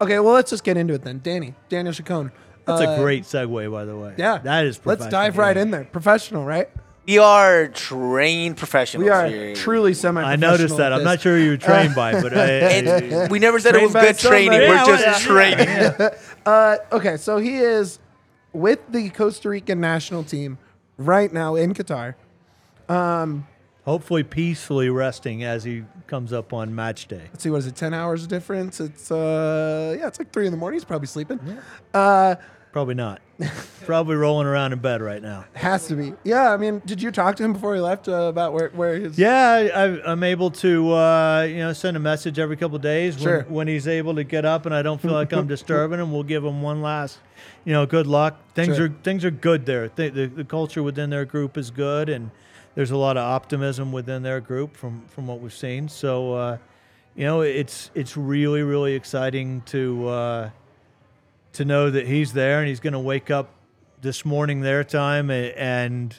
Okay, 0.00 0.18
well, 0.18 0.32
let's 0.32 0.48
just 0.48 0.64
get 0.64 0.78
into 0.78 0.94
it 0.94 1.02
then. 1.02 1.20
Danny, 1.22 1.54
Daniel 1.68 1.92
Chacon. 1.92 2.32
That's 2.64 2.80
Uh, 2.80 2.90
a 2.92 2.96
great 2.98 3.24
segue, 3.24 3.70
by 3.70 3.84
the 3.84 3.94
way. 3.96 4.14
Yeah, 4.16 4.38
that 4.38 4.64
is. 4.64 4.80
Let's 4.86 5.06
dive 5.08 5.36
right 5.36 5.56
in 5.58 5.70
there. 5.72 5.84
Professional, 5.84 6.44
right? 6.46 6.70
We 7.06 7.18
are 7.18 7.68
trained 7.68 8.56
professionals. 8.56 9.04
We 9.04 9.10
are 9.10 9.26
here. 9.26 9.54
truly 9.54 9.94
semi. 9.94 10.22
I 10.22 10.36
noticed 10.36 10.76
that. 10.76 10.92
I'm 10.92 11.02
not 11.02 11.20
sure 11.20 11.36
who 11.36 11.42
you 11.42 11.50
were 11.52 11.56
trained 11.56 11.94
by, 11.94 12.20
but 12.20 12.36
I, 12.36 12.46
And 12.50 13.30
we 13.30 13.38
never 13.38 13.58
said 13.58 13.74
it 13.74 13.82
was 13.82 13.92
good 13.92 14.18
training. 14.18 14.52
somebody. 14.52 14.68
We're 14.68 14.74
Yeah, 14.74 14.86
just 14.86 15.28
well, 15.28 15.50
yeah, 15.50 15.90
training. 15.92 16.10
Uh, 16.46 16.76
okay, 16.92 17.16
so 17.18 17.36
he 17.36 17.56
is 17.58 17.98
with 18.54 18.78
the 18.90 19.10
Costa 19.10 19.48
Rican 19.50 19.78
national 19.80 20.24
team 20.24 20.56
right 20.96 21.30
now 21.32 21.54
in 21.54 21.74
Qatar. 21.74 22.14
hopefully 23.84 24.22
peacefully 24.22 24.88
resting 24.88 25.42
as 25.44 25.64
he 25.64 25.84
comes 26.06 26.32
up 26.32 26.52
on 26.52 26.74
match 26.74 27.06
day. 27.08 27.22
Let's 27.32 27.42
see, 27.42 27.50
what 27.50 27.58
is 27.58 27.66
it? 27.66 27.76
Ten 27.76 27.92
hours 27.92 28.26
difference. 28.26 28.80
It's 28.80 29.10
uh, 29.10 29.96
yeah, 29.98 30.06
it's 30.06 30.18
like 30.18 30.32
three 30.32 30.46
in 30.46 30.52
the 30.52 30.56
morning. 30.58 30.76
He's 30.76 30.84
probably 30.84 31.08
sleeping. 31.08 31.40
Uh, 31.92 32.36
Probably 32.72 32.94
not. 32.94 33.20
Probably 33.86 34.14
rolling 34.16 34.46
around 34.46 34.72
in 34.72 34.78
bed 34.78 35.00
right 35.02 35.22
now. 35.22 35.46
has 35.54 35.86
to 35.88 35.96
be. 35.96 36.12
Yeah, 36.22 36.52
I 36.52 36.56
mean, 36.56 36.80
did 36.84 37.00
you 37.02 37.10
talk 37.10 37.36
to 37.36 37.44
him 37.44 37.52
before 37.54 37.74
he 37.74 37.80
left 37.80 38.06
uh, 38.08 38.12
about 38.12 38.52
where 38.52 38.68
where 38.70 38.94
his? 38.96 39.18
Yeah, 39.18 39.68
I, 39.74 40.10
I'm 40.12 40.22
able 40.22 40.50
to 40.52 40.92
uh, 40.92 41.46
you 41.48 41.56
know 41.58 41.72
send 41.72 41.96
a 41.96 42.00
message 42.00 42.38
every 42.38 42.56
couple 42.56 42.76
of 42.76 42.82
days 42.82 43.16
when, 43.16 43.22
Sure. 43.24 43.42
when 43.48 43.66
he's 43.68 43.88
able 43.88 44.14
to 44.16 44.24
get 44.24 44.44
up 44.44 44.66
and 44.66 44.74
I 44.74 44.82
don't 44.82 45.00
feel 45.00 45.12
like 45.12 45.32
I'm 45.32 45.46
disturbing 45.56 45.98
him. 45.98 46.12
We'll 46.12 46.22
give 46.22 46.44
him 46.44 46.60
one 46.62 46.82
last, 46.82 47.18
you 47.64 47.72
know, 47.72 47.86
good 47.86 48.06
luck. 48.06 48.38
Things 48.54 48.76
Sure. 48.76 48.86
are 48.86 48.94
things 49.02 49.24
are 49.24 49.30
good 49.30 49.64
there. 49.66 49.88
The, 49.88 50.08
the 50.10 50.26
the 50.26 50.44
culture 50.44 50.82
within 50.82 51.10
their 51.10 51.24
group 51.24 51.56
is 51.56 51.70
good, 51.70 52.08
and 52.08 52.30
there's 52.74 52.90
a 52.92 52.96
lot 52.96 53.16
of 53.16 53.24
optimism 53.24 53.90
within 53.90 54.22
their 54.22 54.40
group 54.40 54.76
from 54.76 55.02
from 55.08 55.26
what 55.26 55.40
we've 55.40 55.52
seen. 55.54 55.88
So, 55.88 56.34
uh, 56.34 56.58
you 57.16 57.24
know, 57.24 57.40
it's 57.40 57.90
it's 57.94 58.16
really 58.16 58.62
really 58.62 58.94
exciting 58.94 59.62
to 59.66 60.08
uh, 60.08 60.50
to 61.54 61.64
know 61.64 61.90
that 61.90 62.06
he's 62.06 62.32
there 62.32 62.60
and 62.60 62.68
he's 62.68 62.80
going 62.80 62.92
to 62.92 62.98
wake 62.98 63.30
up 63.30 63.50
this 64.00 64.24
morning 64.24 64.60
their 64.60 64.84
time 64.84 65.30
and 65.30 66.18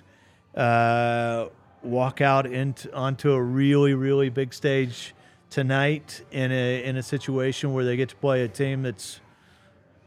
uh, 0.56 1.48
walk 1.82 2.22
out 2.22 2.46
into 2.46 2.94
onto 2.94 3.32
a 3.32 3.42
really 3.42 3.94
really 3.94 4.30
big 4.30 4.54
stage 4.54 5.16
tonight 5.50 6.24
in 6.32 6.52
a 6.52 6.84
in 6.84 6.98
a 6.98 7.04
situation 7.04 7.74
where 7.74 7.84
they 7.86 7.96
get 7.96 8.10
to 8.10 8.16
play 8.16 8.44
a 8.44 8.48
team 8.48 8.84
that's 8.84 9.20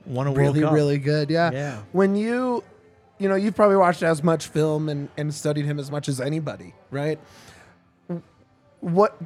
won 0.07 0.27
a 0.27 0.33
World 0.33 0.57
really 0.57 0.61
Cup. 0.61 0.73
really 0.73 0.99
good. 0.99 1.31
Yeah. 1.31 1.51
Yeah. 1.53 1.83
When 1.93 2.17
you, 2.17 2.63
you 3.19 3.29
know, 3.29 3.35
you've 3.35 3.55
probably 3.55 3.77
watched 3.77 4.03
as 4.03 4.23
much 4.23 4.47
film 4.47 4.89
and 4.89 5.09
and 5.17 5.33
studied 5.33 5.65
him 5.65 5.79
as 5.79 5.91
much 5.91 6.09
as 6.09 6.21
anybody, 6.21 6.75
right? 6.91 7.19
What 8.81 9.17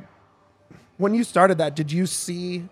when 0.98 1.14
you 1.14 1.24
started 1.24 1.58
that, 1.58 1.74
did 1.74 1.90
you 1.92 2.06
see 2.06 2.68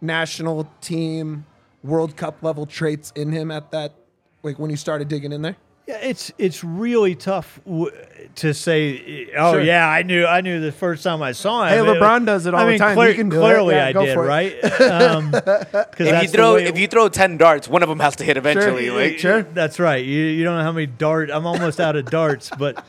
national 0.00 0.70
team 0.80 1.46
World 1.82 2.16
Cup 2.16 2.42
level 2.42 2.66
traits 2.66 3.12
in 3.16 3.32
him 3.32 3.50
at 3.50 3.70
that 3.72 3.94
like 4.42 4.58
when 4.58 4.70
you 4.70 4.76
started 4.76 5.08
digging 5.08 5.32
in 5.32 5.42
there? 5.42 5.56
Yeah, 5.86 5.96
it's 6.02 6.30
it's 6.38 6.62
really 6.62 7.16
tough 7.16 7.58
w- 7.66 7.90
to 8.36 8.54
say. 8.54 9.28
Oh 9.36 9.54
Sure. 9.54 9.60
yeah, 9.62 9.88
I 9.88 10.02
knew 10.02 10.24
I 10.24 10.40
knew 10.40 10.60
the 10.60 10.70
first 10.70 11.02
time 11.02 11.20
I 11.20 11.32
saw 11.32 11.64
him. 11.64 11.70
Hey, 11.70 11.78
I 11.80 11.82
mean, 11.82 11.96
LeBron 12.00 12.26
does 12.26 12.46
it 12.46 12.54
all 12.54 12.60
I 12.60 12.72
the 12.72 12.78
time. 12.78 12.94
clear- 12.94 13.08
You 13.08 13.14
can 13.16 13.30
clearly 13.30 13.74
Yeah, 13.74 13.86
I 13.86 13.92
did, 13.92 14.14
right? 14.16 14.54
Um, 14.80 15.32
'cause 15.32 16.06
If 16.06 16.22
you 16.22 16.28
throw 16.28 16.54
if 16.56 16.78
you 16.78 16.86
throw 16.86 17.08
ten 17.08 17.36
darts, 17.38 17.66
one 17.66 17.82
of 17.82 17.88
them 17.88 17.98
has 17.98 18.14
to 18.16 18.24
hit 18.24 18.36
eventually. 18.36 18.86
Sure. 18.86 19.00
Like 19.00 19.18
Sure. 19.18 19.42
That's 19.42 19.80
right. 19.80 20.04
You, 20.04 20.24
you 20.26 20.44
don't 20.44 20.58
know 20.58 20.62
how 20.64 20.72
many 20.72 20.86
dart. 20.86 21.28
I'm 21.32 21.46
almost 21.46 21.80
out 21.80 21.96
of 21.96 22.04
darts, 22.04 22.50
but 22.56 22.84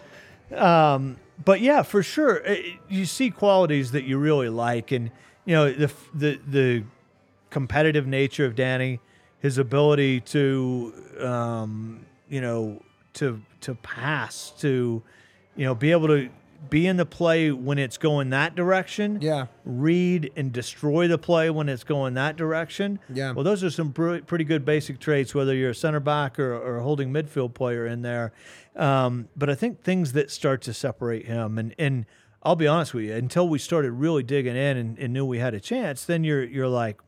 um, 0.56 1.18
but 1.44 1.62
yeah, 1.62 1.82
for 1.82 2.04
sure. 2.04 2.48
Uh, 2.48 2.56
You 2.88 3.06
see 3.06 3.32
qualities 3.32 3.92
that 3.94 4.04
you 4.04 4.20
really 4.20 4.50
like, 4.50 4.92
and 4.92 5.10
you 5.46 5.56
know 5.56 5.72
the 5.72 5.92
the 6.14 6.40
the 6.48 6.84
competitive 7.52 8.08
nature 8.08 8.46
of 8.46 8.56
Danny, 8.56 9.00
his 9.40 9.60
ability 9.60 10.22
to 10.22 10.92
um, 11.20 12.06
you 12.28 12.42
know 12.42 12.82
to 13.14 13.42
to 13.62 13.76
pass, 13.76 14.52
to 14.60 15.04
you 15.56 15.66
know 15.66 15.76
be 15.76 15.92
able 15.92 16.08
to 16.08 16.30
be 16.70 16.86
in 16.86 16.96
the 16.96 17.06
play 17.08 17.50
when 17.52 17.80
it's 17.80 17.98
going 17.98 18.30
that 18.30 18.54
direction 18.56 19.18
Yeah. 19.20 19.48
read 19.66 20.32
and 20.36 20.54
destroy 20.54 21.08
the 21.08 21.18
play 21.18 21.50
when 21.50 21.68
it's 21.68 21.84
going 21.84 22.14
that 22.14 22.36
direction. 22.36 23.00
Yeah. 23.12 23.32
Well, 23.32 23.44
those 23.44 23.64
are 23.64 23.72
some 23.72 23.92
pr- 23.92 24.20
pretty 24.20 24.44
good 24.44 24.64
basic 24.64 25.00
traits, 25.00 25.34
whether 25.34 25.56
you're 25.56 25.72
a 25.72 25.76
center 25.76 26.00
back 26.00 26.38
or, 26.38 26.54
or 26.56 26.78
a 26.78 26.84
holding 26.84 27.12
midfield 27.12 27.56
player 27.56 27.88
in 27.88 28.04
there. 28.04 28.32
Um, 28.76 29.28
but 29.36 29.50
I 29.50 29.56
think 29.56 29.82
things 29.82 30.14
that 30.14 30.30
start 30.30 30.62
to 30.62 30.74
separate 30.74 31.26
him, 31.26 31.58
and, 31.58 31.74
and 31.80 32.06
I'll 32.44 32.56
be 32.56 32.68
honest 32.68 32.94
with 32.94 33.06
you, 33.06 33.16
until 33.16 33.50
we 33.50 33.58
started 33.58 33.94
really 33.94 34.22
digging 34.22 34.56
in 34.56 34.78
and, 34.78 35.00
and 35.00 35.14
knew 35.14 35.26
we 35.26 35.40
had 35.40 35.56
a 35.56 35.60
chance, 35.60 36.06
then 36.06 36.24
you're 36.24 36.44
you're 36.44 36.68
like, 36.68 37.02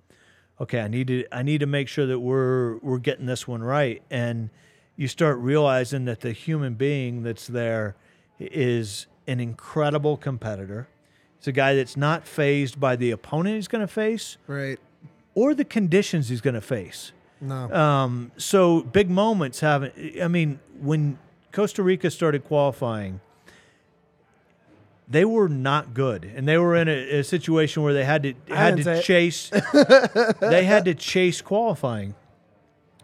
okay, 0.62 0.80
I 0.82 0.88
need 0.88 1.08
to 1.08 1.26
I 1.32 1.44
need 1.44 1.60
to 1.60 1.66
make 1.68 1.88
sure 1.88 2.06
that 2.06 2.20
we're 2.20 2.78
we're 2.78 3.00
getting 3.00 3.26
this 3.26 3.48
one 3.48 3.64
right, 3.64 4.02
and 4.10 4.50
you 4.96 5.08
start 5.08 5.38
realizing 5.40 6.06
that 6.06 6.22
the 6.22 6.32
human 6.32 6.76
being 6.76 7.24
that's 7.24 7.48
there 7.48 7.96
is 8.40 9.08
an 9.28 9.40
incredible 9.40 10.18
competitor. 10.18 10.88
It's 11.38 11.48
a 11.48 11.52
guy 11.52 11.76
that's 11.76 11.98
not 11.98 12.28
phased 12.28 12.80
by 12.80 12.96
the 12.96 13.12
opponent 13.12 13.56
he's 13.56 13.68
going 13.68 13.82
to 13.82 13.88
face 13.88 14.38
Right. 14.48 14.80
or 15.36 15.54
the 15.54 15.66
conditions 15.66 16.30
he's 16.30 16.42
going 16.42 16.54
to 16.54 16.62
face. 16.62 17.12
No. 17.42 17.70
Um, 17.74 18.32
so 18.38 18.82
big 18.82 19.10
moments 19.10 19.60
haven't. 19.60 19.94
I 20.22 20.28
mean, 20.30 20.60
when 20.80 21.18
Costa 21.52 21.84
Rica 21.84 22.10
started 22.10 22.46
qualifying, 22.46 23.20
they 25.14 25.26
were 25.26 25.48
not 25.48 25.94
good, 25.94 26.26
and 26.26 26.48
they 26.48 26.58
were 26.58 26.76
in 26.76 26.88
a, 26.88 27.20
a 27.20 27.24
situation 27.24 27.84
where 27.84 27.94
they 27.94 28.04
had 28.04 28.24
to 28.24 28.34
had 28.50 28.78
to 28.78 29.02
chase. 29.02 29.50
they 30.42 30.66
had 30.66 30.86
to 30.86 30.96
chase 30.96 31.42
qualifying. 31.42 32.16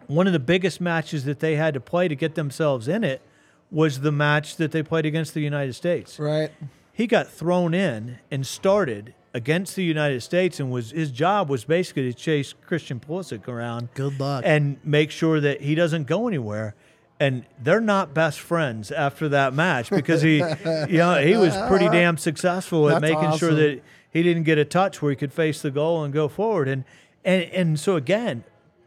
One 0.06 0.26
of 0.26 0.32
the 0.32 0.40
biggest 0.40 0.80
matches 0.80 1.24
that 1.24 1.38
they 1.38 1.54
had 1.54 1.72
to 1.74 1.80
play 1.80 2.08
to 2.08 2.16
get 2.16 2.34
themselves 2.34 2.88
in 2.88 3.04
it 3.04 3.22
was 3.70 4.00
the 4.00 4.10
match 4.12 4.56
that 4.56 4.72
they 4.72 4.82
played 4.82 5.06
against 5.06 5.34
the 5.34 5.40
United 5.40 5.74
States 5.74 6.18
right. 6.18 6.50
he 6.92 7.06
got 7.06 7.28
thrown 7.28 7.72
in 7.72 8.18
and 8.30 8.46
started 8.46 9.14
against 9.32 9.76
the 9.76 9.84
United 9.84 10.20
States 10.22 10.58
and 10.58 10.70
was 10.70 10.90
his 10.90 11.10
job 11.12 11.48
was 11.48 11.64
basically 11.64 12.12
to 12.12 12.12
chase 12.12 12.52
Christian 12.66 12.98
Pulisic 12.98 13.46
around 13.46 13.88
Good 13.94 14.18
luck. 14.18 14.42
and 14.44 14.78
make 14.84 15.10
sure 15.10 15.40
that 15.40 15.60
he 15.60 15.74
doesn't 15.76 16.08
go 16.08 16.26
anywhere. 16.26 16.74
And 17.20 17.44
they're 17.62 17.82
not 17.82 18.14
best 18.14 18.40
friends 18.40 18.90
after 18.90 19.28
that 19.28 19.52
match 19.52 19.90
because 19.90 20.22
he, 20.22 20.36
you 20.38 20.98
know, 20.98 21.22
he 21.22 21.36
was 21.36 21.54
pretty 21.68 21.88
damn 21.92 22.16
successful 22.16 22.88
at 22.88 23.02
That's 23.02 23.12
making 23.12 23.36
sure 23.36 23.54
that 23.54 23.82
he 24.10 24.22
didn't 24.22 24.44
get 24.44 24.56
a 24.56 24.64
touch 24.64 25.02
where 25.02 25.10
he 25.10 25.16
could 25.16 25.32
face 25.32 25.60
the 25.60 25.70
goal 25.70 26.02
and 26.02 26.14
go 26.14 26.26
forward. 26.26 26.66
And 26.66 26.84
and 27.22 27.44
and 27.52 27.78
so 27.78 27.96
again, 27.96 28.42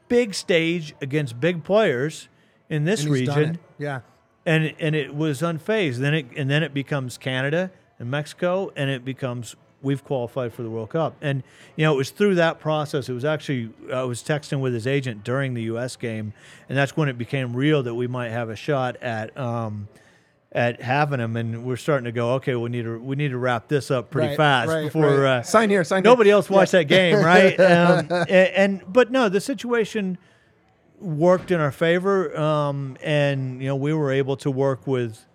big 0.07 0.33
stage 0.33 0.95
against 0.99 1.39
big 1.39 1.63
players 1.63 2.27
in 2.69 2.85
this 2.85 3.05
region. 3.05 3.59
Yeah. 3.77 4.01
and 4.45 4.73
and 4.79 4.95
it 4.95 5.15
was 5.15 5.41
unfazed. 5.41 5.97
Then 5.97 6.15
it 6.15 6.25
and 6.35 6.49
then 6.49 6.63
it 6.63 6.73
becomes 6.73 7.19
Canada 7.19 7.71
and 7.99 8.09
Mexico, 8.09 8.71
and 8.75 8.89
it 8.89 9.05
becomes 9.05 9.55
we've 9.83 10.03
qualified 10.03 10.53
for 10.53 10.63
the 10.63 10.69
World 10.69 10.89
Cup. 10.89 11.15
And 11.21 11.43
you 11.75 11.85
know, 11.85 11.93
it 11.93 11.97
was 11.97 12.09
through 12.09 12.35
that 12.35 12.59
process. 12.59 13.09
It 13.09 13.13
was 13.13 13.25
actually 13.25 13.69
I 13.91 14.03
was 14.03 14.23
texting 14.23 14.59
with 14.61 14.73
his 14.73 14.87
agent 14.87 15.23
during 15.23 15.53
the 15.53 15.63
U.S. 15.63 15.95
game, 15.95 16.33
and 16.69 16.77
that's 16.77 16.97
when 16.97 17.09
it 17.09 17.17
became 17.17 17.55
real 17.55 17.83
that 17.83 17.93
we 17.93 18.07
might 18.07 18.29
have 18.29 18.49
a 18.49 18.55
shot 18.55 18.95
at. 18.97 19.37
Um, 19.37 19.87
at 20.55 20.83
having 20.83 21.19
him, 21.19 21.35
and 21.35 21.65
we're 21.65 21.75
starting 21.75 22.05
to 22.05 22.11
go. 22.11 22.33
Okay, 22.33 22.53
we 22.53 22.69
need 22.69 22.83
to 22.83 22.99
we 22.99 23.15
need 23.15 23.29
to 23.29 23.39
wrap 23.39 23.67
this 23.67 23.89
up 23.89 24.11
pretty 24.11 24.27
Right, 24.27 24.37
fast 24.37 24.69
right, 24.69 24.83
before 24.83 25.17
right. 25.17 25.37
Uh, 25.39 25.41
Sign 25.41 25.67
here, 25.71 25.83
sign 25.83 26.03
here. 26.03 26.11
nobody 26.11 26.29
else 26.29 26.47
watched 26.47 26.73
that 26.73 26.83
game, 26.83 27.15
right? 27.23 27.59
Um, 27.59 28.07
and, 28.11 28.29
and 28.29 28.83
but 28.87 29.09
no, 29.09 29.29
the 29.29 29.41
situation 29.41 30.19
worked 30.99 31.49
in 31.49 31.59
our 31.59 31.71
favor, 31.71 32.37
um, 32.39 32.97
and 33.01 33.63
you 33.63 33.67
know 33.67 33.75
we 33.75 33.93
were 33.93 34.11
able 34.11 34.37
to 34.37 34.51
work 34.51 34.85
with 34.85 35.25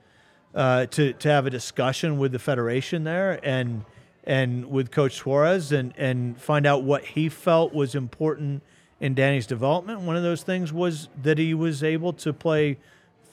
uh, 0.54 0.86
to 0.86 1.12
to 1.14 1.28
have 1.28 1.46
a 1.46 1.50
discussion 1.50 2.18
with 2.18 2.30
the 2.30 2.38
federation 2.38 3.02
there 3.02 3.40
and 3.42 3.84
and 4.28 4.70
with 4.70 4.92
Coach 4.92 5.14
Suarez 5.16 5.72
and 5.72 5.92
and 5.96 6.40
find 6.40 6.66
out 6.66 6.84
what 6.84 7.04
he 7.04 7.28
felt 7.28 7.74
was 7.74 7.96
important 7.96 8.62
in 9.00 9.14
Danny's 9.14 9.46
development. 9.46 10.02
One 10.02 10.16
of 10.16 10.22
those 10.22 10.42
things 10.42 10.72
was 10.72 11.08
that 11.20 11.38
he 11.38 11.54
was 11.54 11.82
able 11.82 12.12
to 12.12 12.32
play 12.32 12.78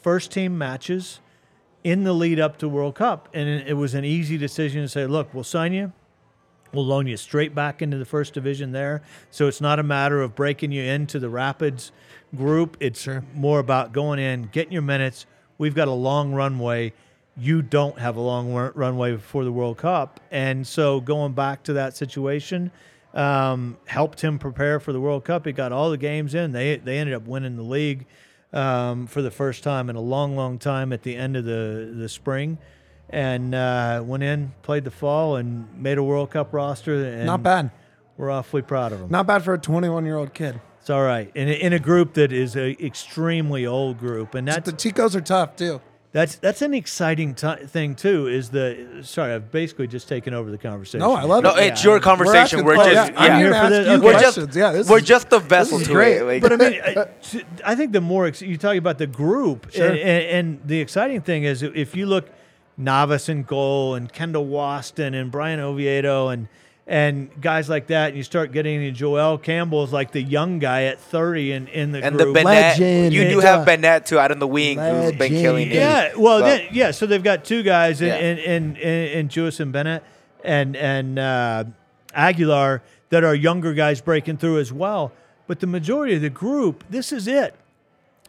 first 0.01 0.31
team 0.31 0.57
matches 0.57 1.19
in 1.83 2.03
the 2.03 2.13
lead 2.13 2.39
up 2.39 2.57
to 2.59 2.69
World 2.69 2.95
Cup, 2.95 3.29
and 3.33 3.47
it 3.47 3.75
was 3.75 3.93
an 3.93 4.05
easy 4.05 4.37
decision 4.37 4.81
to 4.81 4.87
say, 4.87 5.05
"Look, 5.05 5.33
we'll 5.33 5.43
sign 5.43 5.73
you." 5.73 5.91
We'll 6.73 6.85
loan 6.85 7.07
you 7.07 7.15
straight 7.15 7.55
back 7.55 7.81
into 7.81 7.97
the 7.97 8.05
first 8.05 8.33
division 8.33 8.71
there. 8.73 9.01
So 9.31 9.47
it's 9.47 9.61
not 9.61 9.79
a 9.79 9.83
matter 9.83 10.21
of 10.21 10.35
breaking 10.35 10.73
you 10.73 10.83
into 10.83 11.19
the 11.19 11.29
Rapids 11.29 11.91
group. 12.35 12.75
It's 12.81 13.01
Sure. 13.01 13.23
more 13.33 13.59
about 13.59 13.93
going 13.93 14.19
in, 14.19 14.49
getting 14.51 14.73
your 14.73 14.81
minutes. 14.81 15.25
We've 15.57 15.75
got 15.75 15.87
a 15.87 15.91
long 15.93 16.33
runway. 16.33 16.91
You 17.37 17.61
don't 17.61 17.99
have 17.99 18.15
a 18.15 18.21
long 18.21 18.53
run- 18.53 18.71
runway 18.75 19.11
before 19.13 19.43
the 19.43 19.51
World 19.51 19.77
Cup. 19.77 20.19
And 20.31 20.65
so 20.65 21.01
going 21.01 21.33
back 21.33 21.63
to 21.63 21.73
that 21.73 21.95
situation 21.95 22.71
um, 23.13 23.77
helped 23.85 24.21
him 24.21 24.39
prepare 24.39 24.79
for 24.79 24.93
the 24.93 25.01
World 25.01 25.25
Cup. 25.25 25.45
He 25.45 25.51
got 25.51 25.71
all 25.71 25.89
the 25.89 25.97
games 25.97 26.33
in. 26.33 26.51
They, 26.51 26.77
they 26.77 26.97
ended 26.97 27.15
up 27.15 27.27
winning 27.27 27.55
the 27.55 27.63
league 27.63 28.05
um, 28.53 29.07
for 29.07 29.21
the 29.21 29.31
first 29.31 29.63
time 29.63 29.89
in 29.89 29.95
a 29.95 30.01
long, 30.01 30.35
long 30.35 30.57
time 30.59 30.93
at 30.93 31.03
the 31.03 31.15
end 31.15 31.35
of 31.35 31.45
the, 31.45 31.93
the 31.95 32.09
spring 32.09 32.57
and 33.09 33.53
uh, 33.53 34.01
went 34.05 34.23
in, 34.23 34.53
played 34.63 34.83
the 34.83 34.91
fall, 34.91 35.35
and 35.35 35.67
made 35.81 35.97
a 35.97 36.03
World 36.03 36.31
Cup 36.31 36.53
roster. 36.53 37.05
And 37.05 37.25
Not 37.25 37.43
bad. 37.43 37.71
We're 38.17 38.31
awfully 38.31 38.61
proud 38.61 38.93
of 38.93 39.01
him. 39.01 39.09
Not 39.09 39.27
bad 39.27 39.43
for 39.43 39.53
a 39.53 39.59
21 39.59 40.05
year 40.05 40.17
old 40.17 40.33
kid. 40.33 40.59
It's 40.79 40.89
all 40.89 41.03
right. 41.03 41.31
In 41.35 41.49
a, 41.49 41.51
in 41.51 41.73
a 41.73 41.79
group 41.79 42.13
that 42.13 42.31
is 42.31 42.55
an 42.55 42.75
extremely 42.79 43.65
old 43.65 43.99
group, 43.99 44.35
and 44.35 44.47
The 44.47 44.51
that's 44.51 44.71
Chicos 44.71 45.15
are 45.15 45.21
tough 45.21 45.55
too. 45.55 45.81
That's 46.15 46.37
that's 46.37 46.61
an 46.61 46.73
exciting 46.73 47.35
ti 47.35 47.55
thing 47.67 47.93
too. 47.93 48.27
Is 48.27 48.49
the 48.49 49.01
sorry, 49.01 49.33
I've 49.33 49.51
basically 49.51 49.87
just 49.87 50.07
taken 50.07 50.33
over 50.33 50.49
the 50.49 50.57
conversation. 50.57 51.01
No, 51.01 51.11
I 51.13 51.23
love 51.23 51.43
No, 51.43 51.53
it. 51.57 51.73
it's 51.73 51.83
your 51.83 51.99
conversation. 51.99 52.63
We're, 52.63 52.77
oh, 52.77 52.85
just 52.89 53.11
yeah, 53.11 53.19
I'm 53.21 53.37
here 53.41 53.53
for 53.53 53.69
this. 53.69 53.85
Okay. 53.89 54.05
We're 54.05 54.19
just 54.21 54.37
yeah, 54.55 54.71
this 54.71 54.87
we're 54.87 54.99
is- 54.99 55.03
just 55.03 55.29
the 55.29 55.39
vessel 55.39 55.77
to 55.77 55.91
great. 55.91 56.19
it. 56.19 56.23
Like, 56.23 56.41
But 56.41 56.53
I 56.53 56.55
mean, 56.55 56.81
I 57.65 57.75
think 57.75 57.91
the 57.91 57.99
more 57.99 58.27
ex- 58.27 58.41
you 58.41 58.55
talk 58.55 58.77
about 58.77 58.97
the 58.97 59.07
group, 59.07 59.69
Sure. 59.73 59.87
and, 59.89 59.97
and, 59.99 60.23
and 60.25 60.59
the 60.63 60.79
exciting 60.79 61.19
thing 61.19 61.43
is 61.43 61.61
if 61.63 61.97
you 61.97 62.05
look 62.05 62.29
Navas 62.77 63.27
and 63.27 63.45
goal 63.45 63.95
and 63.95 64.11
Kendall 64.13 64.45
Waston 64.47 65.13
and 65.19 65.29
Bryan 65.29 65.59
Oviedo 65.59 66.29
and 66.29 66.47
and 66.87 67.29
guys 67.41 67.67
like 67.67 67.87
that, 67.87 68.09
and 68.09 68.17
you 68.17 68.23
start 68.23 68.51
getting 68.51 68.81
into 68.83 68.91
Joel 68.91 69.37
Campbell 69.39 69.83
is 69.83 69.91
like 69.91 70.11
the 70.11 70.21
young 70.21 70.59
guy 70.59 70.83
at 70.83 70.99
30 70.99 71.51
in, 71.51 71.67
in 71.69 71.91
the 71.91 72.03
and 72.03 72.17
the. 72.19 72.25
Bennette, 72.31 72.79
Legend. 72.79 73.13
you 73.13 73.27
do 73.27 73.39
have 73.39 73.65
Bennette 73.65 74.05
too 74.05 74.19
out 74.19 74.31
in 74.31 74.37
the 74.39 74.47
wing 74.47 74.77
who's 74.77 75.13
been 75.13 75.31
killing 75.31 75.69
it. 75.69 75.75
Yeah, 75.75 76.13
well, 76.15 76.39
So- 76.39 76.45
then, 76.45 76.67
yeah. 76.71 76.91
So 76.91 77.05
they've 77.07 77.23
got 77.23 77.43
two 77.43 77.63
guys 77.63 78.01
in 78.01 78.07
Yeah. 78.07 78.17
in, 78.17 78.37
in, 78.37 78.75
in, 78.77 79.07
in 79.19 79.29
Jewison 79.29 79.71
Bennette 79.71 80.03
and 80.43 80.75
and 80.75 81.17
uh, 81.17 81.63
Aguilar 82.13 82.83
that 83.09 83.23
are 83.23 83.33
younger 83.35 83.73
guys 83.73 83.99
breaking 84.01 84.37
through 84.37 84.59
as 84.59 84.71
well. 84.71 85.11
But 85.47 85.59
the 85.59 85.67
majority 85.67 86.15
of 86.15 86.21
the 86.21 86.29
group, 86.29 86.83
this 86.89 87.11
is 87.11 87.27
it. 87.27 87.55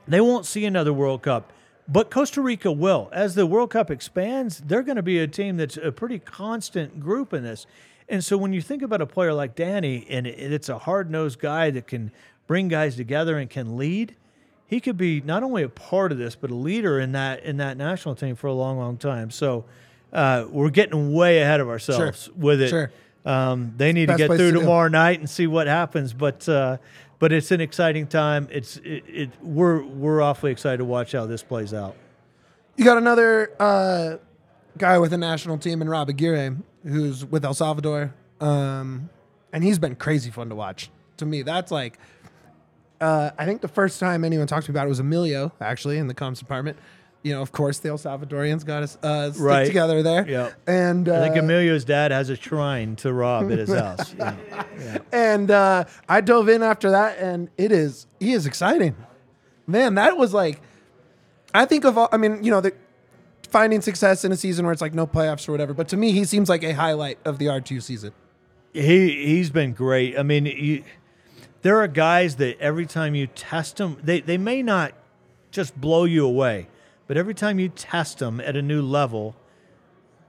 They 0.08 0.20
won't 0.20 0.46
see 0.46 0.64
another 0.64 0.92
World 0.92 1.22
Cup, 1.22 1.52
but 1.88 2.10
Costa 2.10 2.40
Rica 2.40 2.70
will. 2.70 3.08
As 3.12 3.34
the 3.34 3.44
World 3.46 3.70
Cup 3.70 3.90
expands, 3.90 4.62
they're 4.64 4.82
going 4.82 4.96
to 4.96 5.02
be 5.02 5.18
a 5.18 5.26
team 5.26 5.56
that's 5.56 5.76
a 5.76 5.90
pretty 5.92 6.18
constant 6.20 7.00
group 7.00 7.32
in 7.34 7.42
this. 7.42 7.66
And 8.08 8.24
so 8.24 8.36
when 8.36 8.52
you 8.52 8.62
think 8.62 8.82
about 8.82 9.00
a 9.00 9.06
player 9.06 9.32
like 9.32 9.54
Danny, 9.56 10.06
and 10.08 10.26
it's 10.26 10.68
a 10.68 10.78
hard 10.78 11.10
nosed 11.10 11.40
guy 11.40 11.70
that 11.70 11.86
can 11.86 12.12
bring 12.46 12.68
guys 12.68 12.96
together 12.96 13.36
and 13.36 13.50
can 13.50 13.76
lead, 13.76 14.14
he 14.66 14.80
could 14.80 14.96
be 14.96 15.20
not 15.20 15.42
only 15.42 15.62
a 15.62 15.68
part 15.68 16.12
of 16.12 16.18
this, 16.18 16.36
but 16.36 16.50
a 16.50 16.54
leader 16.54 17.00
in 17.00 17.12
that 17.12 17.42
in 17.44 17.56
that 17.58 17.76
national 17.76 18.14
team 18.14 18.36
for 18.36 18.46
a 18.48 18.52
long, 18.52 18.78
long 18.78 18.96
time. 18.96 19.30
So 19.30 19.64
uh, 20.12 20.46
we're 20.48 20.70
getting 20.70 21.12
way 21.12 21.40
ahead 21.40 21.60
of 21.60 21.68
ourselves 21.68 22.28
with 22.36 22.60
it. 22.60 22.68
Sure. 22.68 22.90
Um, 23.24 23.74
they 23.76 23.92
need 23.92 24.06
to 24.06 24.16
get 24.16 24.28
through 24.28 24.52
to 24.52 24.60
tomorrow 24.60 24.88
night 24.88 25.18
and 25.18 25.28
see 25.28 25.48
what 25.48 25.66
happens. 25.66 26.12
But 26.12 26.48
uh, 26.48 26.78
but 27.18 27.32
it's 27.32 27.50
an 27.50 27.60
exciting 27.60 28.06
time. 28.06 28.48
It's 28.50 28.76
it, 28.78 29.04
it 29.08 29.30
we're 29.42 29.82
we're 29.82 30.20
awfully 30.20 30.52
excited 30.52 30.78
to 30.78 30.84
watch 30.84 31.12
how 31.12 31.26
this 31.26 31.42
plays 31.42 31.74
out. 31.74 31.96
You 32.76 32.84
got 32.84 32.98
another 32.98 33.52
uh, 33.58 34.16
guy 34.78 34.98
with 34.98 35.12
a 35.12 35.18
national 35.18 35.58
team 35.58 35.80
in 35.80 35.88
Rob 35.88 36.08
Aguirre, 36.08 36.56
who's 36.86 37.24
with 37.24 37.44
El 37.44 37.54
Salvador, 37.54 38.14
um, 38.40 39.08
and 39.52 39.64
he's 39.64 39.78
been 39.78 39.94
crazy 39.96 40.30
fun 40.30 40.48
to 40.50 40.54
watch. 40.54 40.90
To 41.18 41.26
me, 41.26 41.42
that's 41.42 41.70
like, 41.72 41.98
uh, 43.00 43.30
I 43.38 43.44
think 43.44 43.60
the 43.60 43.68
first 43.68 43.98
time 44.00 44.24
anyone 44.24 44.46
talked 44.46 44.66
to 44.66 44.72
me 44.72 44.74
about 44.74 44.86
it 44.86 44.90
was 44.90 45.00
Emilio, 45.00 45.52
actually, 45.60 45.98
in 45.98 46.06
the 46.06 46.14
comms 46.14 46.38
department. 46.38 46.76
You 47.22 47.32
know, 47.34 47.42
of 47.42 47.50
course, 47.50 47.78
the 47.80 47.88
El 47.88 47.98
Salvadorians 47.98 48.64
got 48.64 48.84
us 48.84 48.96
uh, 49.02 49.32
stick 49.32 49.42
Right. 49.42 49.66
together 49.66 50.00
there. 50.02 50.28
Yep. 50.28 50.54
And 50.68 51.08
uh, 51.08 51.16
I 51.16 51.20
think 51.22 51.36
Emilio's 51.36 51.84
dad 51.84 52.12
has 52.12 52.30
a 52.30 52.36
shrine 52.36 52.94
to 52.96 53.12
Rob 53.12 53.50
at 53.50 53.58
his 53.58 53.72
house. 53.74 54.14
Yeah. 54.16 54.98
and 55.10 55.50
uh, 55.50 55.84
I 56.08 56.20
dove 56.20 56.48
in 56.48 56.62
after 56.62 56.90
that, 56.90 57.18
and 57.18 57.48
it 57.58 57.72
is 57.72 58.06
he 58.20 58.32
is 58.32 58.46
exciting, 58.46 58.94
man. 59.66 59.96
That 59.96 60.16
was 60.16 60.32
like, 60.32 60.60
I 61.52 61.64
think 61.64 61.84
of 61.84 61.98
all. 61.98 62.08
I 62.12 62.16
mean, 62.16 62.44
you 62.44 62.50
know, 62.52 62.60
the 62.60 62.74
finding 63.46 63.80
success 63.80 64.24
in 64.24 64.32
a 64.32 64.36
season 64.36 64.64
where 64.64 64.72
it's 64.72 64.82
like 64.82 64.94
no 64.94 65.06
playoffs 65.06 65.48
or 65.48 65.52
whatever. 65.52 65.74
But 65.74 65.88
to 65.88 65.96
me, 65.96 66.12
he 66.12 66.24
seems 66.24 66.48
like 66.48 66.62
a 66.62 66.72
highlight 66.72 67.18
of 67.24 67.38
the 67.38 67.48
R 67.48 67.60
two 67.60 67.80
season. 67.80 68.12
He 68.72 69.26
he's 69.26 69.50
been 69.50 69.72
great. 69.72 70.18
I 70.18 70.22
mean, 70.22 70.46
you, 70.46 70.84
there 71.62 71.80
are 71.80 71.88
guys 71.88 72.36
that 72.36 72.60
every 72.60 72.86
time 72.86 73.14
you 73.14 73.26
test 73.26 73.76
them, 73.76 73.98
they 74.02 74.20
they 74.20 74.38
may 74.38 74.62
not 74.62 74.92
just 75.50 75.80
blow 75.80 76.04
you 76.04 76.26
away, 76.26 76.68
but 77.06 77.16
every 77.16 77.34
time 77.34 77.58
you 77.58 77.68
test 77.68 78.18
them 78.18 78.40
at 78.40 78.56
a 78.56 78.62
new 78.62 78.82
level, 78.82 79.34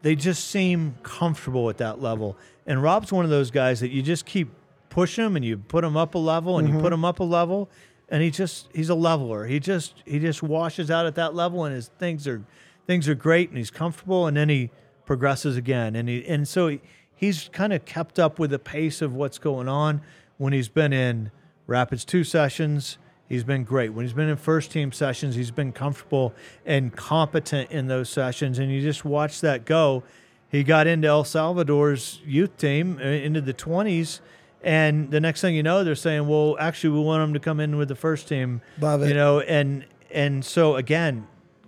they 0.01 0.15
just 0.15 0.47
seem 0.47 0.95
comfortable 1.03 1.70
at 1.70 1.78
that 1.78 2.01
level. 2.01 2.38
And 2.65 2.82
Rob's 2.82 3.11
one 3.11 3.26
of 3.26 3.32
those 3.32 3.51
guys 3.51 3.80
that 3.80 3.89
you 3.89 4.01
just 4.01 4.26
keep 4.26 4.49
pushing 4.89 5.26
him 5.26 5.36
and 5.36 5.43
you 5.43 5.57
put 5.57 5.84
him 5.84 5.97
up 5.97 6.15
a 6.15 6.18
level 6.18 6.57
and 6.57 6.68
you 6.68 6.74
mm-hmm. 6.74 6.84
put 6.84 6.93
him 6.93 7.05
up 7.05 7.20
a 7.20 7.24
level 7.24 7.70
and 8.09 8.24
he 8.24 8.32
just 8.32 8.70
he's 8.74 8.89
a 8.89 8.95
leveler. 8.95 9.45
He 9.45 9.59
just 9.59 9.95
he 10.05 10.20
just 10.20 10.41
washes 10.41 10.89
out 10.89 11.05
at 11.05 11.15
that 11.15 11.36
level 11.36 11.65
and 11.65 11.76
his 11.76 11.89
things 11.99 12.28
are 12.28 12.41
things 12.88 13.07
are 13.07 13.15
great 13.15 13.49
and 13.49 13.57
he's 13.57 13.69
comfortable 13.69 14.25
and 14.25 14.35
then 14.35 14.49
he 14.49 14.71
progresses 15.05 15.55
again 15.55 15.95
and 15.95 16.09
he 16.09 16.25
and 16.25 16.47
so 16.47 16.67
he, 16.67 16.81
he's 17.15 17.49
kind 17.53 17.71
of 17.71 17.85
kept 17.85 18.17
up 18.17 18.39
with 18.39 18.49
the 18.49 18.59
pace 18.59 19.01
of 19.01 19.13
what's 19.13 19.38
going 19.38 19.67
on 19.67 20.01
when 20.38 20.53
he's 20.53 20.69
been 20.69 20.91
in 20.91 21.29
Rapids 21.67 22.03
2 22.03 22.23
sessions 22.23 22.97
He's 23.27 23.43
been 23.43 23.63
great. 23.63 23.89
When 23.89 24.05
he's 24.05 24.13
been 24.13 24.29
in 24.29 24.38
first 24.38 24.71
team 24.71 24.91
sessions, 24.91 25.35
he's 25.35 25.51
been 25.51 25.73
comfortable 25.73 26.33
and 26.65 26.95
competent 26.95 27.71
in 27.71 27.88
those 27.88 28.09
sessions. 28.09 28.57
And 28.57 28.71
you 28.71 28.81
just 28.81 29.03
watch 29.03 29.41
that 29.41 29.65
go. 29.65 30.03
He 30.49 30.63
got 30.63 30.88
into 30.88 31.09
El 31.09 31.25
Salvador's 31.25 32.21
youth 32.25 32.55
team, 32.55 32.99
uh, 33.01 33.05
into 33.05 33.41
the 33.41 33.53
20s. 33.53 34.21
And 34.63 35.11
the 35.11 35.19
next 35.19 35.41
thing 35.41 35.55
you 35.55 35.63
know, 35.63 35.83
they're 35.83 35.95
saying, 35.95 36.27
well, 36.27 36.55
actually, 36.57 36.91
we 36.91 37.01
want 37.01 37.21
him 37.21 37.33
to 37.33 37.39
come 37.39 37.59
in 37.59 37.75
with 37.75 37.89
the 37.89 37.95
first 37.95 38.29
team. 38.29 38.61
Love 38.79 39.03
it. 39.03 39.09
You 39.09 39.13
know, 39.13 39.41
and 39.41 39.85
and 40.09 40.43
so 40.43 40.77
again, 40.77 41.27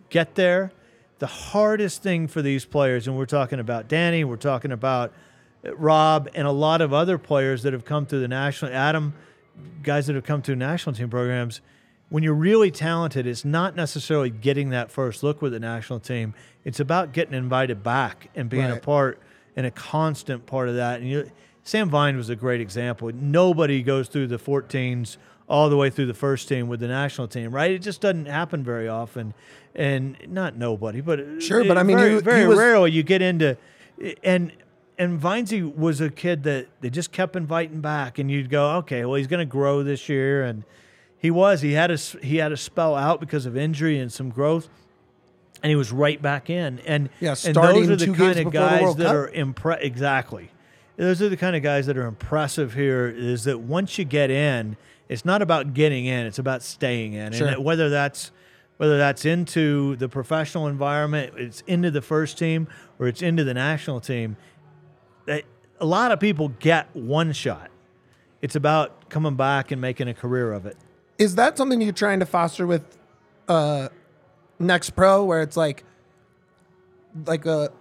get 0.09 0.35
there. 0.35 0.71
The 1.19 1.27
hardest 1.27 2.01
thing 2.01 2.27
for 2.27 2.41
these 2.41 2.65
players, 2.65 3.07
and 3.07 3.17
we're 3.17 3.25
talking 3.25 3.59
about 3.59 3.87
Danny, 3.87 4.23
we're 4.23 4.37
talking 4.37 4.71
about 4.71 5.13
uh, 5.65 5.75
Rob, 5.75 6.29
and 6.33 6.47
a 6.47 6.51
lot 6.51 6.81
of 6.81 6.93
other 6.93 7.17
players 7.17 7.63
that 7.63 7.73
have 7.73 7.85
come 7.85 8.05
through 8.05 8.21
the 8.21 8.27
national. 8.27 8.71
Adam, 8.73 9.13
guys 9.83 10.07
that 10.07 10.15
have 10.15 10.23
come 10.23 10.41
through 10.41 10.55
national 10.55 10.95
team 10.95 11.09
programs. 11.09 11.61
When 12.09 12.23
you're 12.23 12.33
really 12.33 12.71
talented, 12.71 13.27
it's 13.27 13.45
not 13.45 13.75
necessarily 13.75 14.31
getting 14.31 14.69
that 14.69 14.89
first 14.89 15.21
look 15.21 15.41
with 15.41 15.51
the 15.51 15.59
national 15.59 15.99
team. 15.99 16.33
It's 16.63 16.79
about 16.79 17.13
getting 17.13 17.35
invited 17.35 17.83
back 17.83 18.29
and 18.35 18.49
being 18.49 18.71
a 18.71 18.77
part 18.77 19.19
and 19.55 19.67
a 19.67 19.71
constant 19.71 20.47
part 20.47 20.69
of 20.69 20.75
that. 20.75 21.01
And 21.01 21.09
you, 21.09 21.31
Sam 21.63 21.89
Vine 21.89 22.17
was 22.17 22.29
a 22.29 22.35
great 22.35 22.61
example. 22.61 23.11
Nobody 23.13 23.83
goes 23.83 24.07
through 24.07 24.27
the 24.27 24.39
14s 24.39 25.17
all 25.49 25.69
the 25.69 25.75
way 25.77 25.89
through 25.89 26.05
the 26.05 26.13
first 26.13 26.47
team 26.47 26.67
with 26.67 26.79
the 26.79 26.87
national 26.87 27.27
team, 27.27 27.51
right? 27.51 27.71
It 27.71 27.79
just 27.79 28.01
doesn't 28.01 28.27
happen 28.27 28.63
very 28.63 28.87
often, 28.87 29.33
and 29.75 30.15
not 30.27 30.55
nobody, 30.55 31.01
but 31.01 31.41
Sure, 31.41 31.63
but 31.65 31.77
I 31.77 31.83
mean, 31.83 31.97
very, 31.97 32.11
you- 32.11 32.21
very 32.21 32.41
he 32.41 32.47
was- 32.47 32.57
rarely 32.57 32.91
you 32.91 33.03
get 33.03 33.21
into, 33.21 33.57
and 34.23 34.51
and 34.97 35.19
Vinesy 35.21 35.73
was 35.75 36.01
a 36.01 36.09
kid 36.09 36.43
that 36.43 36.67
they 36.81 36.89
just 36.89 37.11
kept 37.13 37.35
inviting 37.35 37.79
back, 37.81 38.19
and 38.19 38.29
you'd 38.29 38.49
go, 38.49 38.71
okay, 38.77 39.05
well 39.05 39.15
he's 39.15 39.27
going 39.27 39.39
to 39.39 39.45
grow 39.45 39.81
this 39.81 40.07
year, 40.09 40.43
and 40.43 40.63
he 41.17 41.31
was. 41.31 41.61
He 41.61 41.73
had 41.73 41.89
a 41.89 41.95
he 42.21 42.37
had 42.37 42.51
a 42.51 42.57
spell 42.57 42.95
out 42.95 43.19
because 43.19 43.45
of 43.45 43.57
injury 43.57 43.97
and 43.99 44.11
some 44.11 44.29
growth. 44.29 44.69
And 45.61 45.69
he 45.69 45.75
was 45.75 45.91
right 45.91 46.21
back 46.21 46.49
in, 46.49 46.79
and 46.85 47.09
Yeah, 47.19 47.31
and 47.31 47.37
starting 47.37 47.87
those 47.87 48.01
are 48.01 48.05
the 48.05 48.13
kind 48.13 48.39
of 48.39 48.53
guys 48.53 48.95
that 48.95 49.07
Cup. 49.07 49.13
are 49.15 49.29
impre- 49.35 49.81
exactly. 49.83 50.51
Those 50.95 51.21
are 51.21 51.27
the 51.27 51.35
kind 51.35 51.53
of 51.55 51.61
guys 51.63 51.85
that 51.87 51.97
are 51.97 52.05
impressive 52.05 52.75
here. 52.75 53.07
Is 53.13 53.43
that 53.43 53.59
once 53.59 53.97
you 53.97 54.05
get 54.05 54.31
in, 54.31 54.77
it's 55.09 55.25
not 55.25 55.41
about 55.41 55.73
getting 55.73 56.05
in; 56.05 56.25
it's 56.25 56.39
about 56.39 56.63
staying 56.63 57.13
in. 57.13 57.33
Sure. 57.33 57.47
And 57.47 57.65
whether 57.65 57.89
that's 57.89 58.31
whether 58.77 58.97
that's 58.97 59.25
into 59.25 59.97
the 59.97 60.07
professional 60.07 60.67
environment, 60.67 61.33
it's 61.35 61.61
into 61.67 61.91
the 61.91 62.01
first 62.01 62.37
team, 62.37 62.67
or 62.97 63.07
it's 63.07 63.21
into 63.21 63.43
the 63.43 63.53
national 63.53 63.99
team. 63.99 64.37
That 65.25 65.43
a 65.81 65.85
lot 65.85 66.11
of 66.11 66.19
people 66.19 66.49
get 66.59 66.95
one 66.95 67.33
shot. 67.33 67.69
It's 68.41 68.55
about 68.55 69.09
coming 69.09 69.35
back 69.35 69.71
and 69.71 69.81
making 69.81 70.07
a 70.07 70.13
career 70.13 70.53
of 70.53 70.65
it. 70.65 70.77
Is 71.17 71.35
that 71.35 71.57
something 71.57 71.81
you're 71.81 71.91
trying 71.91 72.21
to 72.21 72.25
foster 72.25 72.65
with 72.65 72.97
uh, 73.49 73.89
Next 74.59 74.91
Pro, 74.91 75.25
where 75.25 75.41
it's 75.41 75.57
like, 75.57 75.83
like 77.25 77.45
a 77.45 77.71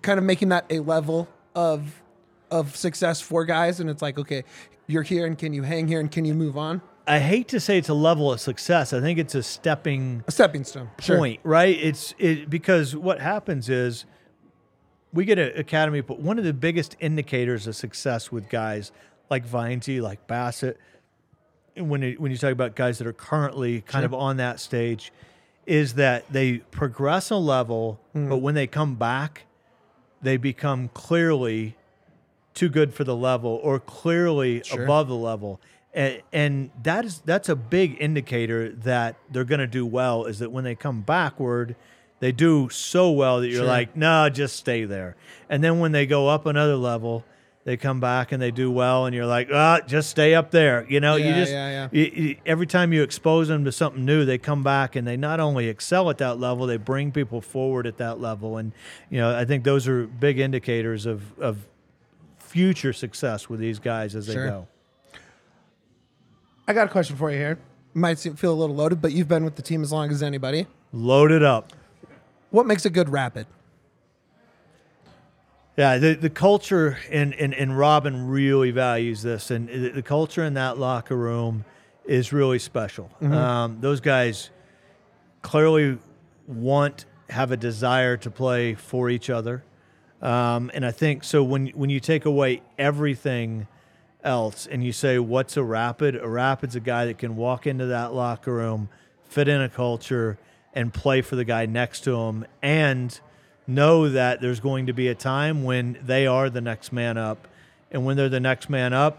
kind 0.00 0.18
of 0.18 0.24
making 0.24 0.48
that 0.48 0.64
a 0.70 0.78
level 0.78 1.28
of 1.54 2.02
of 2.50 2.76
success 2.76 3.20
for 3.20 3.44
guys, 3.44 3.80
and 3.80 3.90
it's 3.90 4.00
like, 4.00 4.18
okay, 4.18 4.44
you're 4.86 5.02
here, 5.02 5.26
and 5.26 5.36
can 5.36 5.52
you 5.52 5.62
hang 5.62 5.88
here, 5.88 6.00
and 6.00 6.10
can 6.10 6.24
you 6.24 6.34
move 6.34 6.56
on? 6.56 6.82
I 7.06 7.20
hate 7.20 7.48
to 7.48 7.60
say 7.60 7.78
it's 7.78 7.88
a 7.88 7.94
level 7.94 8.32
of 8.32 8.40
success. 8.40 8.92
I 8.92 9.00
think 9.00 9.18
it's 9.18 9.34
a 9.34 9.42
stepping 9.42 10.24
A 10.26 10.32
stepping 10.32 10.64
stone. 10.64 10.90
Sure. 11.00 11.18
point, 11.18 11.40
right? 11.44 11.78
It's 11.80 12.14
it 12.18 12.50
because 12.50 12.96
what 12.96 13.20
happens 13.20 13.68
is 13.68 14.06
we 15.12 15.24
get 15.24 15.38
an 15.38 15.56
academy, 15.56 16.00
but 16.00 16.18
one 16.18 16.38
of 16.38 16.44
the 16.44 16.52
biggest 16.52 16.96
indicators 16.98 17.66
of 17.66 17.76
success 17.76 18.32
with 18.32 18.48
guys 18.48 18.90
like 19.30 19.46
Vinesy, 19.46 20.00
like 20.00 20.26
Bassett, 20.26 20.78
when 21.76 22.02
it, 22.02 22.20
when 22.20 22.30
you 22.32 22.38
talk 22.38 22.52
about 22.52 22.74
guys 22.74 22.98
that 22.98 23.06
are 23.06 23.12
currently 23.12 23.82
kind 23.82 24.04
of 24.04 24.12
on 24.12 24.38
that 24.38 24.58
stage, 24.58 25.12
is 25.64 25.94
that 25.94 26.24
they 26.32 26.58
progress 26.58 27.30
a 27.30 27.36
level, 27.36 28.00
hmm. 28.12 28.28
but 28.28 28.38
when 28.38 28.54
they 28.54 28.66
come 28.66 28.94
back, 28.94 29.46
they 30.22 30.36
become 30.36 30.88
clearly 30.88 31.76
too 32.56 32.68
good 32.68 32.92
for 32.92 33.04
the 33.04 33.14
level 33.14 33.60
or 33.62 33.78
clearly 33.78 34.62
above 34.72 35.06
the 35.08 35.14
level. 35.14 35.60
And, 35.94 36.20
and 36.32 36.70
that 36.82 37.04
is 37.04 37.20
that's 37.24 37.48
a 37.48 37.56
big 37.56 37.96
indicator 38.00 38.70
that 38.70 39.16
they're 39.30 39.44
going 39.44 39.60
to 39.60 39.66
do 39.66 39.86
well 39.86 40.24
is 40.26 40.40
that 40.40 40.50
when 40.50 40.64
they 40.64 40.74
come 40.74 41.02
backward, 41.02 41.76
they 42.20 42.32
do 42.32 42.68
so 42.70 43.10
well 43.12 43.40
that 43.40 43.48
you're 43.48 43.58
Sure. 43.60 43.66
like, 43.66 43.96
no, 43.96 44.28
just 44.28 44.56
stay 44.56 44.84
there. 44.84 45.16
And 45.48 45.62
then 45.62 45.78
when 45.80 45.92
they 45.92 46.04
go 46.06 46.28
up 46.28 46.44
another 46.46 46.76
level, 46.76 47.24
they 47.64 47.76
come 47.76 47.98
back 47.98 48.30
and 48.30 48.40
they 48.40 48.52
do 48.52 48.70
well, 48.70 49.06
and 49.06 49.14
you're 49.14 49.26
like, 49.26 49.48
ah, 49.52 49.80
just 49.86 50.08
stay 50.10 50.34
up 50.36 50.50
there. 50.52 50.86
You 50.88 51.00
know, 51.00 51.16
you 51.16 51.34
just 51.34 51.50
yeah, 51.50 51.68
yeah. 51.68 51.88
you- 51.90 52.12
you- 52.24 52.36
every 52.46 52.66
time 52.66 52.92
you 52.92 53.02
expose 53.02 53.48
them 53.48 53.64
to 53.64 53.72
something 53.72 54.04
new, 54.04 54.24
they 54.24 54.38
come 54.38 54.62
back 54.62 54.94
and 54.96 55.04
they 55.06 55.16
not 55.16 55.40
only 55.40 55.66
excel 55.68 56.08
at 56.10 56.18
that 56.18 56.38
level, 56.38 56.66
they 56.66 56.76
bring 56.76 57.10
people 57.10 57.40
forward 57.40 57.84
at 57.86 57.96
that 57.96 58.20
level. 58.20 58.56
And 58.56 58.70
you 59.10 59.18
know, 59.18 59.36
I 59.36 59.44
think 59.44 59.64
those 59.64 59.88
are 59.88 60.06
big 60.06 60.38
indicators 60.38 61.06
of 61.06 61.36
of 61.40 61.66
future 62.56 62.94
success 62.94 63.50
with 63.50 63.60
these 63.60 63.78
guys 63.78 64.14
as 64.14 64.26
they 64.26 64.34
go. 64.34 64.66
I 66.66 66.72
got 66.72 66.86
a 66.86 66.90
question 66.90 67.14
for 67.14 67.30
you 67.30 67.36
here. 67.36 67.58
Might 67.92 68.18
seem, 68.18 68.34
feel 68.34 68.54
a 68.54 68.56
little 68.56 68.74
loaded, 68.74 69.02
but 69.02 69.12
you've 69.12 69.28
been 69.28 69.44
with 69.44 69.56
the 69.56 69.62
team 69.62 69.82
as 69.82 69.92
long 69.92 70.10
as 70.10 70.22
anybody. 70.22 70.66
Load 70.90 71.32
it 71.32 71.42
up. 71.42 71.74
What 72.50 72.64
makes 72.64 72.86
a 72.86 72.90
good 72.90 73.10
rapid? 73.10 73.46
Yeah, 75.76 75.98
the, 75.98 76.14
the 76.14 76.30
culture 76.30 76.96
and, 77.10 77.34
and, 77.34 77.52
and 77.52 77.78
Robin 77.78 78.26
really 78.26 78.70
values 78.70 79.20
this, 79.20 79.50
and 79.50 79.68
the, 79.68 79.90
the 79.90 80.02
culture 80.02 80.42
in 80.42 80.54
that 80.54 80.78
locker 80.78 81.16
room 81.16 81.66
is 82.06 82.32
really 82.32 82.58
special. 82.58 83.10
Um, 83.20 83.82
those 83.82 84.00
guys 84.00 84.48
clearly 85.42 85.98
want, 86.46 87.04
have 87.28 87.52
a 87.52 87.58
desire 87.58 88.16
to 88.16 88.30
play 88.30 88.74
for 88.74 89.10
each 89.10 89.28
other, 89.28 89.62
um, 90.22 90.70
and 90.74 90.84
I 90.84 90.90
think 90.90 91.24
so. 91.24 91.42
When 91.42 91.68
when 91.68 91.90
you 91.90 92.00
take 92.00 92.24
away 92.24 92.62
everything 92.78 93.66
else 94.24 94.66
and 94.66 94.82
you 94.84 94.92
say 94.92 95.18
what's 95.18 95.56
a 95.56 95.62
rapid, 95.62 96.16
a 96.16 96.28
rapid's 96.28 96.74
a 96.74 96.80
guy 96.80 97.06
that 97.06 97.18
can 97.18 97.36
walk 97.36 97.66
into 97.66 97.86
that 97.86 98.12
locker 98.12 98.52
room, 98.52 98.88
fit 99.24 99.48
in 99.48 99.60
a 99.60 99.68
culture, 99.68 100.38
and 100.74 100.92
play 100.92 101.22
for 101.22 101.36
the 101.36 101.44
guy 101.44 101.66
next 101.66 102.00
to 102.04 102.16
him, 102.16 102.46
and 102.62 103.20
know 103.66 104.08
that 104.08 104.40
there's 104.40 104.60
going 104.60 104.86
to 104.86 104.92
be 104.92 105.08
a 105.08 105.14
time 105.14 105.64
when 105.64 105.98
they 106.02 106.26
are 106.26 106.48
the 106.50 106.60
next 106.60 106.92
man 106.92 107.18
up. 107.18 107.48
And 107.90 108.04
when 108.04 108.16
they're 108.16 108.28
the 108.28 108.40
next 108.40 108.68
man 108.68 108.92
up, 108.92 109.18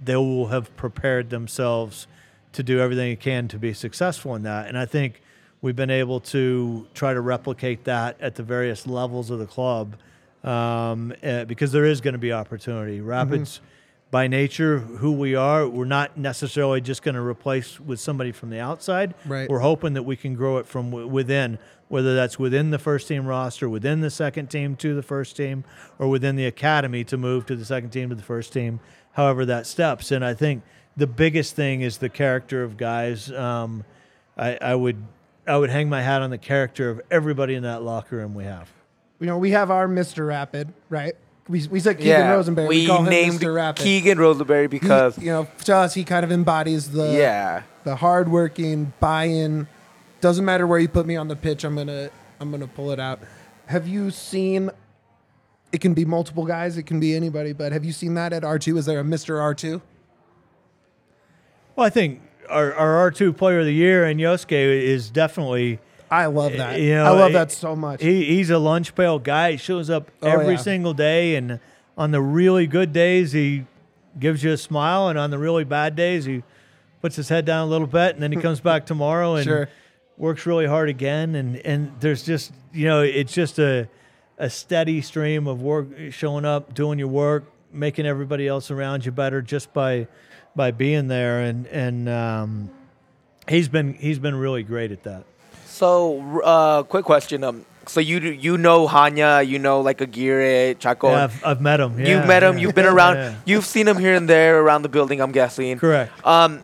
they 0.00 0.16
will 0.16 0.48
have 0.48 0.74
prepared 0.76 1.30
themselves 1.30 2.06
to 2.52 2.62
do 2.62 2.80
everything 2.80 3.10
they 3.10 3.16
can 3.16 3.48
to 3.48 3.58
be 3.58 3.72
successful 3.72 4.34
in 4.34 4.42
that. 4.42 4.68
And 4.68 4.78
I 4.78 4.86
think 4.86 5.20
we've 5.60 5.76
been 5.76 5.90
able 5.90 6.20
to 6.20 6.86
try 6.94 7.12
to 7.14 7.20
replicate 7.20 7.84
that 7.84 8.20
at 8.20 8.34
the 8.34 8.42
various 8.42 8.86
levels 8.86 9.30
of 9.30 9.38
the 9.38 9.46
club 9.46 9.96
um, 10.44 11.12
uh, 11.22 11.44
because 11.44 11.72
there 11.72 11.84
is 11.84 12.00
going 12.00 12.12
to 12.12 12.18
be 12.18 12.32
opportunity. 12.32 13.00
Rapids, 13.00 13.60
by 14.10 14.26
nature, 14.26 14.78
who 14.78 15.12
we 15.12 15.34
are, 15.34 15.68
we're 15.68 15.84
not 15.84 16.16
necessarily 16.16 16.80
just 16.80 17.02
going 17.02 17.14
to 17.14 17.20
replace 17.20 17.78
with 17.78 18.00
somebody 18.00 18.32
from 18.32 18.50
the 18.50 18.60
outside. 18.60 19.14
Right. 19.26 19.48
We're 19.50 19.58
hoping 19.58 19.94
that 19.94 20.04
we 20.04 20.16
can 20.16 20.34
grow 20.34 20.58
it 20.58 20.66
from 20.66 20.90
w- 20.90 21.06
within, 21.06 21.58
whether 21.88 22.14
that's 22.14 22.38
within 22.38 22.70
the 22.70 22.78
first 22.78 23.08
team 23.08 23.26
roster, 23.26 23.68
within 23.68 24.00
the 24.00 24.10
second 24.10 24.48
team 24.48 24.76
to 24.76 24.94
the 24.94 25.02
first 25.02 25.36
team, 25.36 25.64
or 25.98 26.08
within 26.08 26.36
the 26.36 26.46
academy 26.46 27.04
to 27.04 27.16
move 27.16 27.44
to 27.46 27.56
the 27.56 27.64
second 27.64 27.90
team 27.90 28.08
to 28.08 28.14
the 28.14 28.22
first 28.22 28.52
team, 28.52 28.80
however 29.12 29.44
that 29.44 29.66
steps. 29.66 30.10
And 30.10 30.24
I 30.24 30.32
think 30.32 30.62
the 30.96 31.06
biggest 31.06 31.54
thing 31.54 31.82
is 31.82 31.98
the 31.98 32.08
character 32.08 32.62
of 32.62 32.76
guys. 32.76 33.30
Um, 33.32 33.84
I, 34.38 34.56
I 34.62 34.74
would 34.74 35.04
I 35.48 35.56
would 35.56 35.70
hang 35.70 35.88
my 35.88 36.02
hat 36.02 36.20
on 36.22 36.30
the 36.30 36.38
character 36.38 36.90
of 36.90 37.00
everybody 37.10 37.54
in 37.54 37.62
that 37.62 37.82
locker 37.82 38.16
room 38.16 38.34
we 38.34 38.44
have. 38.44 38.70
You 39.18 39.26
know, 39.26 39.38
we 39.38 39.50
have 39.50 39.70
our 39.70 39.88
Mr. 39.88 40.26
Rapid, 40.28 40.72
right? 40.90 41.14
We, 41.48 41.66
we 41.68 41.80
said 41.80 41.96
Keegan 41.98 42.28
Rosenberry. 42.28 42.68
We, 42.68 42.86
call 42.86 42.98
him 43.02 43.10
named 43.10 43.40
Mr. 43.40 43.54
Rapid. 43.54 43.82
Keegan 43.82 44.18
Rosenberry 44.18 44.64
He- 44.64 44.68
because 44.68 45.18
you 45.18 45.32
know, 45.32 45.48
to 45.64 45.74
us, 45.74 45.94
he 45.94 46.04
kind 46.04 46.22
of 46.24 46.30
embodies 46.30 46.90
the 46.90 47.14
yeah, 47.14 47.62
the 47.84 47.96
hardworking 47.96 48.92
buy-in. 49.00 49.66
Doesn't 50.20 50.44
matter 50.44 50.66
where 50.66 50.78
you 50.78 50.88
put 50.88 51.06
me 51.06 51.16
on 51.16 51.28
the 51.28 51.36
pitch, 51.36 51.64
I'm 51.64 51.74
gonna 51.74 52.10
I'm 52.38 52.50
gonna 52.50 52.66
pull 52.66 52.90
it 52.90 53.00
out. 53.00 53.20
Have 53.66 53.88
you 53.88 54.10
seen? 54.10 54.70
It 55.72 55.80
can 55.80 55.94
be 55.94 56.04
multiple 56.04 56.44
guys. 56.44 56.76
It 56.76 56.84
can 56.84 57.00
be 57.00 57.14
anybody. 57.14 57.52
But 57.52 57.72
have 57.72 57.84
you 57.84 57.92
seen 57.92 58.14
that 58.14 58.32
at 58.34 58.44
R 58.44 58.58
two? 58.58 58.76
Is 58.76 58.84
there 58.84 59.00
a 59.00 59.04
Mister 59.04 59.40
R 59.40 59.54
two? 59.54 59.80
Well, 61.76 61.86
I 61.86 61.90
think 61.90 62.20
our, 62.50 62.72
our 62.74 62.96
R 62.96 63.10
two 63.10 63.32
player 63.32 63.60
of 63.60 63.66
the 63.66 63.72
year 63.74 64.04
and 64.04 64.18
Yosuke 64.20 64.52
is 64.52 65.10
definitely 65.10 65.78
I 66.10 66.26
love 66.26 66.52
that. 66.54 66.80
You 66.80 66.94
know, 66.94 67.04
I 67.04 67.10
love 67.10 67.32
that 67.34 67.52
so 67.52 67.76
much. 67.76 68.02
He, 68.02 68.24
he's 68.24 68.48
a 68.50 68.58
lunch 68.58 68.94
pail 68.94 69.18
guy. 69.18 69.52
He 69.52 69.56
shows 69.58 69.90
up 69.90 70.10
Oh, 70.22 70.28
every 70.28 70.54
yeah. 70.54 70.60
single 70.60 70.94
day, 70.94 71.36
and 71.36 71.60
on 71.98 72.12
the 72.12 72.22
really 72.22 72.66
good 72.66 72.94
days, 72.94 73.32
he 73.32 73.66
gives 74.18 74.42
you 74.42 74.52
a 74.52 74.56
smile, 74.56 75.08
and 75.08 75.18
on 75.18 75.30
the 75.30 75.38
really 75.38 75.64
bad 75.64 75.96
days, 75.96 76.24
he 76.24 76.42
puts 77.02 77.14
his 77.14 77.28
head 77.28 77.44
down 77.44 77.66
a 77.68 77.70
little 77.70 77.86
bit, 77.86 78.14
and 78.14 78.22
then 78.22 78.32
he 78.32 78.38
comes 78.42 78.58
back 78.60 78.86
tomorrow 78.86 79.34
and 79.34 79.44
Sure. 79.44 79.68
works 80.16 80.46
really 80.46 80.64
hard 80.66 80.88
again. 80.88 81.34
And 81.34 81.56
and 81.58 81.92
there's 82.00 82.22
just 82.22 82.52
you 82.72 82.86
know, 82.86 83.02
it's 83.02 83.34
just 83.34 83.58
a 83.58 83.86
a 84.38 84.48
steady 84.48 85.02
stream 85.02 85.46
of 85.46 85.60
work, 85.60 85.88
showing 86.10 86.46
up, 86.46 86.72
doing 86.72 86.98
your 86.98 87.08
work, 87.08 87.44
making 87.70 88.06
everybody 88.06 88.48
else 88.48 88.70
around 88.70 89.04
you 89.04 89.12
better 89.12 89.42
just 89.42 89.74
by 89.74 90.06
by 90.56 90.70
being 90.70 91.08
there, 91.08 91.40
and 91.40 91.66
and 91.68 92.08
um, 92.08 92.70
he's 93.48 93.68
been 93.68 93.94
he's 93.94 94.18
been 94.18 94.34
really 94.34 94.62
great 94.62 94.92
at 94.92 95.02
that. 95.04 95.24
So, 95.66 96.40
uh, 96.42 96.82
quick 96.82 97.04
question. 97.04 97.44
Um, 97.44 97.64
so 97.86 98.00
you 98.00 98.18
you 98.20 98.58
know 98.58 98.86
Hanya, 98.88 99.46
you 99.46 99.58
know 99.58 99.80
like 99.80 100.00
Aguirre, 100.00 100.74
Chacon. 100.74 101.10
Yeah, 101.10 101.24
I've, 101.24 101.44
I've 101.44 101.60
met 101.60 101.80
him. 101.80 101.98
you've 101.98 102.08
Yeah, 102.08 102.26
met 102.26 102.42
him. 102.42 102.56
yeah. 102.56 102.62
You've 102.62 102.74
been 102.74 102.86
around. 102.94 103.16
Yeah. 103.16 103.34
You've 103.44 103.64
seen 103.64 103.86
him 103.88 103.96
here 103.98 104.14
and 104.14 104.28
there 104.28 104.60
around 104.60 104.82
the 104.82 104.88
building. 104.88 105.20
I'm 105.20 105.32
guessing. 105.32 105.78
Correct. 105.78 106.12
Um, 106.26 106.62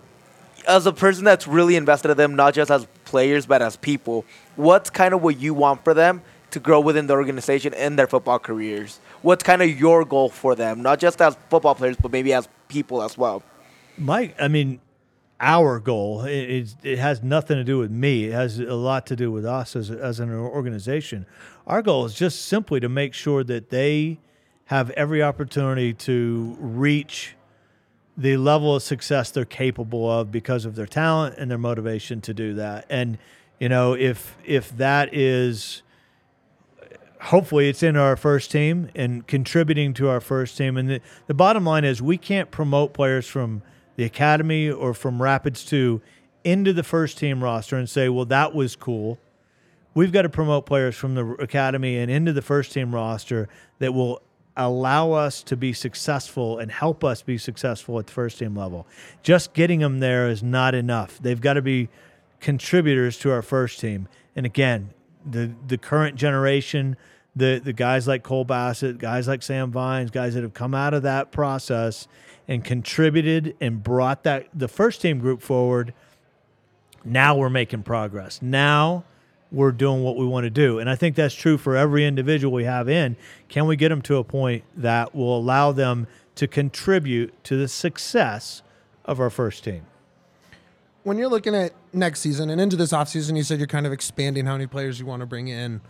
as 0.67 0.87
a 0.87 0.93
person 0.93 1.25
that's 1.25 1.47
really 1.47 1.77
invested 1.77 2.11
in 2.11 2.17
them, 2.17 2.35
not 2.37 2.55
just 2.55 2.71
as 2.71 2.87
players 3.05 3.45
but 3.47 3.61
as 3.63 3.77
people, 3.77 4.25
what's 4.57 4.89
kind 4.91 5.13
of 5.15 5.23
what 5.23 5.39
you 5.39 5.53
want 5.55 5.85
for 5.85 5.93
them 5.95 6.23
to 6.53 6.59
grow 6.61 6.81
within 6.81 7.07
the 7.07 7.13
organization 7.15 7.75
in 7.75 7.97
their 7.97 8.07
football 8.07 8.39
careers? 8.39 8.99
What's 9.23 9.43
kind 9.43 9.61
of 9.63 9.69
your 9.79 10.05
goal 10.05 10.31
for 10.31 10.55
them, 10.55 10.83
not 10.83 10.99
just 11.01 11.21
as 11.21 11.37
football 11.51 11.75
players, 11.75 11.97
but 12.01 12.11
maybe 12.11 12.33
as 12.33 12.49
people 12.69 13.03
as 13.03 13.17
well? 13.19 13.43
Mike, 13.97 14.35
I 14.41 14.49
mean, 14.49 14.81
our 15.41 15.81
goal 15.81 16.23
it, 16.23 16.75
it 16.83 16.99
has 16.99 17.23
nothing 17.23 17.57
to 17.57 17.65
do 17.65 17.79
with 17.79 17.91
me. 17.91 18.27
It 18.27 18.33
has 18.33 18.59
a 18.59 18.75
lot 18.75 19.07
to 19.07 19.17
do 19.17 19.31
with 19.31 19.45
us 19.45 19.77
as, 19.77 19.91
as 19.91 20.21
an 20.21 20.33
organization. 20.33 21.27
Our 21.67 21.83
goal 21.83 22.05
is 22.05 22.15
just 22.15 22.47
simply 22.47 22.81
to 22.81 22.89
make 22.89 23.15
sure 23.15 23.45
that 23.45 23.71
they 23.71 24.19
have 24.67 24.91
every 24.91 25.23
opportunity 25.23 25.93
to 25.93 26.57
reach 26.59 27.37
the 28.17 28.37
level 28.37 28.77
of 28.77 28.83
success 28.83 29.31
they're 29.31 29.45
capable 29.45 30.11
of 30.11 30.31
because 30.31 30.65
of 30.65 30.77
their 30.77 30.87
talent 30.87 31.37
and 31.37 31.51
their 31.51 31.59
motivation 31.59 32.21
to 32.23 32.33
do 32.33 32.55
that. 32.55 32.87
And 32.89 33.19
you 33.59 33.69
know, 33.69 33.95
if 33.95 34.37
if 34.45 34.77
that 34.77 35.13
is 35.13 35.83
hopefully 37.21 37.69
it's 37.69 37.83
in 37.83 37.97
our 37.97 38.17
first 38.17 38.51
team 38.51 38.89
and 38.95 39.27
contributing 39.27 39.95
to 39.95 40.09
our 40.09 40.21
first 40.21 40.59
team. 40.59 40.77
And 40.77 40.91
the, 40.91 41.01
the 41.27 41.35
bottom 41.35 41.65
line 41.65 41.85
is 41.85 42.03
we 42.03 42.19
can't 42.19 42.51
promote 42.51 42.93
players 42.93 43.27
from 43.27 43.63
the 43.97 44.05
academy 44.05 44.71
or 44.71 44.95
from 44.95 45.23
Rapids 45.23 45.65
2 45.65 46.01
into 46.45 46.73
the 46.73 46.83
first 46.83 47.19
team 47.19 47.43
roster 47.43 47.77
and 47.77 47.89
say, 47.89 48.09
well, 48.09 48.27
that 48.27 48.55
was 48.55 48.77
cool. 48.77 49.19
We've 49.95 50.13
got 50.13 50.23
to 50.23 50.29
promote 50.29 50.67
players 50.67 50.97
from 50.97 51.15
the 51.15 51.25
academy 51.41 51.99
and 51.99 52.11
into 52.11 52.33
the 52.33 52.43
first 52.43 52.73
team 52.73 52.95
roster 52.95 53.49
that 53.79 53.95
will 53.95 54.21
allow 54.57 55.13
us 55.13 55.43
to 55.43 55.57
be 55.57 55.73
successful 55.73 56.59
and 56.59 56.71
help 56.71 57.03
us 57.03 57.23
be 57.23 57.39
successful 57.39 57.99
at 57.99 58.07
the 58.07 58.13
first 58.13 58.39
team 58.39 58.57
level. 58.57 58.87
Just 59.23 59.53
getting 59.53 59.81
them 59.81 60.01
there 60.01 60.29
is 60.29 60.43
not 60.43 60.75
enough. 60.75 61.19
They've 61.21 61.41
got 61.41 61.55
to 61.55 61.63
be 61.63 61.89
contributors 62.41 63.19
to 63.21 63.33
our 63.33 63.43
first 63.43 63.81
team. 63.81 64.09
And 64.37 64.47
again, 64.47 64.91
the 65.25 65.53
the 65.67 65.79
current 65.79 66.17
generation, 66.17 66.97
the 67.37 67.61
the 67.63 67.73
guys 67.73 68.07
like 68.07 68.23
Cole 68.23 68.45
Bassett, 68.45 68.99
guys 68.99 69.27
like 69.29 69.43
Sam 69.43 69.71
Vines, 69.71 70.11
guys 70.11 70.35
that 70.35 70.43
have 70.43 70.55
come 70.55 70.75
out 70.75 70.95
of 70.95 71.03
that 71.03 71.33
process 71.33 72.07
and 72.47 72.65
contributed 72.65 73.57
and 73.61 73.83
brought 73.83 74.23
that 74.25 74.49
the 74.55 74.69
first 74.69 75.01
team 75.01 75.19
group 75.19 75.43
forward. 75.43 75.95
Now 77.05 77.37
we're 77.37 77.51
making 77.51 77.83
progress. 77.83 78.41
Now 78.41 79.05
we're 79.51 79.73
doing 79.73 80.03
what 80.03 80.17
we 80.17 80.27
want 80.27 80.45
to 80.45 80.51
do. 80.51 80.79
And 80.79 80.91
I 80.91 80.97
think 80.97 81.17
that's 81.17 81.35
true 81.35 81.57
for 81.57 81.77
every 81.77 82.05
individual 82.05 82.53
we 82.53 82.65
have 82.65 82.89
in. 82.89 83.17
Can 83.49 83.67
we 83.67 83.77
get 83.77 83.91
them 83.91 84.03
to 84.03 84.17
a 84.17 84.25
point 84.25 84.65
that 84.77 85.15
will 85.15 85.37
allow 85.37 85.73
them 85.73 86.07
to 86.37 86.49
contribute 86.49 87.33
to 87.45 87.57
the 87.57 87.69
success 87.69 88.63
of 89.05 89.21
our 89.21 89.31
first 89.31 89.65
team? 89.65 89.87
When 91.05 91.19
you're 91.19 91.29
looking 91.29 91.55
at 91.55 91.73
next 91.93 92.21
season 92.21 92.51
and 92.51 92.61
into 92.61 92.77
this 92.77 92.93
offseason, 92.93 93.37
you 93.37 93.43
said 93.43 93.59
you're 93.59 93.67
kind 93.67 93.87
of 93.87 93.93
expanding 93.93 94.47
how 94.47 94.53
many 94.53 94.67
players 94.67 94.99
you 94.99 95.07
want 95.07 95.21
to 95.21 95.27
bring 95.27 95.49
in. 95.49 95.83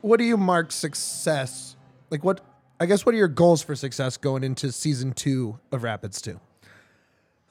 What 0.00 0.18
do 0.18 0.24
you 0.24 0.36
mark 0.36 0.72
success? 0.72 1.76
Like 2.10 2.24
what 2.24 2.40
I 2.80 2.86
guess 2.86 3.06
what 3.06 3.14
are 3.14 3.18
your 3.18 3.28
goals 3.28 3.62
for 3.62 3.76
success 3.76 4.16
going 4.16 4.42
into 4.42 4.72
season 4.72 5.12
2 5.12 5.58
of 5.72 5.82
Rapids 5.82 6.20
2? 6.20 6.40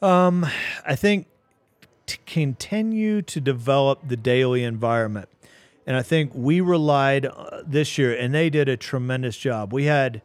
Um, 0.01 0.45
I 0.86 0.95
think 0.95 1.27
to 2.07 2.17
continue 2.25 3.21
to 3.21 3.39
develop 3.39 4.07
the 4.07 4.17
daily 4.17 4.63
environment. 4.63 5.29
And 5.88 5.95
I 5.95 6.01
think 6.01 6.31
we 6.34 6.61
relied 6.61 7.25
uh, 7.25 7.61
this 7.65 7.97
year, 7.97 8.15
and 8.15 8.34
they 8.34 8.49
did 8.49 8.67
a 8.67 8.77
tremendous 8.77 9.38
job. 9.38 9.73
We 9.73 9.86
had, 9.86 10.21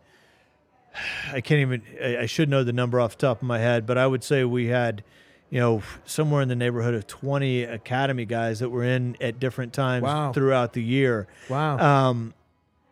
I 1.33 1.41
can't 1.41 1.61
even, 1.61 1.83
I 2.21 2.27
should 2.27 2.49
know 2.49 2.65
the 2.65 2.73
number 2.73 3.01
off 3.01 3.17
the 3.17 3.27
top 3.27 3.43
of 3.43 3.47
my 3.47 3.59
head, 3.59 3.87
but 3.87 3.97
I 3.97 4.07
would 4.07 4.25
say 4.25 4.45
we 4.45 4.67
had, 4.67 5.05
you 5.51 5.61
know, 5.61 5.83
somewhere 6.05 6.43
in 6.43 6.49
the 6.49 6.57
neighborhood 6.57 6.95
of 6.95 7.07
20 7.07 7.65
academy 7.65 8.25
guys 8.25 8.59
that 8.61 8.69
were 8.69 8.85
in 8.85 9.17
at 9.21 9.41
different 9.41 9.73
times 9.73 10.03
wow. 10.03 10.33
throughout 10.33 10.75
the 10.75 10.83
year. 10.83 11.27
Wow. 11.49 11.79
Um, 11.79 12.35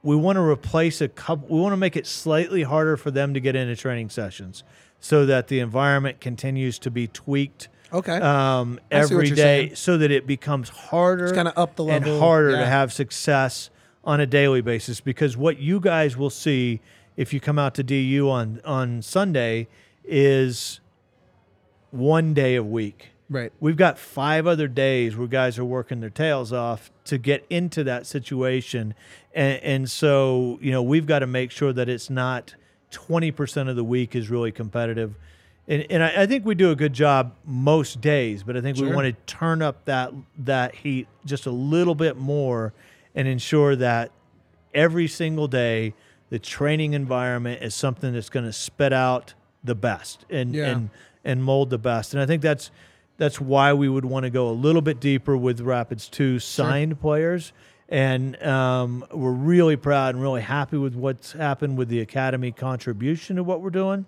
we 0.03 0.17
want 0.17 0.37
to 0.37 0.43
replace 0.43 1.01
a 1.01 1.09
couple, 1.09 1.49
we 1.49 1.61
want 1.61 1.73
to 1.73 1.77
make 1.77 1.97
it 1.97 2.07
slightly 2.07 2.63
harder 2.63 2.97
for 2.97 3.11
them 3.11 3.35
to 3.35 3.41
get 3.41 3.57
into 3.57 3.77
training 3.77 4.11
sessions 4.11 4.63
so 5.01 5.27
that 5.27 5.49
the 5.49 5.61
environment 5.61 6.21
continues 6.21 6.79
to 6.79 6.91
be 6.91 7.07
tweaked 7.07 7.69
Okay. 7.93 8.17
Um, 8.17 8.81
every 8.91 9.31
day, 9.31 9.73
so 9.75 9.97
that 9.99 10.11
it 10.11 10.27
becomes 10.27 10.69
harder, 10.69 11.33
kind 11.33 11.49
of 11.49 11.57
up 11.57 11.77
the 11.77 11.85
level, 11.85 12.13
and 12.13 12.21
harder 12.21 12.51
yeah. 12.51 12.61
to 12.61 12.67
have 12.67 12.93
success 12.93 13.71
on 14.05 14.21
a 14.21 14.27
daily 14.27 14.61
basis. 14.61 15.01
Because 15.01 15.37
what 15.37 15.59
you 15.59 15.81
guys 15.81 16.17
will 16.17 16.31
see 16.31 16.81
if 17.17 17.33
you 17.33 17.41
come 17.41 17.59
out 17.59 17.75
to 17.77 17.83
DU 17.83 18.29
on 18.29 18.61
on 18.65 19.03
Sunday 19.03 19.69
is 20.05 20.81
one 21.97 22.35
day 22.35 22.55
a 22.55 22.63
week. 22.63 23.11
Right. 23.29 23.53
We've 23.59 23.77
got 23.77 23.99
five 23.99 24.47
other 24.47 24.69
days 24.69 25.17
where 25.17 25.27
guys 25.27 25.59
are 25.59 25.65
working 25.65 26.01
their 26.01 26.11
tails 26.11 26.53
off 26.53 26.93
to 27.07 27.19
get 27.19 27.45
into 27.51 27.83
that 27.85 28.07
situation, 28.07 28.95
and, 29.35 29.61
and 29.63 29.91
so 29.91 30.59
you 30.63 30.71
know 30.71 30.83
we've 30.83 31.07
got 31.07 31.21
to 31.21 31.27
make 31.27 31.51
sure 31.51 31.73
that 31.73 31.89
it's 31.89 32.09
not 32.09 32.55
twenty 32.91 33.33
percent 33.33 33.69
of 33.69 33.75
the 33.75 33.85
week 33.85 34.15
is 34.15 34.31
really 34.31 34.53
competitive 34.53 35.17
and, 35.69 35.87
and 35.91 36.03
I, 36.03 36.23
I, 36.23 36.27
think 36.27 36.45
we 36.45 36.55
do 36.55 36.71
a 36.71 36.77
good 36.77 36.93
job 36.93 37.35
most 37.45 38.01
days, 38.01 38.43
but 38.43 38.57
I 38.57 38.61
think 38.61 38.77
sure. 38.77 38.89
we 38.89 38.95
want 38.95 39.07
to 39.07 39.35
turn 39.35 39.63
up 39.63 39.85
that 39.87 40.13
that 40.39 40.75
heat 40.77 41.09
just 41.25 41.47
a 41.47 41.51
little 41.51 41.95
bit 41.95 42.17
more 42.17 42.73
and 43.15 43.27
ensure 43.27 43.75
that 43.77 44.13
every 44.75 45.09
single 45.09 45.49
day 45.49 45.95
the 46.31 46.39
training 46.39 46.93
environment 46.93 47.63
is 47.63 47.75
something 47.75 48.13
that's 48.13 48.29
going 48.29 48.47
to 48.47 48.53
spit 48.53 48.93
out 48.93 49.35
the 49.65 49.75
best 49.75 50.25
and 50.31 50.55
yeah. 50.55 50.67
and 50.67 50.91
and 51.27 51.45
mold 51.45 51.69
the 51.69 51.79
best. 51.79 52.15
And 52.15 52.23
I 52.23 52.27
think 52.27 52.41
that's 52.41 52.71
that's 53.19 53.39
why 53.41 53.75
we 53.75 53.89
would 53.89 54.07
want 54.07 54.25
to 54.25 54.31
go 54.31 54.49
a 54.49 54.53
little 54.53 54.83
bit 54.83 55.01
deeper 55.01 55.37
with 55.37 55.61
Rapids 55.61 56.09
two 56.09 56.39
signed 56.39 56.93
sure. 56.93 56.97
players. 56.97 57.53
And 57.89 58.43
um, 58.43 59.05
we're 59.13 59.31
really 59.31 59.77
proud 59.77 60.15
and 60.15 60.23
really 60.23 60.43
happy 60.43 60.77
with 60.77 60.95
what's 60.95 61.33
happened 61.33 61.79
with 61.79 61.89
the 61.89 62.01
academy 62.01 62.51
contribution 62.51 63.37
to 63.37 63.45
what 63.45 63.61
we're 63.61 63.71
doing 63.71 64.07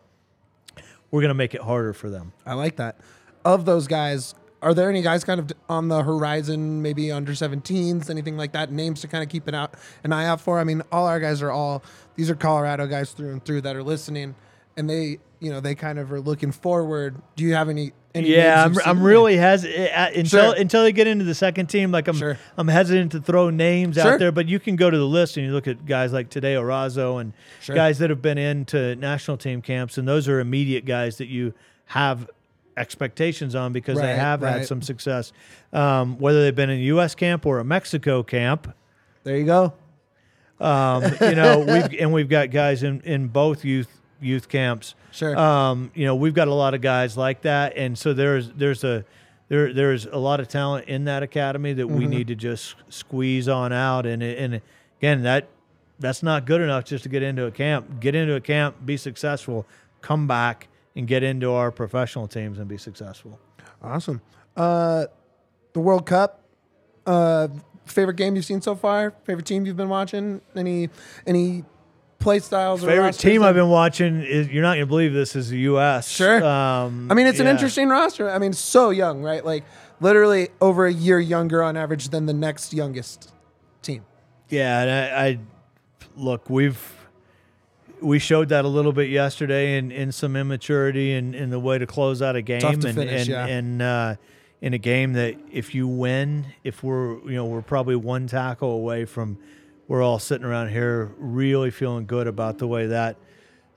we're 1.11 1.21
going 1.21 1.31
to 1.31 1.35
make 1.35 1.55
it 1.55 1.61
harder 1.61 1.93
for 1.93 2.11
them. 2.11 2.33
I 2.45 2.55
like 2.55 2.77
that. 2.77 2.97
Of 3.45 3.65
those 3.65 3.87
guys, 3.87 4.35
are 4.61 4.75
there 4.75 4.91
any 4.91 5.03
guys 5.03 5.25
kind 5.25 5.41
of 5.41 5.51
on 5.69 5.89
the 5.89 6.03
horizon, 6.03 6.83
maybe 6.83 7.11
under 7.11 7.33
17s, 7.33 8.11
anything 8.11 8.37
like 8.37 8.53
that? 8.53 8.71
Names 8.71 9.01
to 9.03 9.09
kind 9.09 9.23
of 9.23 9.31
keep 9.31 9.47
an 9.49 9.55
out 9.55 9.75
an 10.05 10.13
eye 10.13 10.27
out 10.27 10.41
for. 10.41 10.59
I 10.59 10.65
mean, 10.65 10.83
all 10.93 11.07
our 11.07 11.21
guys 11.21 11.41
are 11.41 11.51
all 11.51 11.83
these 12.17 12.29
are 12.31 12.35
Colorado 12.35 12.87
guys 12.87 13.13
through 13.13 13.33
and 13.33 13.45
through 13.45 13.63
that 13.63 13.77
are 13.77 13.83
listening, 13.83 14.35
and 14.77 14.91
they 14.91 15.19
you 15.41 15.51
know 15.51 15.61
they 15.61 15.75
kind 15.75 15.99
of 15.99 16.13
are 16.13 16.21
looking 16.21 16.53
forward. 16.53 17.21
Do 17.37 17.45
you 17.45 17.55
have 17.55 17.69
any? 17.69 17.93
any 18.15 18.35
yeah, 18.35 18.65
I'm, 18.65 18.75
I'm 18.85 19.03
really 19.03 19.37
hesitant 19.37 19.91
uh, 19.93 20.11
until 20.15 20.53
sure. 20.53 20.61
until 20.61 20.83
they 20.83 20.93
get 20.93 21.07
into 21.07 21.25
the 21.25 21.35
second 21.35 21.67
team. 21.67 21.93
Like 21.93 22.09
I'm 22.09 22.17
sure. 22.17 22.39
I'm 22.57 22.69
hesitant 22.69 23.13
to 23.13 23.21
throw 23.21 23.51
names 23.51 23.97
sure. 23.97 24.15
out 24.15 24.19
there, 24.19 24.33
but 24.33 24.49
you 24.49 24.59
can 24.59 24.77
go 24.77 24.91
to 24.91 24.97
the 24.99 25.07
list 25.07 25.37
and 25.37 25.47
you 25.47 25.53
look 25.53 25.69
at 25.69 25.87
guys 25.87 26.13
like 26.13 26.31
Tadeo 26.31 26.63
Razo 26.63 27.21
and 27.21 27.33
guys 27.67 27.99
that 27.99 28.11
have 28.11 28.23
been 28.23 28.39
into 28.39 28.97
national 28.97 29.37
team 29.37 29.63
camps, 29.63 29.99
and 29.99 30.09
those 30.09 30.29
are 30.29 30.41
immediate 30.41 30.85
guys 30.85 31.19
that 31.19 31.29
you 31.29 31.55
have 31.87 32.29
expectations 32.77 33.55
on 33.55 33.73
because 33.73 33.99
right, 33.99 34.07
they 34.07 34.17
have 34.17 34.43
right. 34.43 34.59
had 34.59 34.67
some 34.67 34.83
success, 34.83 35.33
um, 35.73 36.19
whether 36.19 36.43
they've 36.43 36.55
been 36.55 36.71
in 36.71 36.79
a 36.79 36.85
U.S. 36.85 37.15
camp 37.15 37.45
or 37.45 37.59
a 37.59 37.65
Mexico 37.65 38.23
camp. 38.23 38.75
There 39.25 39.37
you 39.37 39.47
go. 39.47 39.73
Um, 40.61 41.05
you 41.21 41.35
know, 41.35 41.59
we've 41.69 42.01
and 42.01 42.13
we've 42.13 42.29
got 42.29 42.51
guys 42.51 42.83
in, 42.83 43.01
in 43.03 43.29
both 43.29 43.65
youth 43.65 43.98
youth 44.21 44.49
camps. 44.49 44.95
Sure. 45.11 45.37
Um, 45.37 45.91
you 45.95 46.05
know, 46.05 46.15
we've 46.15 46.35
got 46.35 46.49
a 46.49 46.55
lot 46.55 46.75
of 46.75 46.81
guys 46.81 47.17
like 47.17 47.43
that, 47.43 47.77
and 47.77 47.99
so 47.99 48.13
there's 48.13 48.51
there's 48.51 48.85
a 48.85 49.05
there 49.49 49.73
there's 49.73 50.07
a 50.07 50.19
lot 50.19 50.41
of 50.41 50.49
talent 50.49 50.89
in 50.89 51.05
that 51.05 51.23
academy 51.23 51.73
that 51.73 51.85
mm-hmm. 51.85 51.99
we 51.99 52.07
need 52.07 52.29
to 52.29 52.35
just 52.35 52.77
squeeze 52.89 53.49
on 53.49 53.73
out. 53.73 54.07
And 54.07 54.23
and 54.23 54.61
again, 54.99 55.23
that 55.23 55.49
that's 55.99 56.23
not 56.23 56.45
good 56.45 56.61
enough 56.61 56.85
just 56.85 57.03
to 57.05 57.09
get 57.09 57.23
into 57.23 57.47
a 57.47 57.51
camp. 57.51 58.01
Get 58.01 58.15
into 58.15 58.35
a 58.35 58.41
camp, 58.41 58.77
be 58.85 58.97
successful, 58.97 59.67
come 60.01 60.27
back 60.27 60.69
and 60.95 61.07
get 61.07 61.23
into 61.23 61.53
our 61.53 61.71
professional 61.71 62.27
teams 62.27 62.59
and 62.59 62.69
be 62.69 62.79
successful. 62.79 63.39
Awesome. 63.83 64.21
Uh, 64.57 65.07
the 65.73 65.81
World 65.81 66.07
Cup. 66.07 66.43
Uh, 67.07 67.49
favorite 67.87 68.17
game 68.17 68.37
you've 68.37 68.45
seen 68.45 68.61
so 68.61 68.75
far? 68.75 69.13
Favorite 69.25 69.47
team 69.47 69.65
you've 69.65 69.77
been 69.77 69.89
watching? 69.89 70.41
Any 70.55 70.91
any 71.27 71.65
play 72.19 72.39
styles. 72.41 72.83
Favorite 72.83 73.15
team 73.15 73.43
I've 73.43 73.55
been 73.55 73.69
watching 73.69 74.23
is 74.23 74.49
you're 74.49 74.63
not 74.63 74.75
gonna 74.75 74.87
believe 74.87 75.13
this 75.13 75.37
is 75.37 75.51
the 75.51 75.59
U.S. 75.61 76.09
Sure. 76.09 76.45
Um, 76.45 77.11
I 77.11 77.15
mean, 77.15 77.27
it's 77.27 77.39
yeah. 77.39 77.45
an 77.45 77.51
interesting 77.51 77.89
roster. 77.89 78.31
I 78.31 78.39
mean, 78.39 78.53
so 78.53 78.91
young, 78.91 79.23
right? 79.23 79.45
Like 79.45 79.65
literally 80.01 80.49
over 80.61 80.87
a 80.87 80.93
year 80.93 81.21
younger 81.21 81.63
on 81.63 81.77
average 81.77 82.09
than 82.09 82.27
the 82.27 82.33
next 82.33 82.73
youngest 82.73 83.33
team. 83.83 84.05
Yeah, 84.49 84.83
and 84.83 84.91
I, 84.91 85.27
I 85.27 85.39
look, 86.17 86.49
we've 86.51 86.95
we 88.01 88.19
showed 88.19 88.49
that 88.51 88.65
a 88.65 88.69
little 88.69 88.93
bit 88.93 89.11
yesterday 89.11 89.77
in, 89.77 89.91
in 89.91 90.13
some 90.13 90.37
immaturity 90.37 91.15
and 91.15 91.35
in, 91.35 91.45
in 91.45 91.51
the 91.51 91.59
way 91.59 91.79
to 91.79 91.87
close 91.87 92.23
out 92.23 92.37
a 92.37 92.43
game 92.43 92.65
and 92.65 92.83
finish, 92.83 93.23
and, 93.23 93.29
yeah. 93.29 93.47
and 93.47 93.83
uh, 93.83 94.15
in 94.61 94.75
a 94.75 94.79
game 94.79 95.15
that 95.15 95.37
if 95.53 95.75
you 95.75 95.87
win, 95.87 96.47
if 96.65 96.83
we're 96.83 97.19
you 97.29 97.35
know 97.35 97.47
we're 97.47 97.63
probably 97.63 97.97
one 97.97 98.27
tackle 98.27 98.71
away 98.73 99.05
from 99.05 99.39
we're 99.89 100.03
all 100.03 100.19
sitting 100.19 100.47
around 100.47 100.69
here 100.69 101.11
really 101.17 101.71
feeling 101.71 102.07
good 102.07 102.27
about 102.27 102.59
the 102.59 102.67
way 102.67 102.87
that 102.87 103.17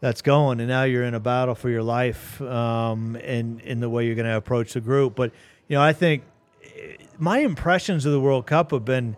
that's 0.01 0.21
going. 0.21 0.59
And 0.59 0.67
now 0.67 0.83
you're 0.83 1.05
in 1.05 1.13
a 1.13 1.19
battle 1.19 1.55
for 1.55 1.69
your 1.69 1.83
life 1.83 2.41
um, 2.41 3.15
and 3.15 3.61
in 3.61 3.79
the 3.79 3.89
way 3.89 4.05
you're 4.05 4.15
going 4.15 4.27
to 4.27 4.35
approach 4.35 4.73
the 4.73 4.81
group. 4.81 5.15
But, 5.15 5.31
you 5.67 5.75
know, 5.75 5.81
I 5.81 5.93
think 5.93 6.23
eh, 6.63 6.97
my 7.17 7.39
impressions 7.39 8.05
of 8.05 8.11
the 8.11 8.19
World 8.19 8.45
Cup 8.45 8.71
have 8.71 8.83
been 8.83 9.15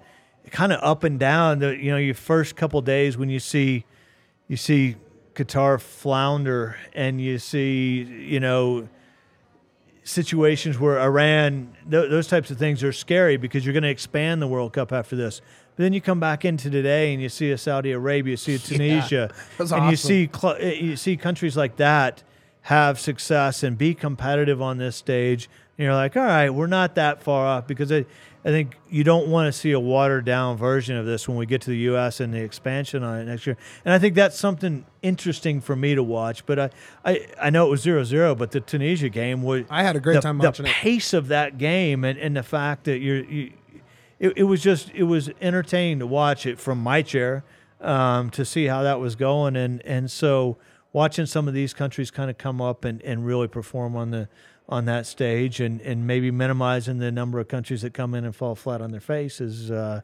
kind 0.51 0.71
of 0.71 0.79
up 0.83 1.03
and 1.03 1.19
down. 1.19 1.59
The, 1.59 1.75
you 1.75 1.89
know, 1.89 1.97
your 1.97 2.13
first 2.13 2.55
couple 2.55 2.79
days 2.81 3.17
when 3.17 3.29
you 3.29 3.39
see, 3.39 3.85
you 4.47 4.57
see 4.57 4.97
Qatar 5.33 5.81
flounder 5.81 6.77
and 6.93 7.19
you 7.19 7.39
see, 7.39 8.03
you 8.03 8.39
know, 8.39 8.87
situations 10.03 10.77
where 10.77 10.99
Iran, 10.99 11.75
th- 11.89 12.09
those 12.09 12.27
types 12.27 12.51
of 12.51 12.57
things 12.57 12.83
are 12.83 12.91
scary 12.91 13.37
because 13.37 13.65
you're 13.65 13.73
going 13.73 13.83
to 13.83 13.89
expand 13.89 14.41
the 14.41 14.47
World 14.47 14.73
Cup 14.73 14.91
after 14.91 15.15
this. 15.15 15.41
But 15.75 15.83
then 15.83 15.93
you 15.93 16.01
come 16.01 16.19
back 16.19 16.45
into 16.45 16.69
today 16.69 17.13
and 17.13 17.21
you 17.21 17.29
see 17.29 17.51
a 17.51 17.57
Saudi 17.57 17.91
Arabia, 17.91 18.31
you 18.31 18.37
see 18.37 18.55
a 18.55 18.59
Tunisia, 18.59 19.31
yeah, 19.31 19.41
and 19.59 19.71
awesome. 19.71 19.89
you 19.89 19.95
see 19.95 20.29
cl- 20.33 20.57
eh, 20.59 20.73
you 20.73 20.95
see 20.95 21.17
countries 21.17 21.57
like 21.57 21.77
that 21.77 22.23
have 22.63 22.99
success 22.99 23.63
and 23.63 23.77
be 23.77 23.93
competitive 23.93 24.61
on 24.61 24.77
this 24.77 24.95
stage. 24.95 25.49
And 25.77 25.85
you're 25.85 25.95
like, 25.95 26.15
all 26.15 26.23
right, 26.23 26.49
we're 26.49 26.67
not 26.67 26.95
that 26.95 27.21
far 27.21 27.45
off 27.45 27.67
because 27.67 27.91
I, 27.91 28.05
I 28.45 28.49
think 28.49 28.77
you 28.89 29.03
don't 29.03 29.27
want 29.27 29.53
to 29.53 29.57
see 29.57 29.71
a 29.71 29.79
watered 29.79 30.25
down 30.25 30.57
version 30.57 30.95
of 30.95 31.05
this 31.05 31.27
when 31.27 31.37
we 31.37 31.45
get 31.45 31.61
to 31.61 31.71
the 31.71 31.77
U.S. 31.77 32.19
and 32.19 32.33
the 32.33 32.41
expansion 32.41 33.01
on 33.01 33.19
it 33.19 33.25
next 33.25 33.47
year. 33.47 33.57
And 33.83 33.93
I 33.93 33.99
think 33.99 34.15
that's 34.15 34.37
something 34.37 34.85
interesting 35.01 35.61
for 35.61 35.75
me 35.75 35.95
to 35.95 36.03
watch. 36.03 36.45
But 36.45 36.59
I, 36.59 36.69
I, 37.03 37.27
I 37.41 37.49
know 37.49 37.67
it 37.67 37.69
was 37.69 37.81
0 37.81 38.03
0, 38.03 38.35
but 38.35 38.51
the 38.51 38.59
Tunisia 38.59 39.09
game 39.09 39.43
was. 39.43 39.63
I 39.69 39.83
had 39.83 39.95
a 39.95 39.99
great 39.99 40.15
the, 40.15 40.21
time 40.21 40.37
the 40.37 40.45
watching 40.45 40.65
it. 40.65 40.73
pace 40.73 41.13
of 41.13 41.29
that 41.29 41.57
game 41.57 42.03
and, 42.03 42.19
and 42.19 42.35
the 42.35 42.43
fact 42.43 42.83
that 42.85 42.99
you're. 42.99 43.23
You, 43.23 43.51
it, 44.23 44.37
it 44.37 44.43
was 44.43 44.61
just 44.61 44.89
it 44.91 45.03
was 45.03 45.29
entertaining 45.41 45.99
to 45.99 46.07
watch 46.07 46.45
it 46.45 46.57
from 46.57 46.81
my 46.81 47.01
chair 47.01 47.43
um, 47.81 48.29
to 48.29 48.45
see 48.45 48.65
how 48.65 48.81
that 48.81 48.99
was 48.99 49.15
going 49.15 49.57
and 49.57 49.85
and 49.85 50.09
so 50.09 50.57
watching 50.93 51.25
some 51.25 51.47
of 51.47 51.53
these 51.53 51.73
countries 51.73 52.09
kind 52.09 52.29
of 52.29 52.37
come 52.37 52.61
up 52.61 52.85
and, 52.85 53.01
and 53.01 53.25
really 53.25 53.49
perform 53.49 53.97
on 53.97 54.11
the 54.11 54.29
on 54.69 54.85
that 54.85 55.05
stage 55.05 55.59
and, 55.59 55.81
and 55.81 56.07
maybe 56.07 56.31
minimizing 56.31 56.99
the 56.99 57.11
number 57.11 57.37
of 57.37 57.49
countries 57.49 57.81
that 57.81 57.93
come 57.93 58.15
in 58.15 58.23
and 58.23 58.33
fall 58.33 58.55
flat 58.55 58.81
on 58.81 58.91
their 58.91 59.01
face 59.01 59.41
is 59.41 59.69
uh, 59.69 59.99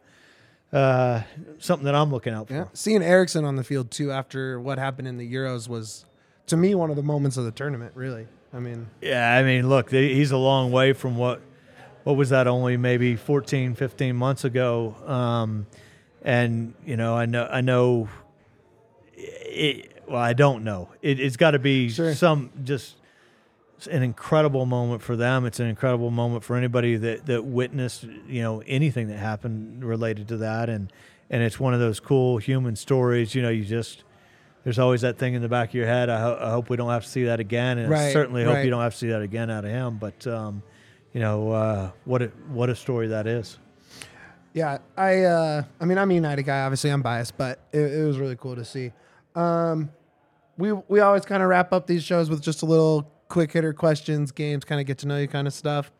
uh, 0.73 1.21
something 1.57 1.85
that 1.85 1.95
I'm 1.95 2.11
looking 2.11 2.33
out 2.33 2.49
for. 2.49 2.53
Yeah. 2.53 2.65
Seeing 2.73 3.01
Eriksen 3.01 3.45
on 3.45 3.55
the 3.55 3.63
field 3.63 3.89
too 3.89 4.11
after 4.11 4.59
what 4.59 4.77
happened 4.77 5.07
in 5.07 5.17
the 5.17 5.33
Euros 5.33 5.69
was, 5.69 6.05
to 6.47 6.57
me, 6.57 6.75
one 6.75 6.89
of 6.89 6.97
the 6.97 7.03
moments 7.03 7.37
of 7.37 7.45
the 7.45 7.51
tournament. 7.51 7.93
Really, 7.95 8.27
I 8.53 8.59
mean, 8.59 8.87
Yeah, 8.99 9.33
I 9.33 9.43
mean, 9.43 9.69
look, 9.69 9.91
he's 9.91 10.31
a 10.31 10.37
long 10.37 10.73
way 10.73 10.91
from 10.91 11.15
what 11.15 11.39
what 12.09 12.17
was 12.17 12.29
that 12.31 12.47
only 12.47 12.75
maybe 12.75 13.15
14, 13.15 13.75
15 13.75 14.15
months 14.15 14.43
ago. 14.43 14.95
Um, 15.05 15.67
and 16.23 16.73
you 16.83 16.97
know, 16.97 17.13
I 17.15 17.27
know, 17.27 17.47
I 17.51 17.61
know. 17.61 18.09
It, 19.15 20.01
well, 20.07 20.17
I 20.21 20.33
don't 20.33 20.63
know. 20.63 20.89
It, 21.03 21.19
it's 21.19 21.37
got 21.37 21.51
to 21.51 21.59
be 21.59 21.89
Sure. 21.89 22.15
some 22.15 22.49
just 22.63 22.95
an 23.91 24.01
incredible 24.01 24.65
moment 24.65 25.01
for 25.03 25.15
them. 25.15 25.45
It's 25.45 25.59
an 25.59 25.67
incredible 25.67 26.09
moment 26.09 26.43
for 26.43 26.55
anybody 26.55 26.95
that 26.97 27.27
that 27.27 27.45
witnessed 27.45 28.05
you 28.27 28.41
know 28.41 28.63
anything 28.65 29.07
that 29.09 29.17
happened 29.17 29.83
related 29.85 30.27
to 30.29 30.37
that, 30.37 30.67
and 30.69 30.91
and 31.29 31.43
it's 31.43 31.59
one 31.59 31.75
of 31.75 31.79
those 31.79 31.99
cool 31.99 32.37
human 32.39 32.75
stories. 32.75 33.35
You 33.35 33.41
know, 33.43 33.49
you 33.49 33.63
just 33.65 34.03
there's 34.63 34.79
always 34.79 35.01
that 35.01 35.17
thing 35.19 35.35
in 35.35 35.41
the 35.43 35.47
back 35.49 35.69
of 35.69 35.75
your 35.75 35.85
head. 35.87 36.09
I, 36.09 36.19
ho- 36.19 36.39
I 36.41 36.49
hope 36.49 36.69
we 36.69 36.75
don't 36.77 36.89
have 36.89 37.03
to 37.03 37.09
see 37.09 37.25
that 37.25 37.39
again, 37.39 37.77
and 37.77 37.87
I 37.93 38.05
Right, 38.05 38.13
certainly 38.13 38.43
hope 38.43 38.55
right. 38.55 38.65
you 38.65 38.71
don't 38.71 38.81
have 38.81 38.93
to 38.93 38.97
see 38.97 39.09
that 39.09 39.21
again 39.21 39.49
out 39.51 39.63
of 39.63 39.69
him. 39.71 39.97
But 39.99 40.25
um, 40.27 40.63
you 41.13 41.19
know 41.19 41.51
uh, 41.51 41.91
what 42.05 42.21
a, 42.21 42.27
what 42.51 42.69
a 42.69 42.75
story 42.75 43.07
that 43.07 43.27
is. 43.27 43.57
yeah, 44.53 44.77
I, 44.97 45.23
uh, 45.23 45.63
I 45.79 45.85
mean, 45.85 45.97
I'm 45.97 46.09
a 46.11 46.13
United 46.13 46.43
guy. 46.43 46.61
Obviously, 46.61 46.89
I'm 46.89 47.01
biased, 47.01 47.37
but 47.37 47.59
it, 47.71 47.79
it 47.79 48.03
was 48.05 48.17
really 48.17 48.35
cool 48.35 48.55
to 48.55 48.65
see. 48.65 48.91
Um, 49.35 49.89
we 50.57 50.71
we 50.87 50.99
always 50.99 51.25
kind 51.25 51.41
of 51.43 51.49
wrap 51.49 51.71
up 51.73 51.87
these 51.87 52.03
shows 52.03 52.29
with 52.29 52.41
just 52.41 52.61
a 52.61 52.65
little 52.65 53.09
quick 53.29 53.51
hitter 53.51 53.73
questions, 53.73 54.31
games, 54.31 54.65
kind 54.65 54.81
of 54.81 54.87
get 54.87 54.97
to 54.99 55.07
know 55.07 55.17
you 55.17 55.27
kind 55.27 55.47
of 55.47 55.53
stuff. 55.53 55.91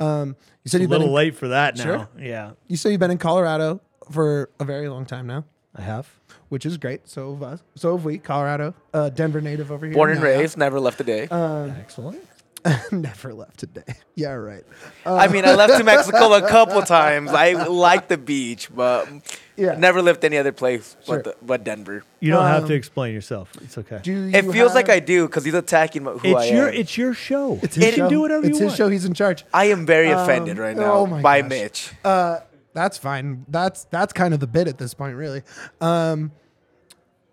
Um, 0.00 0.36
you 0.64 0.68
said 0.68 0.80
A 0.80 0.82
you've 0.82 0.90
been 0.90 0.98
little 1.00 1.08
in, 1.08 1.14
late 1.14 1.34
for 1.36 1.48
that 1.48 1.76
now. 1.76 1.82
Sure. 1.84 2.08
Yeah, 2.18 2.52
you 2.68 2.76
said 2.76 2.90
you've 2.90 3.00
been 3.00 3.10
in 3.10 3.18
Colorado 3.18 3.80
for 4.10 4.50
a 4.60 4.64
very 4.64 4.88
long 4.88 5.06
time 5.06 5.26
now, 5.26 5.44
I 5.76 5.82
have. 5.82 6.08
which 6.48 6.66
is 6.66 6.76
great. 6.76 7.08
So 7.08 7.32
have 7.34 7.42
us. 7.42 7.62
So 7.76 7.96
have 7.96 8.04
we. 8.04 8.18
Colorado, 8.18 8.74
uh, 8.92 9.10
Denver 9.10 9.40
native 9.40 9.70
over 9.70 9.86
here. 9.86 9.94
Born 9.94 10.10
and 10.10 10.20
Yeah, 10.20 10.28
yeah. 10.30 10.38
raised, 10.38 10.58
never 10.58 10.80
left 10.80 11.00
a 11.00 11.04
day. 11.04 11.22
Excellent. 11.30 12.18
Never 12.92 13.34
left 13.34 13.58
today. 13.58 13.82
Yeah, 14.14 14.32
right. 14.32 14.62
I 15.06 15.26
mean, 15.28 15.44
I 15.46 15.54
left 15.54 15.78
to 15.78 15.84
Mexico 15.84 16.34
a 16.34 16.46
couple 16.46 16.82
times. 17.00 17.30
I 17.30 17.52
like 17.54 18.08
the 18.08 18.18
beach, 18.18 18.68
but 18.74 19.08
Yeah. 19.56 19.74
never 19.78 20.02
lived 20.02 20.22
any 20.24 20.36
other 20.36 20.52
place 20.52 20.96
Sure. 21.06 21.16
but, 21.16 21.24
the, 21.24 21.36
but 21.46 21.64
Denver. 21.64 22.04
You 22.20 22.30
don't 22.32 22.44
have 22.46 22.64
Um, 22.64 22.68
to 22.68 22.74
explain 22.74 23.14
yourself. 23.14 23.50
It's 23.62 23.78
okay. 23.78 24.00
Do 24.02 24.12
you 24.12 24.36
It 24.38 24.52
feels 24.52 24.74
like 24.74 24.90
I 24.90 25.00
do 25.00 25.26
because 25.26 25.44
he's 25.46 25.54
attacking 25.54 26.04
who 26.04 26.36
I 26.36 26.42
it's 26.42 26.50
your 26.52 26.68
am. 26.68 26.74
it's 26.74 26.96
your 26.98 27.14
show. 27.14 27.58
It's 27.62 27.74
his 27.74 27.84
can 27.86 27.94
show. 27.94 28.08
do 28.10 28.20
whatever 28.20 28.46
it's 28.46 28.58
you 28.58 28.64
his 28.66 28.70
want. 28.72 28.76
show. 28.76 28.88
He's 28.90 29.06
in 29.06 29.14
charge. 29.14 29.44
I 29.54 29.64
am 29.66 29.86
very 29.86 30.12
Um, 30.12 30.20
offended 30.20 30.58
right 30.58 30.76
now 30.76 30.92
oh 30.92 31.06
by 31.06 31.40
gosh. 31.40 31.48
Mitch. 31.48 31.90
Uh, 32.04 32.40
that's 32.74 32.98
fine. 32.98 33.46
That's 33.48 33.84
that's 33.84 34.12
kind 34.12 34.34
of 34.34 34.40
the 34.40 34.46
bit 34.46 34.68
at 34.68 34.76
this 34.76 34.92
point, 34.92 35.16
really. 35.16 35.42
Um, 35.80 36.32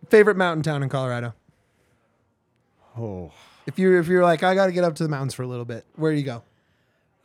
favorite 0.10 0.38
mountain 0.38 0.64
town 0.64 0.82
in 0.82 0.88
Colorado. 0.90 1.34
Oh. 2.98 3.32
If 3.70 3.78
you 3.80 4.00
if 4.00 4.08
you're 4.08 4.24
like, 4.24 4.42
I 4.44 4.56
got 4.56 4.66
to 4.66 4.72
get 4.72 4.84
up 4.84 4.96
to 4.96 5.04
the 5.04 5.10
mountains 5.10 5.34
for 5.36 5.44
a 5.44 5.48
little 5.48 5.64
bit. 5.66 5.86
Where 5.96 6.12
do 6.12 6.18
you 6.18 6.26
go? 6.26 6.44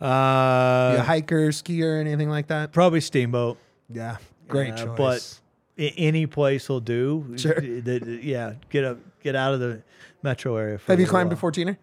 Uh, 0.00 0.92
you 0.94 1.00
a 1.00 1.02
hiker, 1.02 1.48
skier, 1.48 1.98
anything 1.98 2.28
like 2.28 2.48
that? 2.48 2.72
probably 2.72 3.00
Steamboat. 3.00 3.56
Yeah, 3.88 4.18
great 4.48 4.74
Uh, 4.74 4.94
choice. 4.96 5.40
but 5.76 5.92
any 5.96 6.26
place 6.26 6.68
will 6.68 6.80
do. 6.80 7.34
Sure. 7.36 7.58
Yeah, 7.62 8.54
get 8.68 8.84
up, 8.84 8.98
get 9.22 9.34
out 9.34 9.54
of 9.54 9.60
the 9.60 9.82
metro 10.22 10.56
area. 10.56 10.78
For 10.78 10.92
have 10.92 10.98
you 11.00 11.06
little 11.06 11.12
climbed 11.12 11.32
a 11.32 11.36
while. 11.36 11.52
14er? 11.52 11.76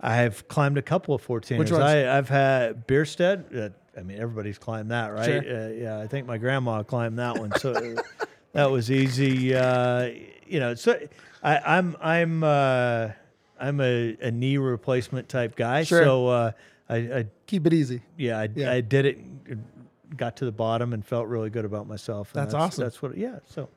I 0.00 0.14
have 0.14 0.46
climbed 0.46 0.78
a 0.78 0.82
couple 0.82 1.14
of 1.14 1.26
14ers. 1.26 1.58
Which 1.58 1.72
ones? 1.72 1.82
I, 1.82 2.16
I've 2.16 2.28
had 2.28 2.86
Bierstadt. 2.86 3.52
Uh, 3.52 3.70
I 3.98 4.02
mean, 4.02 4.20
everybody's 4.20 4.58
climbed 4.58 4.92
that, 4.92 5.08
right? 5.12 5.24
Sure. 5.24 5.38
Uh, 5.40 5.68
yeah, 5.70 5.98
I 5.98 6.06
think 6.06 6.28
my 6.28 6.38
grandma 6.38 6.84
climbed 6.84 7.18
that 7.18 7.36
one, 7.36 7.50
so 7.58 7.96
that 8.52 8.70
was 8.70 8.92
easy. 8.92 9.56
Uh, 9.56 10.10
you 10.46 10.60
know, 10.60 10.74
so 10.74 10.96
I, 11.42 11.58
I'm 11.58 11.96
I'm 12.00 12.44
uh, 12.44 13.08
I'm 13.60 13.80
a, 13.80 14.16
a 14.20 14.30
knee 14.30 14.56
replacement 14.56 15.28
type 15.28 15.56
guy. 15.56 15.84
Sure. 15.84 16.02
So 16.04 16.26
uh, 16.28 16.52
I, 16.88 16.96
I 16.96 17.26
Keep 17.46 17.66
it 17.66 17.72
easy. 17.74 18.02
yeah, 18.16 18.38
I, 18.38 18.48
Yeah. 18.54 18.72
I 18.72 18.80
did 18.80 19.06
it, 19.06 20.16
got 20.16 20.36
to 20.38 20.44
the 20.44 20.52
bottom, 20.52 20.92
and 20.92 21.04
felt 21.04 21.28
really 21.28 21.50
good 21.50 21.64
about 21.64 21.86
myself. 21.86 22.32
and 22.34 22.42
That's 22.42 22.54
awesome. 22.54 22.84
That's 22.84 23.00
what. 23.02 23.16
Yeah. 23.16 23.38
So. 23.46 23.68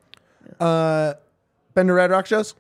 Uh, 0.59 1.13
been 1.73 1.87
to 1.87 1.93
Red 1.93 2.11
Rock 2.11 2.25
shows? 2.25 2.55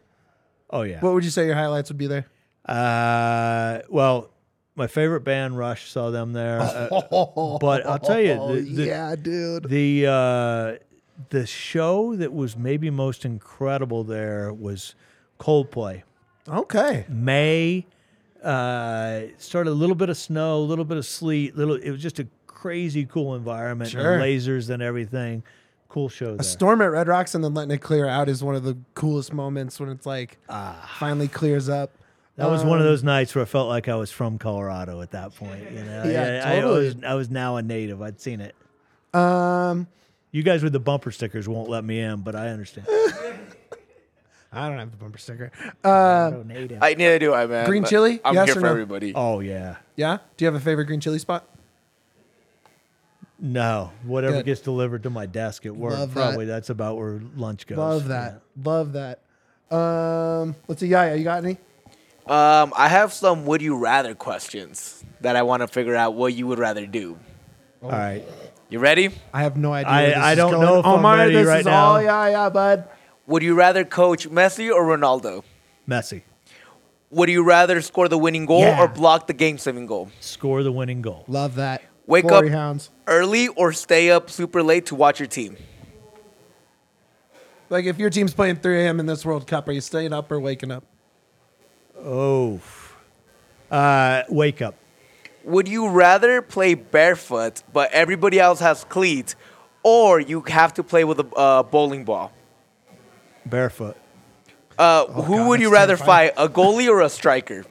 Oh 0.69 0.83
yeah. 0.83 0.99
What 1.01 1.13
would 1.13 1.23
you 1.23 1.29
say 1.31 1.45
your 1.45 1.55
highlights 1.55 1.89
would 1.89 1.97
be 1.97 2.07
there? 2.07 2.27
Uh, 2.65 3.79
well, 3.89 4.29
my 4.75 4.87
favorite 4.87 5.21
band, 5.21 5.57
Rush, 5.57 5.89
saw 5.89 6.11
them 6.11 6.31
there. 6.33 6.59
Uh, 6.61 7.57
but 7.59 7.85
I'll 7.85 7.99
tell 7.99 8.21
you, 8.21 8.35
the, 8.55 8.61
the, 8.61 8.83
yeah, 8.85 9.15
dude. 9.15 9.65
the 9.69 10.07
uh, 10.07 10.75
the 11.29 11.45
show 11.45 12.15
that 12.15 12.31
was 12.33 12.55
maybe 12.55 12.89
most 12.89 13.25
incredible 13.25 14.03
there 14.03 14.53
was 14.53 14.95
Coldplay. 15.39 16.03
Okay. 16.47 17.05
May 17.09 17.85
uh, 18.43 19.21
started 19.37 19.69
a 19.69 19.73
little 19.73 19.95
bit 19.95 20.09
of 20.09 20.17
snow, 20.17 20.57
a 20.57 20.59
little 20.59 20.85
bit 20.85 20.97
of 20.97 21.05
sleet. 21.05 21.55
Little, 21.55 21.75
it 21.75 21.91
was 21.91 22.01
just 22.01 22.19
a 22.19 22.27
crazy 22.47 23.05
cool 23.05 23.35
environment, 23.35 23.91
Sure. 23.91 24.15
and 24.15 24.23
lasers 24.23 24.69
and 24.69 24.81
everything. 24.81 25.43
Cool 25.89 26.07
show 26.09 26.35
A 26.39 26.43
storm 26.43 26.81
at 26.81 26.85
Red 26.85 27.07
Rocks 27.09 27.35
and 27.35 27.43
then 27.43 27.53
letting 27.53 27.71
it 27.71 27.81
clear 27.81 28.07
out 28.07 28.29
is 28.29 28.41
one 28.43 28.55
of 28.55 28.63
the 28.63 28.77
coolest 28.93 29.33
moments 29.33 29.77
when 29.79 29.89
it's 29.89 30.05
like 30.05 30.37
finally 30.97 31.27
clears 31.27 31.67
up. 31.67 31.91
That 32.37 32.49
was 32.49 32.63
one 32.63 32.79
of 32.79 32.85
Um, 32.85 32.91
those 32.91 33.03
nights 33.03 33.35
where 33.35 33.41
I 33.41 33.45
felt 33.45 33.67
like 33.67 33.89
I 33.89 33.95
was 33.95 34.09
from 34.09 34.37
Colorado 34.39 35.01
at 35.01 35.11
that 35.11 35.35
point. 35.35 35.69
You 35.69 35.83
know, 35.83 36.03
Yeah, 36.05 36.43
I, 36.45 36.53
I 36.53 36.61
totally. 36.61 36.85
was 36.85 36.95
I 37.03 37.13
was 37.15 37.29
now 37.29 37.57
a 37.57 37.61
native. 37.61 38.01
I'd 38.01 38.21
seen 38.21 38.39
it. 38.41 38.55
Um, 39.13 39.87
You 40.31 40.41
guys 40.43 40.63
with 40.63 40.71
the 40.71 40.79
bumper 40.79 41.11
stickers 41.11 41.47
won't 41.49 41.69
let 41.69 41.83
me 41.83 41.99
in, 41.99 42.21
but 42.21 42.35
I 42.35 42.47
understand. 42.49 42.87
I 44.53 44.67
don't 44.67 44.77
have 44.79 44.91
the 44.91 44.97
bumper 44.97 45.17
sticker. 45.17 45.51
Uh, 45.83 45.87
Oh. 46.33 46.43
I 46.81 46.93
neither 46.95 47.19
do 47.19 47.33
I, 47.33 47.45
man. 47.45 47.65
Green 47.65 47.83
but 47.83 47.89
chili? 47.89 48.19
I'm 48.25 48.33
Yes 48.35 48.47
here 48.49 48.57
or 48.57 48.59
for 48.59 48.65
no? 48.65 48.71
everybody. 48.71 49.13
oh 49.15 49.39
yeah. 49.39 49.77
yeah. 49.95 50.17
Do 50.37 50.43
you 50.45 50.47
have 50.51 50.55
a 50.55 50.63
favorite 50.63 50.85
green 50.85 50.99
chili 50.99 51.19
spot? 51.19 51.47
No, 53.39 53.91
whatever 54.03 54.37
Good. 54.37 54.45
gets 54.45 54.61
delivered 54.61 55.03
to 55.03 55.09
my 55.09 55.25
desk 55.25 55.65
at 55.65 55.75
work, 55.75 55.93
Love 55.93 56.13
that. 56.13 56.21
probably 56.21 56.45
that's 56.45 56.69
about 56.69 56.97
where 56.97 57.19
lunch 57.35 57.65
goes. 57.65 57.77
Love 57.77 58.07
that. 58.09 58.41
Love 58.63 58.93
that. 58.93 59.19
Um, 59.75 60.55
let's 60.67 60.79
see. 60.81 60.87
Yeah, 60.87 61.05
yeah. 61.05 61.13
You 61.15 61.23
got 61.23 61.43
any? 61.43 61.57
Um, 62.27 62.71
I 62.77 62.87
have 62.87 63.13
some 63.13 63.45
would 63.45 63.61
you 63.63 63.77
rather 63.77 64.13
questions 64.13 65.03
that 65.21 65.35
I 65.35 65.41
want 65.41 65.61
to 65.61 65.67
figure 65.67 65.95
out 65.95 66.13
what 66.13 66.35
you 66.35 66.45
would 66.47 66.59
rather 66.59 66.85
do. 66.85 67.17
Yeah. 67.81 67.85
All 67.87 67.91
right. 67.91 68.23
You 68.69 68.77
ready? 68.79 69.09
I 69.33 69.41
have 69.41 69.57
no 69.57 69.73
idea. 69.73 69.91
I- 69.91 70.01
where 70.01 70.09
this 70.09 70.17
I 70.17 70.31
is 70.33 70.37
don't 70.37 70.51
going. 70.51 70.65
know 70.67 70.79
if 70.79 70.85
I'm 70.85 70.99
Omar, 70.99 71.17
ready 71.17 71.33
this 71.33 71.47
right 71.47 71.59
is 71.61 71.65
now. 71.65 71.83
all 71.85 72.01
yeah, 72.01 72.27
yeah, 72.29 72.49
bud. 72.49 72.87
Would 73.27 73.43
you 73.43 73.55
rather 73.55 73.83
coach 73.85 74.29
Messi 74.29 74.73
or 74.73 74.83
Ronaldo? 74.83 75.43
Messi. 75.87 76.21
Would 77.11 77.29
you 77.29 77.43
rather 77.43 77.81
score 77.81 78.07
the 78.07 78.17
winning 78.17 78.45
goal 78.45 78.61
Yeah. 78.61 78.79
or 78.81 78.87
block 78.87 79.27
the 79.27 79.33
game-saving 79.33 79.85
goal? 79.85 80.09
Score 80.19 80.63
the 80.63 80.71
winning 80.71 81.01
goal. 81.01 81.25
Love 81.27 81.55
that. 81.55 81.81
Wake 82.07 82.25
Glory 82.27 82.47
up- 82.47 82.53
hounds. 82.53 82.89
Early 83.07 83.47
or 83.49 83.73
stay 83.73 84.09
up 84.09 84.29
super 84.29 84.63
late 84.63 84.85
to 84.87 84.95
watch 84.95 85.19
your 85.19 85.27
team? 85.27 85.57
Like 87.69 87.85
if 87.85 87.97
your 87.99 88.09
team's 88.09 88.33
playing 88.33 88.57
3 88.57 88.83
a.m. 88.85 88.99
in 88.99 89.05
this 89.05 89.25
World 89.25 89.47
Cup, 89.47 89.67
are 89.67 89.71
you 89.71 89.81
staying 89.81 90.13
up 90.13 90.31
or 90.31 90.39
waking 90.39 90.71
up? 90.71 90.83
Oh. 92.03 92.59
Uh, 93.69 94.23
wake 94.29 94.61
up. 94.61 94.75
Would 95.43 95.67
you 95.67 95.87
rather 95.89 96.41
play 96.41 96.73
barefoot 96.73 97.63
but 97.71 97.91
everybody 97.91 98.39
else 98.39 98.59
has 98.59 98.83
cleats, 98.83 99.35
or 99.83 100.19
you 100.19 100.41
have 100.41 100.73
to 100.75 100.83
play 100.83 101.03
with 101.03 101.19
a 101.19 101.27
uh, 101.35 101.63
bowling 101.63 102.03
ball? 102.03 102.31
Barefoot. 103.45 103.95
Uh, 104.79 105.05
Oh, 105.07 105.21
who 105.23 105.37
God, 105.37 105.47
would 105.49 105.61
you 105.61 105.71
rather 105.71 105.95
terrifying. 105.95 106.31
fight, 106.35 106.43
a 106.43 106.49
goalie 106.49 106.87
or 106.89 107.01
a 107.01 107.09
striker? 107.09 107.65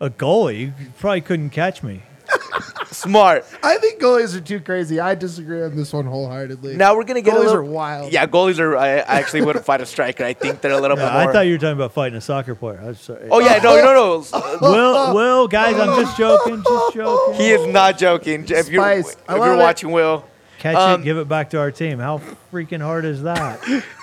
A 0.00 0.10
goalie. 0.10 0.58
You 0.78 0.86
probably 0.98 1.20
couldn't 1.20 1.50
catch 1.50 1.82
me. 1.82 2.02
Smart. 2.90 3.44
I 3.62 3.76
think 3.78 4.00
goalies 4.00 4.36
are 4.36 4.40
too 4.40 4.60
crazy. 4.60 4.98
I 5.00 5.14
disagree 5.14 5.62
on 5.62 5.76
this 5.76 5.92
one 5.92 6.06
wholeheartedly. 6.06 6.76
Now 6.76 6.96
we're 6.96 7.04
gonna 7.04 7.20
get 7.20 7.34
Goalies 7.34 7.36
a 7.36 7.40
little. 7.40 7.56
are 7.56 7.62
wild. 7.64 8.12
Yeah, 8.12 8.26
goalies 8.26 8.58
are. 8.58 8.76
I 8.76 8.88
I 8.98 9.18
actually 9.20 9.42
wouldn't 9.42 9.64
fight 9.64 9.80
a 9.80 9.86
striker. 9.86 10.24
I 10.24 10.32
think 10.32 10.60
they're 10.60 10.72
a 10.72 10.80
little 10.80 10.96
Yeah, 10.98 11.06
bit 11.08 11.12
more. 11.12 11.30
I 11.30 11.32
thought 11.32 11.40
you 11.46 11.52
were 11.52 11.58
talking 11.58 11.72
about 11.76 11.92
fighting 11.92 12.16
a 12.16 12.20
soccer 12.20 12.54
player. 12.54 12.80
I'm 12.84 12.94
sorry. 12.94 13.28
oh 13.30 13.40
yeah, 13.40 13.58
no, 13.62 13.76
no, 13.76 13.92
no. 13.94 14.58
Will, 14.62 15.14
Will, 15.14 15.48
guys, 15.48 15.76
I'm 15.78 16.00
just 16.02 16.16
joking, 16.16 16.62
just 16.66 16.94
joking. 16.94 17.34
He 17.40 17.50
is 17.50 17.66
not 17.66 17.98
joking. 17.98 18.42
If 18.48 18.68
you're 18.68 18.88
if 18.90 19.06
you're 19.28 19.38
love 19.38 19.58
it. 19.58 19.62
watching, 19.62 19.90
Will. 19.90 20.24
Catch 20.62 20.76
Um, 20.76 21.00
it, 21.00 21.04
give 21.04 21.18
it 21.18 21.26
back 21.26 21.50
to 21.50 21.58
our 21.58 21.72
team. 21.72 21.98
How 21.98 22.20
freaking 22.52 22.80
hard 22.80 23.04
is 23.04 23.24
that? 23.24 23.58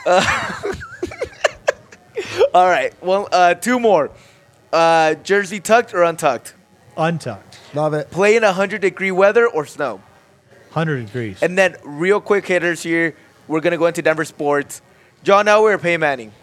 All 2.54 2.68
right. 2.68 2.94
Well, 3.02 3.30
uh, 3.32 3.54
two 3.54 3.80
more. 3.80 4.12
Uh, 4.74 5.14
jersey 5.16 5.62
tucked 5.62 5.94
or 5.94 6.04
untucked? 6.04 6.56
Untucked, 6.98 7.60
Love 7.74 7.94
it. 7.94 8.12
Play 8.12 8.36
in 8.36 8.44
100 8.44 8.82
degree 8.82 9.10
weather 9.10 9.48
or 9.48 9.66
snow? 9.66 10.02
100 10.74 11.06
degrees. 11.06 11.42
And 11.42 11.58
then, 11.58 11.78
real 11.82 12.20
quick 12.20 12.46
hitters 12.46 12.84
here. 12.84 13.16
We're 13.48 13.62
going 13.62 13.72
to 13.72 13.78
go 13.78 13.86
into 13.86 14.02
Denver 14.02 14.26
sports. 14.26 14.82
John 15.24 15.46
Elway 15.46 15.76
or 15.76 15.78
Peyton 15.78 16.02
Manning? 16.02 16.34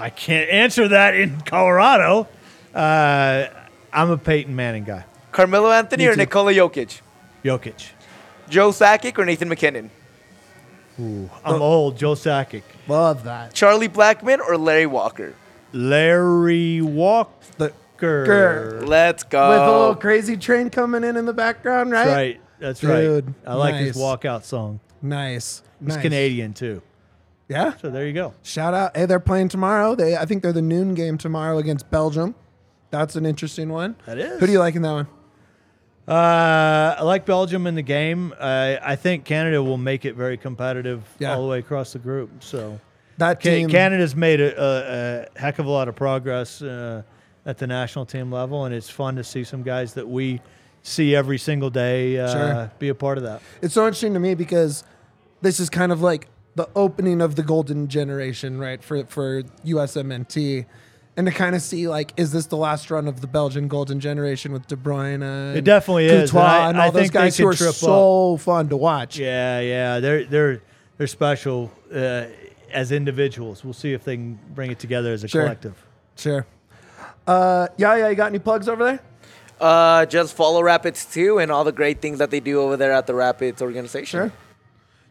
I 0.00 0.08
can't 0.08 0.48
answer 0.48 0.88
that 0.88 1.14
in 1.14 1.38
Colorado. 1.42 2.28
Uh, 2.74 3.48
I'm 3.92 4.10
a 4.10 4.16
Peyton 4.16 4.56
Manning 4.56 4.84
guy. 4.84 5.04
Carmelo 5.32 5.70
Anthony 5.70 6.04
Me 6.04 6.08
or 6.08 6.14
too. 6.14 6.20
Nikola 6.20 6.54
Jokic? 6.54 7.02
Jokic. 7.44 7.90
Joe 8.48 8.70
Sakic 8.70 9.18
or 9.18 9.24
Nathan 9.24 9.48
MacKinnon? 9.48 9.90
Ooh, 11.00 11.28
Oh. 11.44 11.54
I'm 11.54 11.60
old. 11.62 11.96
Joe 11.98 12.14
Sakic. 12.14 12.62
Love 12.88 13.24
that. 13.24 13.52
Charlie 13.52 13.88
Blackmon 13.88 14.38
or 14.40 14.56
Larry 14.56 14.86
Walker? 14.86 15.34
Larry 15.72 16.80
Walker. 16.80 17.30
The 17.58 17.72
Grr. 17.98 18.86
Let's 18.86 19.22
go. 19.24 19.48
with 19.50 19.58
a 19.58 19.78
little 19.78 19.94
crazy 19.96 20.36
train 20.36 20.70
coming 20.70 21.02
in 21.04 21.16
in 21.16 21.24
the 21.26 21.32
background, 21.32 21.90
right? 21.90 22.04
That's 22.04 22.16
right. 22.16 22.40
That's 22.58 22.80
Dude, 22.80 23.26
right. 23.26 23.34
I 23.46 23.54
like 23.54 23.74
his 23.76 23.96
nice. 23.96 24.02
walkout 24.04 24.44
song. 24.44 24.80
Nice. 25.02 25.62
He's 25.80 25.88
nice. 25.94 26.02
Canadian 26.02 26.54
too. 26.54 26.82
Yeah. 27.48 27.74
So 27.76 27.90
there 27.90 28.06
you 28.06 28.12
go. 28.12 28.34
Shout 28.42 28.72
out. 28.74 28.96
Hey, 28.96 29.06
they're 29.06 29.20
playing 29.20 29.48
tomorrow. 29.48 29.94
They, 29.94 30.16
I 30.16 30.24
think 30.24 30.42
they're 30.42 30.52
the 30.52 30.62
noon 30.62 30.94
game 30.94 31.16
tomorrow 31.18 31.58
against 31.58 31.90
Belgium. 31.90 32.34
That's 32.90 33.16
an 33.16 33.26
interesting 33.26 33.68
one. 33.68 33.96
That 34.06 34.18
is. 34.18 34.40
Who 34.40 34.46
do 34.46 34.52
you 34.52 34.58
like 34.58 34.74
in 34.74 34.82
that 34.82 34.92
one? 34.92 35.06
Uh, 36.08 36.94
I 36.98 37.02
like 37.02 37.26
Belgium 37.26 37.66
in 37.66 37.74
the 37.74 37.82
game. 37.82 38.32
I 38.40 38.78
I 38.92 38.96
think 38.96 39.24
Canada 39.24 39.62
will 39.62 39.76
make 39.78 40.04
it 40.04 40.14
very 40.14 40.36
competitive 40.36 41.02
Yeah. 41.18 41.34
all 41.34 41.42
the 41.42 41.48
way 41.48 41.58
across 41.58 41.92
the 41.92 41.98
group. 41.98 42.30
So 42.44 42.78
That 43.18 43.40
Ca- 43.42 43.50
team. 43.50 43.68
Canada's 43.68 44.14
made 44.14 44.40
a, 44.40 44.62
a, 44.62 45.36
a 45.36 45.40
heck 45.40 45.58
of 45.58 45.66
a 45.66 45.70
lot 45.70 45.88
of 45.88 45.96
progress 45.96 46.62
uh, 46.62 47.02
at 47.44 47.58
the 47.58 47.66
national 47.66 48.06
team 48.06 48.30
level, 48.30 48.64
and 48.66 48.74
it's 48.74 48.90
fun 48.90 49.16
to 49.16 49.24
see 49.24 49.42
some 49.42 49.62
guys 49.62 49.94
that 49.94 50.06
we 50.08 50.40
see 50.82 51.16
every 51.16 51.38
single 51.38 51.70
day 51.70 52.18
uh, 52.20 52.32
Sure. 52.32 52.70
be 52.78 52.88
a 52.88 52.94
part 52.94 53.18
of 53.18 53.24
that. 53.24 53.40
It's 53.60 53.74
so 53.74 53.84
interesting 53.86 54.14
to 54.14 54.20
me 54.20 54.34
because 54.34 54.84
this 55.42 55.58
is 55.58 55.68
kind 55.70 55.90
of 55.90 56.02
like 56.02 56.28
the 56.54 56.68
opening 56.76 57.20
of 57.20 57.34
the 57.34 57.42
golden 57.42 57.88
generation, 57.88 58.58
right? 58.58 58.82
For 58.82 59.04
for 59.06 59.42
USMNT. 59.64 60.66
And 61.18 61.26
to 61.26 61.32
kind 61.32 61.56
of 61.56 61.62
see 61.62 61.88
like, 61.88 62.12
is 62.18 62.30
this 62.32 62.44
the 62.46 62.58
last 62.58 62.90
run 62.90 63.08
of 63.08 63.22
the 63.22 63.26
Belgian 63.26 63.68
golden 63.68 64.00
generation 64.00 64.52
with 64.52 64.66
De 64.66 64.76
Bruyne? 64.76 65.22
And 65.22 65.56
It 65.56 65.64
definitely 65.64 66.06
is, 66.06 66.30
and 66.30 66.38
I- 66.40 66.68
and 66.68 66.76
I 66.78 66.86
all 66.86 66.92
those 66.92 67.02
think 67.02 67.12
they 67.14 67.18
guys 67.20 67.36
who 67.38 67.48
are 67.48 67.54
trip 67.54 67.74
so 67.74 68.36
fun 68.36 68.68
to 68.68 68.76
watch. 68.76 69.18
Yeah, 69.18 69.60
yeah, 69.60 69.98
they're 70.00 70.24
they're 70.26 70.62
they're 70.98 71.06
special 71.06 71.72
uh, 71.94 72.24
as 72.70 72.92
individuals. 72.92 73.64
We'll 73.64 73.72
see 73.72 73.94
if 73.94 74.04
they 74.04 74.16
can 74.16 74.38
bring 74.54 74.70
it 74.70 74.78
together 74.78 75.12
as 75.14 75.24
a 75.24 75.28
Sure. 75.28 75.42
collective. 75.44 75.82
Sure. 76.16 76.44
Uh, 77.26 77.68
yeah, 77.78 77.96
yeah. 77.96 78.08
You 78.10 78.14
got 78.14 78.26
any 78.28 78.38
plugs 78.38 78.68
over 78.68 78.84
there? 78.84 79.00
Uh, 79.58 80.04
just 80.06 80.34
follow 80.36 80.62
Rapids 80.62 81.06
2 81.06 81.38
and 81.38 81.50
all 81.50 81.64
the 81.64 81.72
great 81.72 82.02
things 82.02 82.18
that 82.18 82.30
they 82.30 82.40
do 82.40 82.60
over 82.60 82.76
there 82.76 82.92
at 82.92 83.06
the 83.06 83.14
Rapids 83.14 83.62
organization. 83.62 84.18
Sure. 84.20 84.32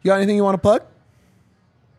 You 0.04 0.10
got 0.10 0.18
anything 0.18 0.36
you 0.36 0.44
want 0.44 0.54
to 0.54 0.62
plug? 0.62 0.84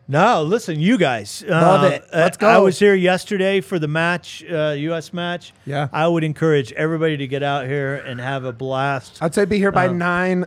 No, 0.07 0.43
listen, 0.43 0.79
you 0.79 0.97
guys. 0.97 1.43
Love 1.47 1.83
uh, 1.83 1.95
it. 1.95 2.05
Let's 2.13 2.37
go. 2.37 2.47
I 2.47 2.59
was 2.59 2.79
here 2.79 2.95
yesterday 2.95 3.59
for 3.59 3.77
the 3.77 3.89
match, 3.89 4.43
uh, 4.49 4.73
U.S. 4.77 5.11
match. 5.11 5.53
Yeah. 5.65 5.89
I 5.91 6.07
would 6.07 6.23
encourage 6.23 6.71
everybody 6.73 7.17
to 7.17 7.27
get 7.27 7.43
out 7.43 7.65
here 7.65 7.95
and 7.95 8.19
have 8.21 8.45
a 8.45 8.53
blast. 8.53 9.21
I'd 9.21 9.35
say 9.35 9.43
be 9.43 9.57
here 9.57 9.71
by 9.71 9.87
Uh, 9.87 9.93
nine 9.93 10.45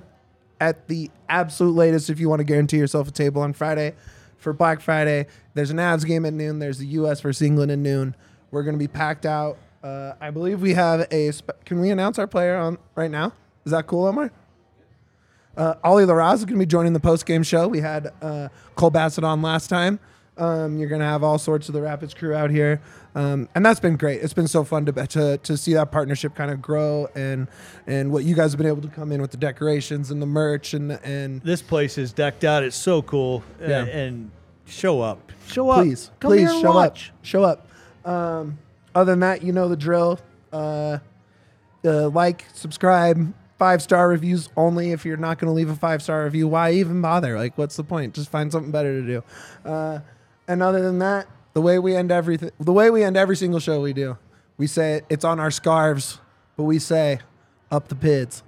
at 0.61 0.89
the 0.89 1.11
absolute 1.29 1.75
latest 1.75 2.09
if 2.09 2.19
you 2.19 2.29
want 2.29 2.41
to 2.41 2.45
guarantee 2.45 2.79
yourself 2.79 3.09
a 3.09 3.11
table 3.11 3.43
on 3.43 3.53
Friday 3.53 3.95
for 4.39 4.55
Black 4.55 4.81
Friday. 4.81 5.27
There's 5.53 5.71
an 5.71 5.77
Avs 5.77 6.07
game 6.07 6.25
at 6.25 6.33
noon. 6.33 6.59
There's 6.59 6.79
the 6.79 6.87
U.S. 6.87 7.21
versus 7.21 7.43
England 7.43 7.71
at 7.71 7.79
noon. 7.79 8.15
We're 8.51 8.63
going 8.63 8.75
to 8.75 8.79
be 8.79 8.89
packed 8.89 9.27
out. 9.27 9.59
Uh, 9.83 10.15
I 10.21 10.31
believe 10.31 10.63
we 10.63 10.75
have 10.75 11.07
a. 11.13 11.33
Can 11.67 11.81
we 11.81 11.91
announce 11.91 12.19
our 12.19 12.27
player 12.27 12.57
on 12.57 12.79
right 12.95 13.11
now? 13.11 13.33
Is 13.65 13.73
that 13.73 13.87
cool, 13.87 14.07
Omar? 14.07 14.31
Uh, 15.61 15.75
Ollie 15.85 16.05
Larraz 16.07 16.37
is 16.37 16.45
going 16.47 16.59
to 16.59 16.65
be 16.65 16.65
joining 16.67 16.95
the 16.95 17.01
post 17.01 17.27
game 17.27 17.43
show. 17.43 17.69
We 17.69 17.81
had 17.81 18.15
uh, 18.23 18.49
Cole 18.77 18.89
Bassett 18.89 19.25
on 19.25 19.43
last 19.43 19.69
time. 19.69 20.01
Um, 20.39 20.79
you're 20.79 20.89
going 20.89 21.03
to 21.03 21.07
have 21.07 21.23
all 21.23 21.39
sorts 21.39 21.69
of 21.69 21.75
the 21.75 21.83
Rapids 21.83 22.15
crew 22.15 22.35
out 22.35 22.49
here, 22.49 22.81
um, 23.15 23.47
and 23.55 23.67
that's 23.67 23.79
been 23.79 23.97
great. 23.97 24.23
It's 24.23 24.33
been 24.33 24.49
so 24.49 24.65
fun 24.65 24.87
to 24.87 24.93
to 25.09 25.37
to 25.37 25.57
see 25.59 25.75
that 25.75 25.93
partnership 25.93 26.35
kind 26.35 26.51
of 26.51 26.63
grow 26.63 27.09
and 27.15 27.47
and 27.87 28.11
what 28.11 28.25
you 28.25 28.35
guys 28.35 28.53
have 28.53 28.57
been 28.59 28.69
able 28.69 28.81
to 28.81 28.89
come 28.89 29.13
in 29.13 29.21
with 29.21 29.33
the 29.33 29.37
decorations 29.37 30.11
and 30.11 30.23
the 30.23 30.27
merch 30.27 30.73
and 30.73 30.93
and 31.05 31.43
This 31.43 31.61
place 31.61 31.99
is 31.99 32.15
decked 32.15 32.45
out. 32.45 32.63
It's 32.63 32.75
so 32.77 33.03
cool. 33.03 33.45
Yeah. 33.61 33.85
and 33.85 34.31
show 34.65 35.03
up. 35.03 35.31
Show 35.47 35.69
up. 35.69 35.83
please 35.85 36.11
Come 36.21 36.31
please 36.31 36.41
here 36.41 36.51
and 36.53 36.61
show 36.63 36.73
watch. 36.73 37.11
up 37.11 37.17
show 37.27 37.45
up. 37.45 37.69
Um, 38.07 38.59
other 38.95 39.13
than 39.13 39.21
that, 39.21 39.43
you 39.43 39.53
know 39.53 39.69
the 39.69 39.77
drill. 39.77 40.19
Uh, 40.51 41.01
uh, 41.85 42.09
like, 42.09 42.47
subscribe, 42.55 43.35
five 43.61 43.83
star 43.83 44.09
reviews 44.09 44.49
only. 44.57 44.91
If 44.91 45.05
you're 45.05 45.19
not 45.19 45.39
going 45.39 45.51
to 45.51 45.53
leave 45.53 45.69
a 45.69 45.77
five 45.77 46.03
star 46.03 46.25
review, 46.25 46.49
why 46.49 46.73
even 46.73 47.01
bother? 47.03 47.37
Like, 47.37 47.57
what's 47.59 47.77
the 47.77 47.85
point? 47.85 48.15
Just 48.15 48.31
find 48.31 48.51
something 48.51 48.73
better 48.73 49.01
to 49.01 49.07
do. 49.07 49.71
Uh, 49.71 50.01
and 50.49 50.63
other 50.63 50.83
than 50.83 50.99
that, 50.99 51.29
the 51.53 51.61
way 51.61 51.79
we 51.79 51.95
end 51.95 52.11
everything, 52.11 52.51
the 52.59 52.73
way 52.73 52.91
we 52.91 53.05
end 53.05 53.19
every 53.19 53.37
single 53.37 53.61
show 53.61 53.83
we 53.83 53.93
do, 53.93 54.17
we 54.57 54.67
say 54.67 55.03
it's 55.11 55.25
on 55.25 55.39
our 55.39 55.51
scarves, 55.51 56.19
but 56.57 56.65
we 56.65 56.79
say, 56.79 57.21
up 57.71 57.89
the 57.89 57.95
pids. 57.95 58.43